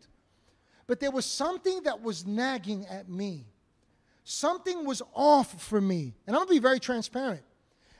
But 0.86 0.98
there 0.98 1.10
was 1.10 1.26
something 1.26 1.82
that 1.84 2.02
was 2.02 2.26
nagging 2.26 2.86
at 2.86 3.08
me. 3.08 3.46
Something 4.24 4.84
was 4.84 5.02
off 5.14 5.62
for 5.62 5.80
me. 5.80 6.14
And 6.26 6.34
I'm 6.34 6.40
going 6.40 6.48
to 6.48 6.54
be 6.54 6.58
very 6.58 6.80
transparent. 6.80 7.42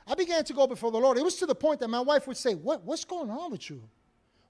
I 0.07 0.15
began 0.15 0.43
to 0.45 0.53
go 0.53 0.67
before 0.67 0.91
the 0.91 0.97
Lord. 0.97 1.17
It 1.17 1.23
was 1.23 1.35
to 1.37 1.45
the 1.45 1.55
point 1.55 1.79
that 1.81 1.89
my 1.89 2.01
wife 2.01 2.27
would 2.27 2.37
say, 2.37 2.53
what, 2.55 2.83
What's 2.83 3.05
going 3.05 3.29
on 3.29 3.51
with 3.51 3.69
you? 3.69 3.83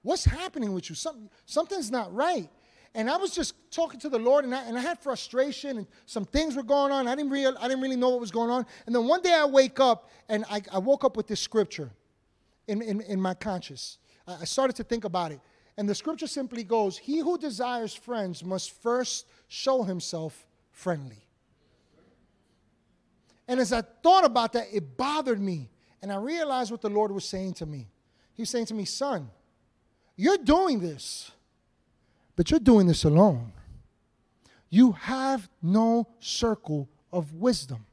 What's 0.02 0.24
happening 0.24 0.72
with 0.72 0.90
you? 0.90 0.96
Some, 0.96 1.30
something's 1.46 1.90
not 1.90 2.12
right. 2.14 2.48
And 2.94 3.08
I 3.08 3.16
was 3.16 3.34
just 3.34 3.54
talking 3.70 3.98
to 4.00 4.10
the 4.10 4.18
Lord, 4.18 4.44
and 4.44 4.54
I, 4.54 4.64
and 4.64 4.76
I 4.76 4.80
had 4.80 4.98
frustration, 4.98 5.78
and 5.78 5.86
some 6.04 6.24
things 6.24 6.56
were 6.56 6.62
going 6.62 6.92
on. 6.92 7.08
I 7.08 7.14
didn't, 7.14 7.30
real, 7.30 7.56
I 7.58 7.66
didn't 7.66 7.80
really 7.82 7.96
know 7.96 8.10
what 8.10 8.20
was 8.20 8.30
going 8.30 8.50
on. 8.50 8.66
And 8.84 8.94
then 8.94 9.06
one 9.06 9.22
day 9.22 9.32
I 9.32 9.46
wake 9.46 9.80
up, 9.80 10.10
and 10.28 10.44
I, 10.50 10.60
I 10.70 10.78
woke 10.78 11.04
up 11.04 11.16
with 11.16 11.26
this 11.26 11.40
scripture 11.40 11.90
in, 12.68 12.82
in, 12.82 13.00
in 13.02 13.20
my 13.20 13.32
conscience. 13.32 13.98
I, 14.26 14.38
I 14.42 14.44
started 14.44 14.76
to 14.76 14.84
think 14.84 15.04
about 15.04 15.32
it. 15.32 15.40
And 15.78 15.88
the 15.88 15.94
scripture 15.94 16.26
simply 16.26 16.64
goes 16.64 16.98
He 16.98 17.18
who 17.18 17.38
desires 17.38 17.94
friends 17.94 18.44
must 18.44 18.72
first 18.82 19.26
show 19.48 19.84
himself 19.84 20.46
friendly. 20.70 21.26
And 23.48 23.58
as 23.58 23.72
I 23.72 23.82
thought 24.02 24.24
about 24.24 24.52
that, 24.52 24.66
it 24.72 24.96
bothered 24.96 25.40
me. 25.40 25.70
And 26.02 26.12
I 26.12 26.16
realized 26.16 26.70
what 26.70 26.82
the 26.82 26.90
Lord 26.90 27.10
was 27.10 27.24
saying 27.24 27.54
to 27.54 27.66
me. 27.66 27.88
He 28.34 28.42
was 28.42 28.50
saying 28.50 28.66
to 28.66 28.74
me, 28.74 28.84
Son, 28.84 29.30
you're 30.16 30.38
doing 30.38 30.80
this, 30.80 31.30
but 32.36 32.50
you're 32.50 32.60
doing 32.60 32.86
this 32.86 33.04
alone. 33.04 33.52
You 34.70 34.92
have 34.92 35.48
no 35.60 36.08
circle 36.20 36.88
of 37.12 37.34
wisdom. 37.34 37.86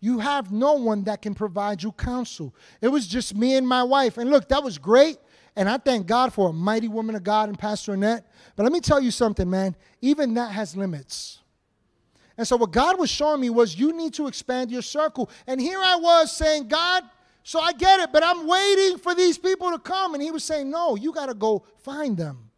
You 0.00 0.18
have 0.18 0.50
no 0.50 0.74
one 0.74 1.04
that 1.04 1.22
can 1.22 1.34
provide 1.34 1.82
you 1.82 1.92
counsel. 1.92 2.54
It 2.80 2.88
was 2.88 3.06
just 3.06 3.34
me 3.34 3.56
and 3.56 3.68
my 3.68 3.82
wife. 3.82 4.18
And 4.18 4.30
look, 4.30 4.48
that 4.48 4.62
was 4.62 4.78
great. 4.78 5.18
And 5.56 5.68
I 5.68 5.76
thank 5.78 6.06
God 6.06 6.32
for 6.32 6.50
a 6.50 6.52
mighty 6.52 6.88
woman 6.88 7.14
of 7.14 7.22
God 7.22 7.48
and 7.48 7.58
Pastor 7.58 7.92
Annette. 7.92 8.26
But 8.56 8.62
let 8.62 8.72
me 8.72 8.80
tell 8.80 9.00
you 9.00 9.10
something, 9.10 9.48
man. 9.48 9.76
Even 10.00 10.34
that 10.34 10.52
has 10.52 10.76
limits. 10.76 11.40
And 12.38 12.48
so 12.48 12.56
what 12.56 12.70
God 12.70 12.98
was 12.98 13.10
showing 13.10 13.40
me 13.40 13.50
was 13.50 13.78
you 13.78 13.92
need 13.92 14.14
to 14.14 14.26
expand 14.26 14.70
your 14.70 14.80
circle. 14.80 15.28
And 15.46 15.60
here 15.60 15.80
I 15.82 15.96
was 15.96 16.34
saying, 16.34 16.68
God, 16.68 17.04
so 17.50 17.58
I 17.58 17.72
get 17.72 17.98
it, 17.98 18.12
but 18.12 18.22
I'm 18.22 18.46
waiting 18.46 18.96
for 18.96 19.12
these 19.12 19.36
people 19.36 19.72
to 19.72 19.78
come. 19.80 20.14
And 20.14 20.22
he 20.22 20.30
was 20.30 20.44
saying, 20.44 20.70
No, 20.70 20.94
you 20.94 21.12
got 21.12 21.26
to 21.26 21.34
go 21.34 21.64
find 21.78 22.16
them. 22.16 22.48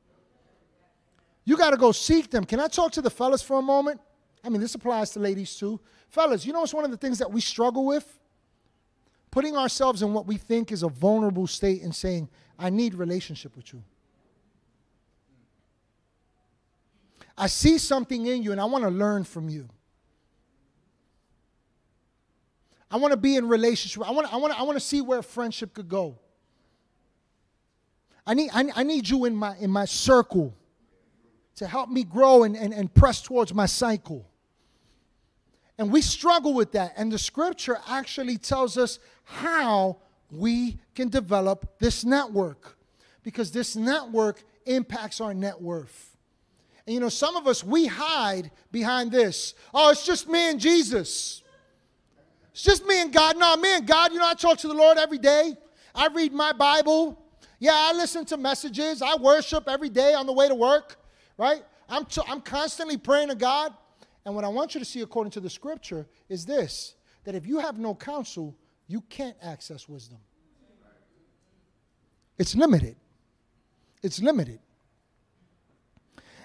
You 1.47 1.57
got 1.57 1.71
to 1.71 1.79
go 1.79 1.93
seek 1.93 2.31
them. 2.31 2.45
Can 2.45 2.61
I 2.61 2.67
talk 2.67 2.93
to 2.93 3.01
the 3.01 3.09
fellas 3.09 3.41
for 3.41 3.59
a 3.59 3.63
moment? 3.63 4.03
I 4.45 4.51
mean, 4.51 4.61
this 4.61 4.75
applies 4.75 5.11
to 5.13 5.19
ladies 5.19 5.57
too. 5.57 5.81
Fellas, 6.11 6.45
you 6.45 6.53
know 6.53 6.61
what's 6.61 6.75
one 6.75 6.85
of 6.85 6.91
the 6.91 6.99
things 6.99 7.19
that 7.21 7.33
we 7.33 7.41
struggle 7.41 7.87
with? 7.87 8.21
Putting 9.31 9.57
ourselves 9.57 10.03
in 10.03 10.13
what 10.13 10.27
we 10.27 10.37
think 10.37 10.71
is 10.71 10.83
a 10.83 10.91
vulnerable 10.91 11.47
state 11.47 11.81
and 11.81 11.95
saying, 11.95 12.29
I 12.59 12.69
need 12.69 12.93
relationship 12.93 13.57
with 13.57 13.73
you. 13.73 13.83
I 17.39 17.47
see 17.47 17.79
something 17.79 18.27
in 18.27 18.43
you 18.43 18.53
and 18.53 18.61
I 18.61 18.67
want 18.67 18.85
to 18.85 18.91
learn 18.91 19.25
from 19.25 19.49
you. 19.49 19.71
I 22.93 22.97
want 22.97 23.13
to 23.13 23.17
be 23.17 23.37
in 23.37 23.49
relationship. 23.49 24.07
I 24.07 24.11
want, 24.11 24.33
I 24.33 24.37
want, 24.37 24.61
I 24.61 24.63
want 24.65 24.77
to 24.77 24.85
see 24.85 25.01
where 25.01 25.23
friendship 25.23 25.73
could 25.73 25.89
go. 25.89 26.19
I 28.27 28.35
need, 28.35 28.51
I, 28.53 28.67
I 28.77 28.83
need 28.83 29.09
you 29.09 29.25
in 29.25 29.35
my, 29.35 29.57
in 29.57 29.71
my 29.71 29.87
circle 29.87 30.55
to 31.57 31.67
help 31.67 31.89
me 31.89 32.05
grow 32.05 32.45
and, 32.45 32.55
and, 32.55 32.75
and 32.75 32.93
press 32.93 33.23
towards 33.23 33.55
my 33.55 33.67
cycle. 33.67 34.29
And 35.79 35.91
we 35.91 36.03
struggle 36.03 36.53
with 36.53 36.73
that. 36.73 36.93
And 36.97 37.11
the 37.11 37.19
scripture 37.19 37.79
actually 37.89 38.37
tells 38.37 38.77
us 38.77 38.99
how 39.25 39.97
we 40.31 40.79
can 40.95 41.09
develop 41.09 41.79
this 41.79 42.05
network 42.05 42.77
because 43.23 43.53
this 43.53 43.75
network 43.75 44.43
impacts 44.67 45.21
our 45.21 45.33
net 45.33 45.61
worth. 45.61 46.17
And 46.87 46.95
you 46.95 47.01
know, 47.01 47.09
some 47.09 47.37
of 47.37 47.47
us, 47.47 47.65
we 47.65 47.87
hide 47.87 48.51
behind 48.71 49.13
this. 49.13 49.55
Oh, 49.73 49.91
it's 49.91 50.05
just 50.05 50.29
me 50.29 50.51
and 50.51 50.61
Jesus. 50.61 51.42
It's 52.53 52.63
just 52.63 52.87
me 52.87 53.01
and 53.01 53.13
God. 53.13 53.37
No, 53.37 53.57
me 53.57 53.77
and 53.77 53.87
God, 53.87 54.13
you 54.13 54.19
know, 54.19 54.29
I 54.29 54.35
talk 54.35 54.59
to 54.59 54.69
the 54.69 54.75
Lord 54.75 54.99
every 54.99 55.19
day. 55.19 55.57
I 55.95 56.09
read 56.09 56.33
my 56.33 56.53
Bible. 56.53 57.19
Yeah, 57.59 57.75
I 57.75 57.93
listen 57.93 58.25
to 58.27 58.37
messages. 58.37 59.03
I 59.03 59.17
worship 59.17 59.69
every 59.69 59.89
day 59.89 60.15
on 60.15 60.27
the 60.27 60.33
way 60.33 60.49
to 60.49 60.55
work, 60.55 60.97
right? 61.39 61.63
I'm, 61.89 62.05
t- 62.05 62.23
I'm 62.27 62.41
constantly 62.41 62.97
praying 62.97 63.29
to 63.29 63.35
God. 63.35 63.73
And 64.25 64.35
what 64.35 64.45
I 64.45 64.49
want 64.49 64.75
you 64.75 64.81
to 64.81 64.85
see 64.85 65.01
according 65.01 65.31
to 65.33 65.41
the 65.41 65.51
scripture 65.51 66.07
is 66.29 66.45
this 66.47 66.95
that 67.25 67.35
if 67.37 67.47
you 67.47 67.61
have 67.61 67.79
no 67.79 67.95
counsel, 67.95 68.57
you 68.89 69.01
can't 69.03 69.37
access 69.41 69.89
wisdom. 69.89 70.19
It's 72.37 72.57
limited. 72.57 72.97
It's 74.03 74.21
limited. 74.21 74.59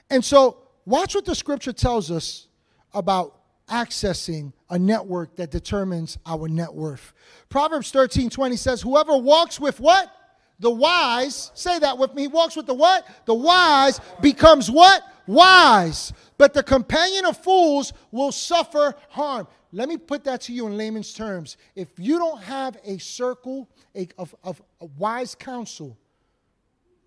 And 0.10 0.24
so, 0.24 0.60
watch 0.86 1.16
what 1.16 1.26
the 1.26 1.34
scripture 1.34 1.74
tells 1.74 2.12
us 2.12 2.48
about 2.94 3.40
accessing 3.68 4.54
a 4.70 4.78
network 4.78 5.36
that 5.38 5.52
determines 5.52 6.18
our 6.26 6.48
net 6.48 6.74
worth. 6.74 7.14
Proverbs 7.50 7.92
13 7.92 8.30
20 8.30 8.56
says, 8.56 8.82
Whoever 8.82 9.18
walks 9.18 9.60
with 9.60 9.80
what? 9.80 10.12
The 10.60 10.72
wise, 10.72 11.52
say 11.54 11.78
that 11.80 11.98
with 11.98 12.14
me. 12.16 12.28
Walks 12.28 12.56
with 12.56 12.66
the 12.66 12.74
what? 12.74 13.08
The 13.26 13.34
wise 13.34 14.02
becomes 14.22 14.72
what? 14.72 15.04
Wise. 15.28 16.14
But 16.38 16.54
the 16.54 16.64
companion 16.64 17.26
of 17.26 17.38
fools 17.38 17.94
will 18.12 18.32
suffer 18.32 18.96
harm. 19.10 19.48
Let 19.72 19.90
me 19.90 19.98
put 19.98 20.24
that 20.24 20.42
to 20.42 20.54
you 20.54 20.66
in 20.68 20.78
layman's 20.78 21.14
terms. 21.14 21.58
If 21.76 21.90
you 21.98 22.18
don't 22.18 22.42
have 22.42 22.78
a 22.84 22.98
circle 22.98 23.70
of, 24.18 24.34
of, 24.44 24.62
of 24.80 24.98
wise 24.98 25.36
counsel, 25.36 25.98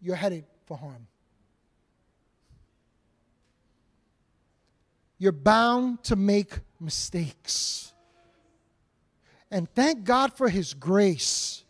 you're 0.00 0.16
headed 0.16 0.44
for 0.66 0.76
harm. 0.76 1.06
You're 5.20 5.32
bound 5.32 6.02
to 6.04 6.16
make 6.16 6.60
mistakes. 6.80 7.92
And 9.50 9.68
thank 9.74 10.02
God 10.02 10.32
for 10.32 10.48
His 10.48 10.72
grace. 10.72 11.62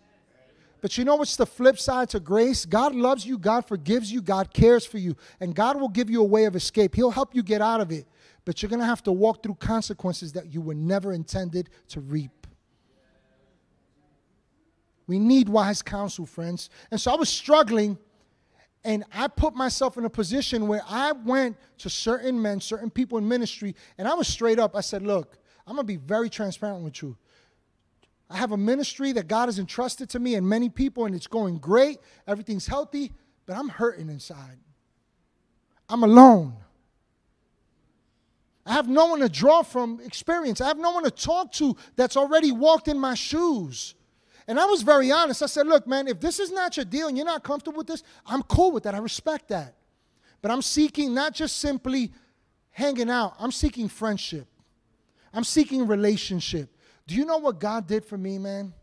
But 0.80 0.96
you 0.96 1.04
know 1.04 1.16
what's 1.16 1.34
the 1.34 1.44
flip 1.44 1.78
side 1.78 2.10
to 2.10 2.20
grace? 2.20 2.64
God 2.64 2.94
loves 2.94 3.26
you, 3.26 3.36
God 3.36 3.66
forgives 3.66 4.10
you, 4.10 4.22
God 4.22 4.54
cares 4.54 4.86
for 4.86 4.98
you, 4.98 5.16
and 5.40 5.54
God 5.54 5.78
will 5.80 5.88
give 5.88 6.08
you 6.08 6.22
a 6.22 6.24
way 6.24 6.44
of 6.44 6.54
escape. 6.54 6.94
He'll 6.94 7.10
help 7.10 7.34
you 7.34 7.42
get 7.42 7.60
out 7.60 7.80
of 7.80 7.90
it, 7.90 8.06
but 8.44 8.62
you're 8.62 8.70
going 8.70 8.80
to 8.80 8.86
have 8.86 9.02
to 9.02 9.12
walk 9.12 9.42
through 9.42 9.56
consequences 9.56 10.32
that 10.34 10.54
you 10.54 10.60
were 10.60 10.74
never 10.74 11.12
intended 11.12 11.70
to 11.88 12.00
reap. 12.00 12.46
We 15.08 15.18
need 15.18 15.48
wise 15.48 15.82
counsel, 15.82 16.24
friends. 16.24 16.70
And 16.92 17.00
so 17.00 17.10
I 17.10 17.16
was 17.16 17.28
struggling, 17.28 17.98
and 18.84 19.04
I 19.12 19.28
put 19.28 19.54
myself 19.54 19.98
in 19.98 20.04
a 20.04 20.10
position 20.10 20.66
where 20.66 20.82
I 20.88 21.12
went 21.12 21.56
to 21.78 21.90
certain 21.90 22.40
men, 22.40 22.60
certain 22.60 22.90
people 22.90 23.18
in 23.18 23.28
ministry, 23.28 23.74
and 23.98 24.08
I 24.08 24.14
was 24.14 24.26
straight 24.26 24.58
up. 24.58 24.74
I 24.74 24.80
said, 24.80 25.02
Look, 25.02 25.38
I'm 25.66 25.74
going 25.74 25.86
to 25.86 25.92
be 25.92 25.96
very 25.96 26.30
transparent 26.30 26.82
with 26.82 27.02
you. 27.02 27.16
I 28.30 28.36
have 28.36 28.52
a 28.52 28.56
ministry 28.56 29.12
that 29.12 29.28
God 29.28 29.46
has 29.46 29.58
entrusted 29.58 30.08
to 30.10 30.18
me 30.18 30.36
and 30.36 30.48
many 30.48 30.68
people, 30.68 31.04
and 31.04 31.14
it's 31.14 31.26
going 31.26 31.58
great. 31.58 31.98
Everything's 32.26 32.66
healthy, 32.66 33.12
but 33.44 33.56
I'm 33.56 33.68
hurting 33.68 34.08
inside. 34.08 34.58
I'm 35.88 36.04
alone. 36.04 36.54
I 38.64 38.72
have 38.74 38.88
no 38.88 39.06
one 39.06 39.20
to 39.20 39.28
draw 39.28 39.62
from 39.62 40.00
experience. 40.00 40.60
I 40.60 40.68
have 40.68 40.78
no 40.78 40.92
one 40.92 41.02
to 41.02 41.10
talk 41.10 41.50
to 41.52 41.76
that's 41.96 42.16
already 42.16 42.52
walked 42.52 42.86
in 42.86 42.98
my 42.98 43.14
shoes. 43.14 43.94
And 44.50 44.58
I 44.58 44.64
was 44.64 44.82
very 44.82 45.12
honest. 45.12 45.44
I 45.44 45.46
said, 45.46 45.68
look, 45.68 45.86
man, 45.86 46.08
if 46.08 46.18
this 46.18 46.40
is 46.40 46.50
not 46.50 46.76
your 46.76 46.84
deal 46.84 47.06
and 47.06 47.16
you're 47.16 47.24
not 47.24 47.44
comfortable 47.44 47.78
with 47.78 47.86
this, 47.86 48.02
I'm 48.26 48.42
cool 48.42 48.72
with 48.72 48.82
that. 48.82 48.96
I 48.96 48.98
respect 48.98 49.46
that. 49.50 49.76
But 50.42 50.50
I'm 50.50 50.60
seeking 50.60 51.14
not 51.14 51.34
just 51.34 51.58
simply 51.58 52.10
hanging 52.70 53.08
out, 53.08 53.36
I'm 53.38 53.52
seeking 53.52 53.88
friendship. 53.88 54.48
I'm 55.32 55.44
seeking 55.44 55.86
relationship. 55.86 56.76
Do 57.06 57.14
you 57.14 57.24
know 57.26 57.38
what 57.38 57.60
God 57.60 57.86
did 57.86 58.04
for 58.04 58.18
me, 58.18 58.38
man? 58.38 58.74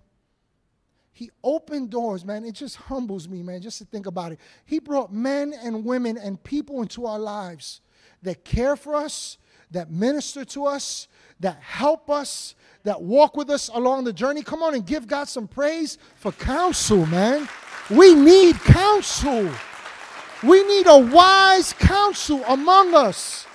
He 1.12 1.32
opened 1.44 1.90
doors, 1.90 2.24
man. 2.24 2.46
It 2.46 2.54
just 2.54 2.78
humbles 2.78 3.28
me, 3.28 3.44
man, 3.44 3.62
just 3.62 3.80
to 3.80 3.84
think 3.84 4.06
about 4.06 4.32
it. 4.32 4.40
He 4.64 4.80
brought 4.80 5.12
men 5.12 5.54
and 5.54 5.84
women 5.84 6.18
and 6.18 6.42
people 6.42 6.82
into 6.82 7.06
our 7.06 7.20
lives 7.20 7.82
that 8.22 8.46
care 8.46 8.78
for 8.78 8.96
us, 8.96 9.38
that 9.72 9.92
minister 9.92 10.46
to 10.46 10.66
us, 10.66 11.08
that 11.40 11.60
help 11.62 12.10
us, 12.10 12.56
that 12.84 13.02
walk 13.02 13.36
with 13.36 13.50
us 13.50 13.70
along 13.70 14.06
the 14.06 14.14
journey. 14.14 14.42
Come 14.42 14.64
on 14.64 14.74
and 14.74 14.86
give 14.86 15.08
God 15.08 15.28
some 15.28 15.48
praise 15.48 15.98
for 16.16 16.32
counsel, 16.32 17.06
man. 17.06 17.48
We 17.90 18.16
need 18.16 18.56
counsel. 18.56 19.50
We 20.44 20.64
need 20.64 20.88
a 20.88 20.98
wise 20.98 21.74
counsel 21.74 22.44
among 22.48 22.94
us. 22.94 23.46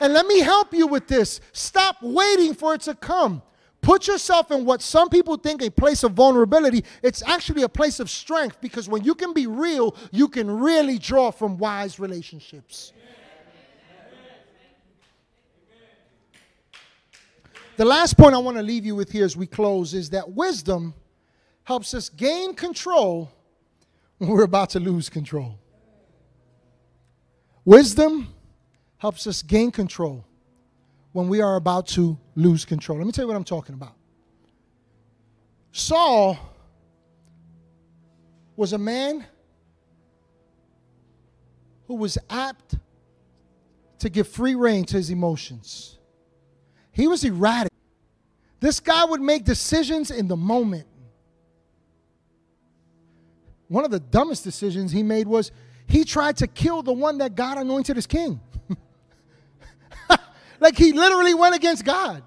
And 0.00 0.12
let 0.12 0.26
me 0.26 0.40
help 0.40 0.72
you 0.72 0.86
with 0.86 1.06
this. 1.06 1.40
Stop 1.52 1.96
waiting 2.02 2.54
for 2.54 2.74
it 2.74 2.82
to 2.82 2.94
come. 2.94 3.42
Put 3.80 4.06
yourself 4.06 4.50
in 4.50 4.64
what 4.64 4.80
some 4.80 5.10
people 5.10 5.36
think 5.36 5.60
a 5.60 5.70
place 5.70 6.04
of 6.04 6.12
vulnerability. 6.12 6.84
It's 7.02 7.22
actually 7.22 7.62
a 7.62 7.68
place 7.68 8.00
of 8.00 8.08
strength 8.08 8.58
because 8.62 8.88
when 8.88 9.04
you 9.04 9.14
can 9.14 9.34
be 9.34 9.46
real, 9.46 9.94
you 10.10 10.28
can 10.28 10.50
really 10.50 10.98
draw 10.98 11.30
from 11.30 11.58
wise 11.58 11.98
relationships. 11.98 12.94
The 17.76 17.84
last 17.84 18.16
point 18.16 18.36
I 18.36 18.38
want 18.38 18.56
to 18.56 18.62
leave 18.62 18.86
you 18.86 18.94
with 18.94 19.10
here 19.10 19.24
as 19.24 19.36
we 19.36 19.48
close 19.48 19.94
is 19.94 20.10
that 20.10 20.30
wisdom 20.30 20.94
helps 21.64 21.92
us 21.92 22.08
gain 22.08 22.54
control 22.54 23.32
when 24.18 24.30
we're 24.30 24.44
about 24.44 24.70
to 24.70 24.80
lose 24.80 25.08
control. 25.08 25.58
Wisdom 27.64 28.32
helps 28.98 29.26
us 29.26 29.42
gain 29.42 29.72
control 29.72 30.24
when 31.12 31.28
we 31.28 31.40
are 31.40 31.56
about 31.56 31.88
to 31.88 32.16
lose 32.36 32.64
control. 32.64 32.98
Let 32.98 33.06
me 33.06 33.12
tell 33.12 33.24
you 33.24 33.28
what 33.28 33.36
I'm 33.36 33.44
talking 33.44 33.74
about. 33.74 33.94
Saul 35.72 36.38
was 38.54 38.72
a 38.72 38.78
man 38.78 39.26
who 41.88 41.96
was 41.96 42.18
apt 42.30 42.76
to 43.98 44.08
give 44.08 44.28
free 44.28 44.54
rein 44.54 44.84
to 44.84 44.96
his 44.96 45.10
emotions. 45.10 45.98
He 46.94 47.06
was 47.06 47.22
erratic. 47.24 47.72
This 48.60 48.80
guy 48.80 49.04
would 49.04 49.20
make 49.20 49.44
decisions 49.44 50.10
in 50.10 50.26
the 50.26 50.36
moment. 50.36 50.86
One 53.68 53.84
of 53.84 53.90
the 53.90 54.00
dumbest 54.00 54.44
decisions 54.44 54.92
he 54.92 55.02
made 55.02 55.26
was 55.26 55.52
he 55.86 56.04
tried 56.04 56.38
to 56.38 56.46
kill 56.46 56.82
the 56.82 56.92
one 56.92 57.18
that 57.18 57.34
God 57.34 57.58
anointed 57.58 57.98
as 57.98 58.06
king. 58.06 58.40
Like 60.60 60.78
he 60.78 60.92
literally 60.92 61.34
went 61.34 61.54
against 61.54 61.84
God. 61.84 62.22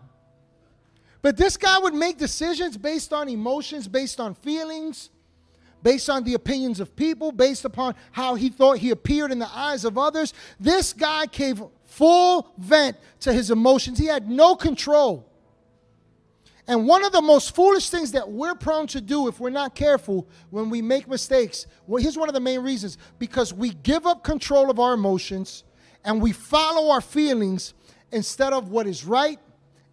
But 1.24 1.38
this 1.38 1.58
guy 1.58 1.80
would 1.80 1.96
make 1.96 2.20
decisions 2.20 2.78
based 2.78 3.12
on 3.12 3.28
emotions, 3.28 3.88
based 3.88 4.20
on 4.20 4.36
feelings, 4.36 5.10
based 5.82 6.08
on 6.08 6.24
the 6.24 6.36
opinions 6.36 6.80
of 6.80 6.96
people, 6.96 7.32
based 7.32 7.66
upon 7.66 7.96
how 8.12 8.36
he 8.36 8.50
thought 8.50 8.78
he 8.78 8.92
appeared 8.92 9.32
in 9.32 9.40
the 9.40 9.50
eyes 9.52 9.86
of 9.86 9.98
others. 9.98 10.36
This 10.60 10.94
guy 10.94 11.26
gave 11.26 11.64
full 11.98 12.54
vent 12.60 12.96
to 13.22 13.34
his 13.34 13.50
emotions. 13.50 13.98
He 13.98 14.06
had 14.06 14.30
no 14.30 14.56
control. 14.56 15.28
And 16.68 16.88
one 16.88 17.04
of 17.04 17.12
the 17.12 17.22
most 17.22 17.56
foolish 17.56 17.90
things 17.90 18.12
that 18.12 18.30
we're 18.30 18.54
prone 18.54 18.86
to 18.88 19.02
do 19.02 19.28
if 19.28 19.40
we're 19.40 19.50
not 19.50 19.74
careful 19.74 20.28
when 20.52 20.70
we 20.70 20.82
make 20.82 21.08
mistakes, 21.08 21.66
well, 21.88 22.02
here's 22.02 22.18
one 22.18 22.30
of 22.30 22.36
the 22.36 22.42
main 22.42 22.60
reasons 22.60 23.00
because 23.18 23.52
we 23.52 23.72
give 23.72 24.06
up 24.06 24.24
control 24.24 24.70
of 24.70 24.80
our 24.80 24.94
emotions 24.94 25.64
and 26.04 26.22
we 26.22 26.34
follow 26.34 26.92
our 26.92 27.02
feelings 27.02 27.74
instead 28.12 28.54
of 28.54 28.70
what 28.70 28.86
is 28.86 29.04
right 29.04 29.40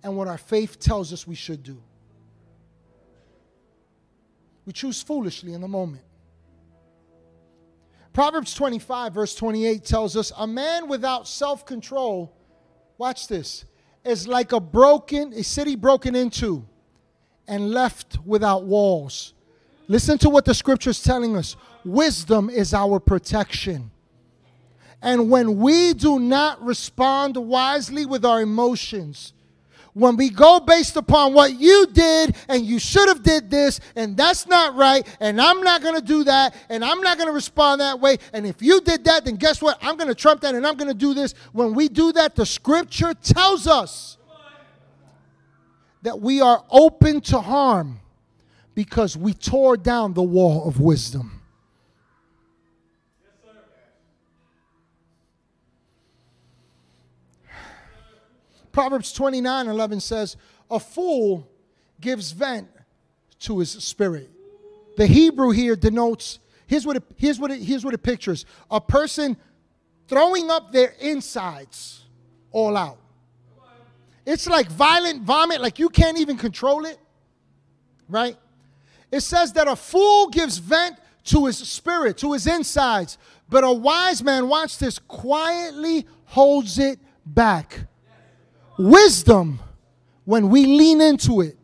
and 0.03 0.15
what 0.15 0.29
our 0.29 0.37
faith 0.37 0.79
tells 0.79 1.11
us 1.11 1.27
we 1.27 1.35
should 1.35 1.63
do. 1.63 1.81
We 4.67 4.75
choose 4.75 5.03
foolishly 5.03 5.55
in 5.55 5.63
the 5.63 5.69
moment. 5.69 6.03
Proverbs 8.15 8.55
25, 8.55 9.13
verse 9.13 9.35
28 9.35 9.85
tells 9.85 10.17
us 10.17 10.33
a 10.39 10.47
man 10.47 10.89
without 10.89 11.27
self 11.27 11.67
control, 11.67 12.33
watch 12.97 13.27
this, 13.27 13.65
is 14.05 14.29
like 14.29 14.53
a 14.53 14.61
broken, 14.61 15.33
a 15.33 15.43
city 15.43 15.75
broken 15.75 16.15
into 16.15 16.65
and 17.49 17.73
left 17.73 18.19
without 18.25 18.65
walls. 18.65 19.35
Listen 19.89 20.17
to 20.19 20.31
what 20.31 20.45
the 20.45 20.55
scripture 20.55 20.91
is 20.91 21.03
telling 21.03 21.37
us 21.37 21.57
wisdom 21.85 22.49
is 22.49 22.73
our 22.73 23.01
protection. 23.01 23.91
And 25.03 25.29
when 25.29 25.59
we 25.59 25.93
do 25.93 26.19
not 26.21 26.65
respond 26.65 27.37
wisely 27.37 28.07
with 28.07 28.25
our 28.25 28.41
emotions, 28.41 29.34
when 29.95 30.17
we 30.17 30.29
go 30.29 30.61
based 30.61 30.97
upon 30.97 31.33
what 31.33 31.59
you 31.59 31.87
did 31.93 32.37
and 32.49 32.65
you 32.67 32.79
should 32.79 33.09
have 33.09 33.23
did 33.23 33.51
this 33.51 33.81
and 33.97 34.17
that's 34.17 34.47
not 34.47 34.75
right 34.75 35.07
and 35.21 35.41
i'm 35.41 35.63
not 35.63 35.83
going 35.83 35.95
to 35.95 36.05
do 36.05 36.25
that 36.25 36.55
and 36.69 36.85
i'm 36.85 37.01
not 37.01 37.17
going 37.17 37.29
to 37.29 37.33
respond 37.33 37.81
that 37.81 37.99
way 37.99 38.19
and 38.33 38.47
if 38.47 38.61
you 38.61 38.81
did 38.81 39.05
that 39.05 39.25
then 39.25 39.37
guess 39.37 39.63
what? 39.63 39.79
I'm 39.81 39.97
going 39.97 40.09
to 40.09 40.15
trump 40.15 40.43
that 40.43 40.55
and 40.55 40.67
i'm 40.67 40.77
going 40.77 40.89
to 40.89 40.95
do 40.95 41.15
this. 41.15 41.35
When 41.53 41.75
we 41.75 41.89
do 41.89 42.13
that 42.13 42.35
the 42.35 42.45
scripture 42.45 43.15
tells 43.15 43.67
us 43.67 44.19
that 46.03 46.21
we 46.21 46.41
are 46.41 46.63
open 46.71 47.21
to 47.23 47.41
harm 47.41 48.01
because 48.75 49.17
we 49.17 49.33
tore 49.33 49.77
down 49.77 50.13
the 50.13 50.23
wall 50.23 50.69
of 50.69 50.81
wisdom 50.81 51.41
Proverbs 58.75 59.13
29 59.13 59.69
11 59.69 60.01
says, 60.01 60.37
A 60.69 60.81
fool 60.81 61.49
gives 62.01 62.33
vent 62.33 62.69
to 63.39 63.61
his 63.61 63.71
spirit. 63.71 64.29
The 64.97 65.07
Hebrew 65.07 65.51
here 65.51 65.77
denotes, 65.77 66.41
here's 66.67 66.85
what 66.85 66.97
it, 66.97 67.05
here's 67.17 67.39
what 67.39 67.53
it, 67.53 67.63
here's 67.63 67.85
what 67.85 67.95
it 67.95 68.03
pictures 68.03 68.45
a 68.71 68.81
person 68.81 69.37
throwing 70.09 70.51
up 70.51 70.73
their 70.73 70.93
insides 71.01 72.03
all 72.51 72.77
out. 72.77 72.99
It's 74.27 74.49
like 74.49 74.69
violent 74.69 75.23
vomit, 75.23 75.61
like 75.61 75.79
you 75.79 75.89
can't 75.89 76.19
even 76.19 76.37
control 76.37 76.85
it, 76.85 76.99
right? 78.09 78.37
It 79.13 79.21
says 79.21 79.53
that 79.53 79.69
a 79.69 79.77
fool 79.77 80.29
gives 80.31 80.59
vent 80.59 80.97
to 81.27 81.47
his 81.47 81.59
spirit, 81.59 82.19
to 82.19 82.33
his 82.33 82.49
insides, 82.49 83.19
but 83.49 83.63
a 83.63 83.73
wise 83.73 84.23
man, 84.23 84.49
watch 84.49 84.79
this, 84.79 84.99
quietly 84.99 86.07
holds 86.25 86.81
it 86.81 86.99
back. 87.25 87.87
Wisdom, 88.77 89.61
when 90.25 90.49
we 90.49 90.67
lean 90.67 91.01
into 91.01 91.41
it, 91.41 91.57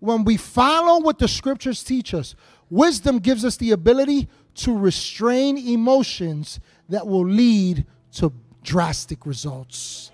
when 0.00 0.24
we 0.24 0.36
follow 0.36 1.00
what 1.00 1.18
the 1.18 1.28
scriptures 1.28 1.82
teach 1.82 2.12
us, 2.14 2.34
wisdom 2.70 3.18
gives 3.18 3.44
us 3.44 3.56
the 3.56 3.70
ability 3.70 4.28
to 4.54 4.76
restrain 4.76 5.56
emotions 5.58 6.60
that 6.88 7.06
will 7.06 7.26
lead 7.26 7.86
to 8.12 8.32
drastic 8.62 9.26
results. 9.26 10.10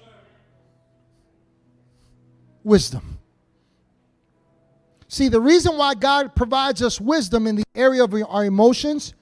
Wisdom. 2.64 3.18
See, 5.08 5.28
the 5.28 5.40
reason 5.40 5.76
why 5.76 5.94
God 5.94 6.34
provides 6.34 6.82
us 6.82 7.00
wisdom 7.00 7.46
in 7.46 7.56
the 7.56 7.64
area 7.74 8.04
of 8.04 8.14
our 8.28 8.44
emotions 8.44 9.14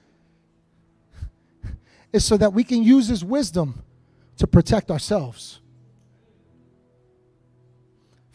is 2.13 2.23
so 2.25 2.37
that 2.37 2.53
we 2.53 2.63
can 2.63 2.83
use 2.83 3.07
His 3.07 3.23
wisdom 3.23 3.83
to 4.37 4.47
protect 4.47 4.89
ourselves. 4.89 5.59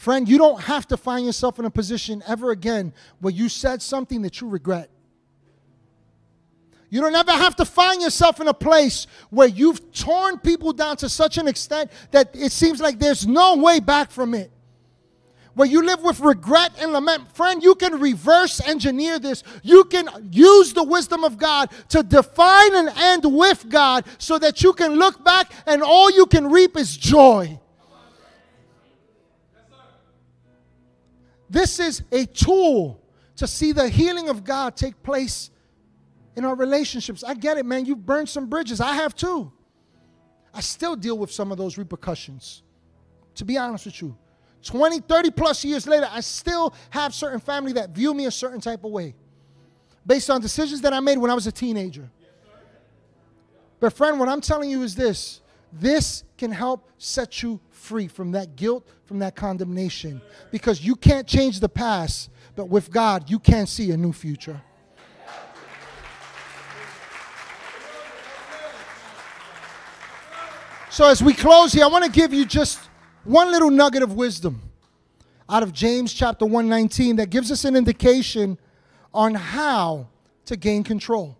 Friend, 0.06 0.28
you 0.28 0.38
don't 0.38 0.60
have 0.60 0.86
to 0.86 0.96
find 0.96 1.26
yourself 1.26 1.58
in 1.58 1.64
a 1.64 1.70
position 1.70 2.22
ever 2.28 2.52
again 2.52 2.92
where 3.18 3.32
you 3.32 3.48
said 3.48 3.82
something 3.82 4.22
that 4.22 4.40
you 4.40 4.48
regret. 4.48 4.88
You 6.90 7.00
don't 7.00 7.16
ever 7.16 7.32
have 7.32 7.56
to 7.56 7.64
find 7.64 8.00
yourself 8.00 8.40
in 8.40 8.46
a 8.46 8.54
place 8.54 9.08
where 9.30 9.48
you've 9.48 9.92
torn 9.92 10.38
people 10.38 10.72
down 10.72 10.96
to 10.98 11.08
such 11.08 11.38
an 11.38 11.48
extent 11.48 11.90
that 12.12 12.36
it 12.36 12.52
seems 12.52 12.80
like 12.80 13.00
there's 13.00 13.26
no 13.26 13.56
way 13.56 13.80
back 13.80 14.12
from 14.12 14.32
it. 14.34 14.52
Where 15.54 15.66
you 15.66 15.82
live 15.82 16.04
with 16.04 16.20
regret 16.20 16.80
and 16.80 16.92
lament. 16.92 17.32
Friend, 17.32 17.60
you 17.60 17.74
can 17.74 17.98
reverse 17.98 18.60
engineer 18.60 19.18
this. 19.18 19.42
You 19.64 19.82
can 19.86 20.08
use 20.30 20.72
the 20.72 20.84
wisdom 20.84 21.24
of 21.24 21.36
God 21.36 21.72
to 21.88 22.04
define 22.04 22.76
an 22.76 22.90
end 22.96 23.24
with 23.24 23.68
God 23.68 24.04
so 24.18 24.38
that 24.38 24.62
you 24.62 24.72
can 24.72 25.00
look 25.00 25.24
back 25.24 25.50
and 25.66 25.82
all 25.82 26.12
you 26.12 26.26
can 26.26 26.48
reap 26.48 26.76
is 26.76 26.96
joy. 26.96 27.58
This 31.48 31.78
is 31.78 32.02
a 32.12 32.26
tool 32.26 33.00
to 33.36 33.46
see 33.46 33.72
the 33.72 33.88
healing 33.88 34.28
of 34.28 34.44
God 34.44 34.76
take 34.76 35.02
place 35.02 35.50
in 36.34 36.44
our 36.44 36.54
relationships. 36.54 37.22
I 37.24 37.34
get 37.34 37.56
it, 37.56 37.64
man. 37.66 37.86
You've 37.86 38.04
burned 38.04 38.28
some 38.28 38.46
bridges. 38.46 38.80
I 38.80 38.94
have 38.94 39.14
too. 39.14 39.52
I 40.52 40.60
still 40.60 40.96
deal 40.96 41.18
with 41.18 41.30
some 41.30 41.52
of 41.52 41.58
those 41.58 41.76
repercussions, 41.76 42.62
to 43.34 43.44
be 43.44 43.58
honest 43.58 43.86
with 43.86 44.00
you. 44.00 44.16
20, 44.62 45.00
30 45.00 45.30
plus 45.30 45.64
years 45.64 45.86
later, 45.86 46.08
I 46.10 46.20
still 46.20 46.74
have 46.90 47.14
certain 47.14 47.40
family 47.40 47.72
that 47.74 47.90
view 47.90 48.14
me 48.14 48.26
a 48.26 48.30
certain 48.30 48.60
type 48.60 48.82
of 48.84 48.90
way 48.90 49.14
based 50.04 50.30
on 50.30 50.40
decisions 50.40 50.80
that 50.80 50.92
I 50.92 51.00
made 51.00 51.18
when 51.18 51.30
I 51.30 51.34
was 51.34 51.46
a 51.46 51.52
teenager. 51.52 52.10
But, 53.78 53.92
friend, 53.92 54.18
what 54.18 54.28
I'm 54.28 54.40
telling 54.40 54.70
you 54.70 54.82
is 54.82 54.94
this 54.94 55.40
this 55.72 56.24
can 56.36 56.50
help 56.52 56.90
set 56.98 57.42
you 57.42 57.60
free 57.70 58.08
from 58.08 58.32
that 58.32 58.56
guilt, 58.56 58.86
from 59.04 59.18
that 59.20 59.34
condemnation. 59.34 60.20
Because 60.50 60.84
you 60.84 60.96
can't 60.96 61.26
change 61.26 61.60
the 61.60 61.68
past, 61.68 62.30
but 62.54 62.68
with 62.68 62.90
God, 62.90 63.30
you 63.30 63.38
can 63.38 63.66
see 63.66 63.90
a 63.90 63.96
new 63.96 64.12
future. 64.12 64.60
So, 70.90 71.06
as 71.06 71.22
we 71.22 71.34
close 71.34 71.74
here, 71.74 71.84
I 71.84 71.88
want 71.88 72.06
to 72.06 72.10
give 72.10 72.32
you 72.32 72.46
just 72.46 72.80
one 73.24 73.50
little 73.50 73.70
nugget 73.70 74.02
of 74.02 74.14
wisdom 74.14 74.62
out 75.48 75.62
of 75.62 75.72
James 75.72 76.12
chapter 76.12 76.46
119 76.46 77.16
that 77.16 77.28
gives 77.28 77.52
us 77.52 77.66
an 77.66 77.76
indication 77.76 78.58
on 79.12 79.34
how 79.34 80.08
to 80.46 80.56
gain 80.56 80.82
control. 80.82 81.36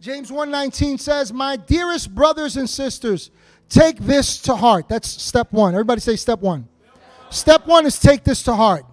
James 0.00 0.30
119 0.32 0.98
says, 0.98 1.32
"My 1.32 1.56
dearest 1.56 2.14
brothers 2.14 2.56
and 2.56 2.68
sisters, 2.68 3.30
Take 3.68 3.98
this 3.98 4.38
to 4.42 4.54
heart. 4.54 4.88
That's 4.88 5.08
step 5.08 5.52
one. 5.52 5.74
Everybody 5.74 6.00
say 6.00 6.16
step 6.16 6.40
one. 6.40 6.68
Step 7.30 7.66
one 7.66 7.86
is 7.86 7.98
take 7.98 8.24
this 8.24 8.42
to 8.44 8.54
heart. 8.54 8.84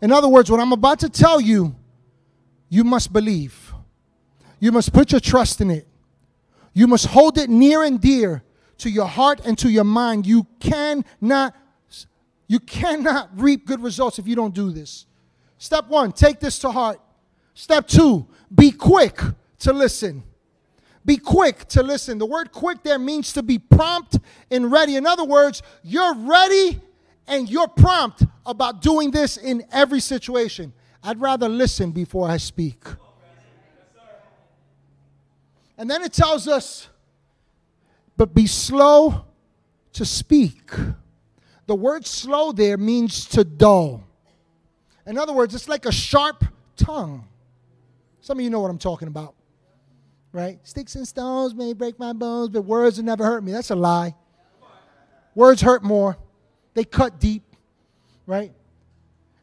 In 0.00 0.12
other 0.12 0.28
words, 0.28 0.50
what 0.50 0.60
I'm 0.60 0.72
about 0.72 1.00
to 1.00 1.08
tell 1.08 1.40
you, 1.40 1.76
you 2.68 2.84
must 2.84 3.12
believe. 3.12 3.74
You 4.58 4.72
must 4.72 4.92
put 4.92 5.12
your 5.12 5.20
trust 5.20 5.60
in 5.60 5.70
it. 5.70 5.86
You 6.72 6.86
must 6.86 7.06
hold 7.06 7.36
it 7.36 7.50
near 7.50 7.82
and 7.82 8.00
dear 8.00 8.42
to 8.78 8.90
your 8.90 9.06
heart 9.06 9.40
and 9.44 9.58
to 9.58 9.70
your 9.70 9.84
mind. 9.84 10.26
You 10.26 10.46
cannot 10.60 11.54
you 12.46 12.58
cannot 12.58 13.30
reap 13.40 13.64
good 13.64 13.80
results 13.80 14.18
if 14.18 14.26
you 14.26 14.34
don't 14.34 14.52
do 14.52 14.72
this. 14.72 15.06
Step 15.56 15.88
1, 15.88 16.10
take 16.10 16.40
this 16.40 16.58
to 16.60 16.70
heart. 16.72 17.00
Step 17.54 17.86
2, 17.86 18.26
be 18.52 18.72
quick 18.72 19.20
to 19.60 19.72
listen. 19.72 20.24
Be 21.10 21.16
quick 21.16 21.66
to 21.70 21.82
listen. 21.82 22.18
The 22.18 22.24
word 22.24 22.52
quick 22.52 22.84
there 22.84 22.96
means 22.96 23.32
to 23.32 23.42
be 23.42 23.58
prompt 23.58 24.20
and 24.48 24.70
ready. 24.70 24.94
In 24.94 25.06
other 25.06 25.24
words, 25.24 25.60
you're 25.82 26.14
ready 26.14 26.80
and 27.26 27.50
you're 27.50 27.66
prompt 27.66 28.22
about 28.46 28.80
doing 28.80 29.10
this 29.10 29.36
in 29.36 29.64
every 29.72 29.98
situation. 29.98 30.72
I'd 31.02 31.20
rather 31.20 31.48
listen 31.48 31.90
before 31.90 32.28
I 32.28 32.36
speak. 32.36 32.84
And 35.76 35.90
then 35.90 36.04
it 36.04 36.12
tells 36.12 36.46
us, 36.46 36.88
but 38.16 38.32
be 38.32 38.46
slow 38.46 39.24
to 39.94 40.04
speak. 40.04 40.70
The 41.66 41.74
word 41.74 42.06
slow 42.06 42.52
there 42.52 42.76
means 42.76 43.24
to 43.30 43.42
dull. 43.42 44.04
In 45.08 45.18
other 45.18 45.32
words, 45.32 45.56
it's 45.56 45.68
like 45.68 45.86
a 45.86 45.92
sharp 45.92 46.44
tongue. 46.76 47.26
Some 48.20 48.38
of 48.38 48.44
you 48.44 48.50
know 48.50 48.60
what 48.60 48.70
I'm 48.70 48.78
talking 48.78 49.08
about 49.08 49.34
right? 50.32 50.58
Sticks 50.62 50.94
and 50.94 51.06
stones 51.06 51.54
may 51.54 51.72
break 51.72 51.98
my 51.98 52.12
bones, 52.12 52.50
but 52.50 52.62
words 52.62 52.98
will 52.98 53.04
never 53.04 53.24
hurt 53.24 53.42
me. 53.42 53.52
That's 53.52 53.70
a 53.70 53.76
lie. 53.76 54.14
Words 55.34 55.60
hurt 55.60 55.82
more, 55.82 56.16
they 56.74 56.84
cut 56.84 57.20
deep, 57.20 57.42
right? 58.26 58.52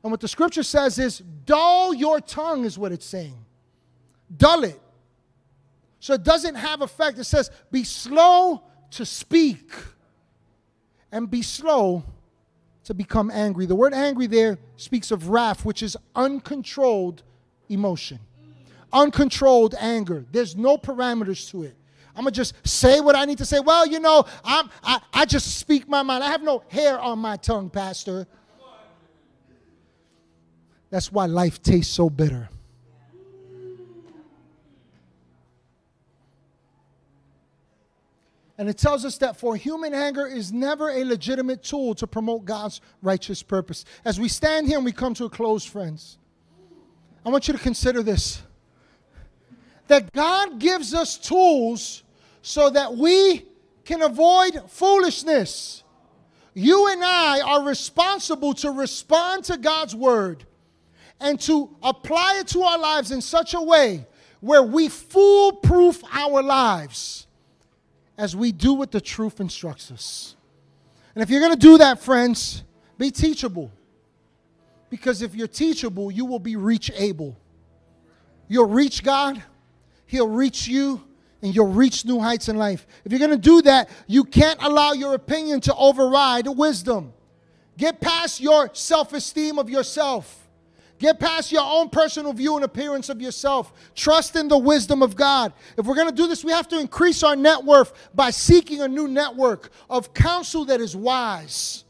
And 0.03 0.11
what 0.11 0.19
the 0.19 0.27
scripture 0.27 0.63
says 0.63 0.99
is, 0.99 1.19
dull 1.45 1.93
your 1.93 2.19
tongue, 2.19 2.65
is 2.65 2.77
what 2.77 2.91
it's 2.91 3.05
saying. 3.05 3.37
Dull 4.35 4.63
it. 4.65 4.79
So 5.99 6.13
it 6.13 6.23
doesn't 6.23 6.55
have 6.55 6.81
effect. 6.81 7.17
It 7.17 7.23
says, 7.23 7.49
be 7.71 7.83
slow 7.83 8.63
to 8.91 9.05
speak 9.05 9.71
and 11.11 11.29
be 11.29 11.41
slow 11.41 12.03
to 12.83 12.93
become 12.93 13.31
angry. 13.31 13.65
The 13.65 13.75
word 13.75 13.93
angry 13.93 14.27
there 14.27 14.59
speaks 14.75 15.11
of 15.11 15.29
wrath, 15.29 15.65
which 15.65 15.81
is 15.81 15.97
uncontrolled 16.15 17.23
emotion 17.69 18.19
uncontrolled 18.91 19.75
anger. 19.79 20.25
There's 20.31 20.55
no 20.55 20.77
parameters 20.77 21.49
to 21.51 21.63
it. 21.63 21.75
I'm 22.15 22.23
gonna 22.23 22.31
just 22.31 22.55
say 22.67 22.99
what 22.99 23.15
I 23.15 23.25
need 23.25 23.37
to 23.37 23.45
say. 23.45 23.59
Well, 23.59 23.85
you 23.85 23.99
know, 23.99 24.25
I'm, 24.43 24.69
I, 24.83 24.99
I 25.13 25.25
just 25.25 25.57
speak 25.57 25.87
my 25.87 26.01
mind. 26.01 26.23
I 26.23 26.31
have 26.31 26.41
no 26.41 26.63
hair 26.67 26.99
on 26.99 27.19
my 27.19 27.37
tongue, 27.37 27.69
Pastor. 27.69 28.27
That's 30.89 31.11
why 31.11 31.25
life 31.25 31.61
tastes 31.61 31.93
so 31.93 32.09
bitter. 32.09 32.49
And 38.57 38.67
it 38.67 38.77
tells 38.79 39.05
us 39.05 39.19
that 39.19 39.37
for 39.37 39.55
human 39.55 39.93
anger 39.93 40.25
is 40.25 40.51
never 40.51 40.89
a 40.89 41.03
legitimate 41.03 41.61
tool 41.61 41.93
to 41.95 42.07
promote 42.07 42.45
God's 42.45 42.81
righteous 43.03 43.43
purpose. 43.43 43.85
As 44.03 44.19
we 44.19 44.27
stand 44.27 44.67
here 44.67 44.77
and 44.77 44.85
we 44.85 44.91
come 44.91 45.13
to 45.15 45.25
a 45.25 45.29
close, 45.29 45.63
friends, 45.63 46.17
I 47.23 47.29
want 47.29 47.47
you 47.47 47.53
to 47.53 47.59
consider 47.59 48.01
this 48.01 48.41
that 49.87 50.13
God 50.13 50.59
gives 50.59 50.93
us 50.93 51.17
tools 51.17 52.03
so 52.41 52.69
that 52.69 52.95
we 52.95 53.45
can 53.85 54.01
avoid 54.01 54.61
foolishness. 54.67 55.83
you 56.53 56.87
and 56.87 57.03
I 57.03 57.41
are 57.41 57.63
responsible 57.63 58.53
to 58.55 58.71
respond 58.71 59.43
to 59.45 59.57
God's 59.57 59.95
word 59.95 60.45
and 61.19 61.39
to 61.41 61.75
apply 61.83 62.37
it 62.39 62.47
to 62.49 62.63
our 62.63 62.77
lives 62.77 63.11
in 63.11 63.21
such 63.21 63.53
a 63.53 63.61
way 63.61 64.05
where 64.39 64.63
we 64.63 64.89
foolproof 64.89 66.03
our 66.11 66.41
lives 66.43 67.27
as 68.17 68.35
we 68.35 68.51
do 68.51 68.73
what 68.73 68.91
the 68.91 69.01
truth 69.01 69.39
instructs 69.39 69.91
us. 69.91 70.35
And 71.15 71.23
if 71.23 71.29
you're 71.29 71.39
going 71.39 71.53
to 71.53 71.59
do 71.59 71.77
that, 71.79 71.99
friends, 71.99 72.63
be 72.97 73.11
teachable. 73.11 73.71
Because 74.89 75.21
if 75.21 75.35
you're 75.35 75.47
teachable, 75.47 76.11
you 76.11 76.25
will 76.25 76.39
be 76.39 76.55
reachable. 76.55 77.37
You'll 78.47 78.69
reach 78.69 79.03
God, 79.03 79.41
He'll 80.07 80.27
reach 80.27 80.67
you, 80.67 81.03
and 81.41 81.53
you'll 81.53 81.67
reach 81.71 82.05
new 82.05 82.19
heights 82.19 82.49
in 82.49 82.55
life. 82.57 82.87
If 83.05 83.11
you're 83.11 83.19
going 83.19 83.31
to 83.31 83.37
do 83.37 83.61
that, 83.63 83.89
you 84.07 84.23
can't 84.23 84.61
allow 84.63 84.93
your 84.93 85.13
opinion 85.13 85.61
to 85.61 85.75
override 85.75 86.47
wisdom. 86.47 87.13
Get 87.77 88.01
past 88.01 88.41
your 88.41 88.71
self 88.73 89.13
esteem 89.13 89.59
of 89.59 89.69
yourself. 89.69 90.47
Get 90.99 91.19
past 91.19 91.51
your 91.51 91.63
own 91.63 91.89
personal 91.89 92.33
view 92.33 92.55
and 92.55 92.65
appearance 92.65 93.09
of 93.09 93.21
yourself. 93.21 93.71
Trust 93.93 94.35
in 94.35 94.47
the 94.47 94.57
wisdom 94.57 95.03
of 95.03 95.15
God. 95.15 95.53
If 95.77 95.85
we're 95.85 95.93
going 95.93 96.09
to 96.09 96.15
do 96.15 96.27
this, 96.27 96.43
we 96.43 96.51
have 96.51 96.67
to 96.69 96.79
increase 96.79 97.21
our 97.21 97.35
net 97.35 97.63
worth 97.63 97.93
by 98.15 98.31
seeking 98.31 98.81
a 98.81 98.87
new 98.87 99.07
network 99.07 99.69
of 99.91 100.15
counsel 100.15 100.65
that 100.65 100.81
is 100.81 100.95
wise. 100.95 101.83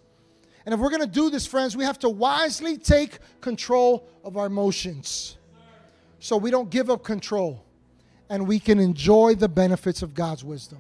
And 0.66 0.74
if 0.74 0.82
we're 0.82 0.90
going 0.90 1.02
to 1.02 1.08
do 1.08 1.30
this, 1.30 1.48
friends, 1.48 1.78
we 1.78 1.86
have 1.86 2.00
to 2.00 2.10
wisely 2.10 2.78
take 2.78 3.20
control 3.40 4.10
of 4.26 4.36
our 4.36 4.48
emotions 4.48 5.38
so 6.20 6.36
we 6.36 6.52
don't 6.52 6.70
give 6.70 6.90
up 6.90 7.06
control 7.06 7.64
and 8.30 8.48
we 8.48 8.60
can 8.60 8.80
enjoy 8.80 9.36
the 9.36 9.50
benefits 9.50 10.02
of 10.02 10.14
God's 10.14 10.44
wisdom. 10.44 10.80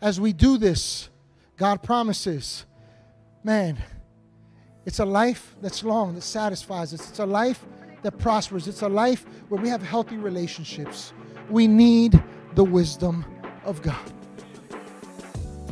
As 0.00 0.20
we 0.20 0.32
do 0.32 0.58
this, 0.58 1.08
God 1.56 1.82
promises, 1.82 2.64
man, 3.42 3.78
it's 4.86 5.00
a 5.00 5.04
life 5.04 5.54
that's 5.60 5.82
long, 5.82 6.14
that 6.14 6.22
satisfies 6.22 6.94
us. 6.94 7.08
It's 7.10 7.18
a 7.18 7.26
life 7.26 7.64
that 8.02 8.12
prospers. 8.18 8.68
It's 8.68 8.82
a 8.82 8.88
life 8.88 9.26
where 9.48 9.60
we 9.60 9.68
have 9.68 9.82
healthy 9.82 10.16
relationships. 10.16 11.12
We 11.50 11.66
need 11.66 12.22
the 12.54 12.64
wisdom 12.64 13.24
of 13.64 13.82
God. 13.82 14.12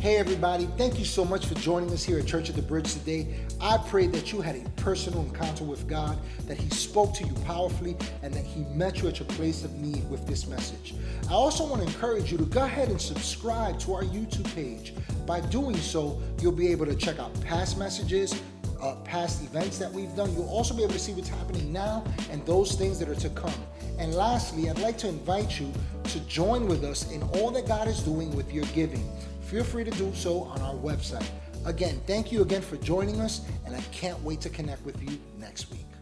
Hey, 0.01 0.17
everybody, 0.19 0.69
thank 0.77 0.99
you 0.99 1.05
so 1.05 1.25
much 1.25 1.47
for 1.47 1.55
joining 1.55 1.91
us 1.91 2.05
here 2.05 2.19
at 2.19 2.27
Church 2.27 2.49
of 2.49 2.57
the 2.57 2.63
Bridge 2.63 2.93
today. 2.93 3.46
I 3.61 3.79
pray 3.79 4.07
that 4.09 4.33
you 4.33 4.41
had 4.41 4.57
a 4.57 4.69
personal 4.81 5.23
encounter 5.23 5.65
with 5.65 5.89
God, 5.89 6.19
that 6.47 6.59
He 6.59 6.69
spoke 6.71 7.15
to 7.15 7.25
you 7.25 7.33
powerfully, 7.45 7.97
and 8.23 8.33
that 8.35 8.45
He 8.45 8.61
met 8.75 9.03
you 9.03 9.09
at 9.09 9.19
your 9.19 9.29
place 9.29 9.65
of 9.65 9.75
need 9.75 10.09
with 10.11 10.27
this 10.27 10.47
message. 10.47 10.95
I 11.31 11.33
also 11.33 11.67
want 11.67 11.83
to 11.83 11.89
encourage 11.89 12.31
you 12.31 12.39
to 12.39 12.45
go 12.45 12.65
ahead 12.65 12.89
and 12.89 13.01
subscribe 13.01 13.79
to 13.81 13.95
our 13.95 14.03
YouTube 14.03 14.53
page. 14.55 14.95
By 15.27 15.41
doing 15.41 15.77
so, 15.77 16.21
you'll 16.41 16.53
be 16.53 16.69
able 16.69 16.87
to 16.87 16.95
check 16.95 17.19
out 17.19 17.33
past 17.41 17.79
messages, 17.79 18.41
uh, 18.81 18.97
past 19.05 19.43
events 19.43 19.79
that 19.79 19.91
we've 19.91 20.15
done. 20.15 20.33
You'll 20.35 20.49
also 20.49 20.75
be 20.75 20.83
able 20.83 20.93
to 20.93 20.99
see 20.99 21.13
what's 21.13 21.29
happening 21.29 21.73
now 21.73 22.05
and 22.31 22.45
those 22.45 22.75
things 22.75 22.99
that 22.99 23.09
are 23.09 23.15
to 23.17 23.31
come. 23.31 23.55
And 23.99 24.15
lastly, 24.15 24.69
I'd 24.69 24.79
like 24.79 24.99
to 24.99 25.09
invite 25.09 25.59
you 25.59 25.73
to 26.05 26.21
join 26.21 26.67
with 26.67 26.85
us 26.85 27.11
in 27.11 27.23
all 27.23 27.51
that 27.53 27.67
God 27.67 27.89
is 27.89 28.01
doing 28.01 28.35
with 28.37 28.53
your 28.53 28.65
giving. 28.67 29.11
Feel 29.41 29.65
free 29.65 29.85
to 29.85 29.91
do 29.93 30.13
so 30.15 30.43
on 30.43 30.61
our 30.61 30.75
website. 30.75 31.27
Again, 31.67 32.01
thank 32.07 32.31
you 32.31 32.43
again 32.43 32.63
for 32.63 32.77
joining 32.77 33.21
us, 33.21 33.41
and 33.67 33.75
I 33.75 33.81
can't 33.91 34.23
wait 34.23 34.41
to 34.43 34.49
connect 34.49 34.87
with 34.87 35.03
you 35.03 35.19
next 35.41 35.69
week. 35.73 35.96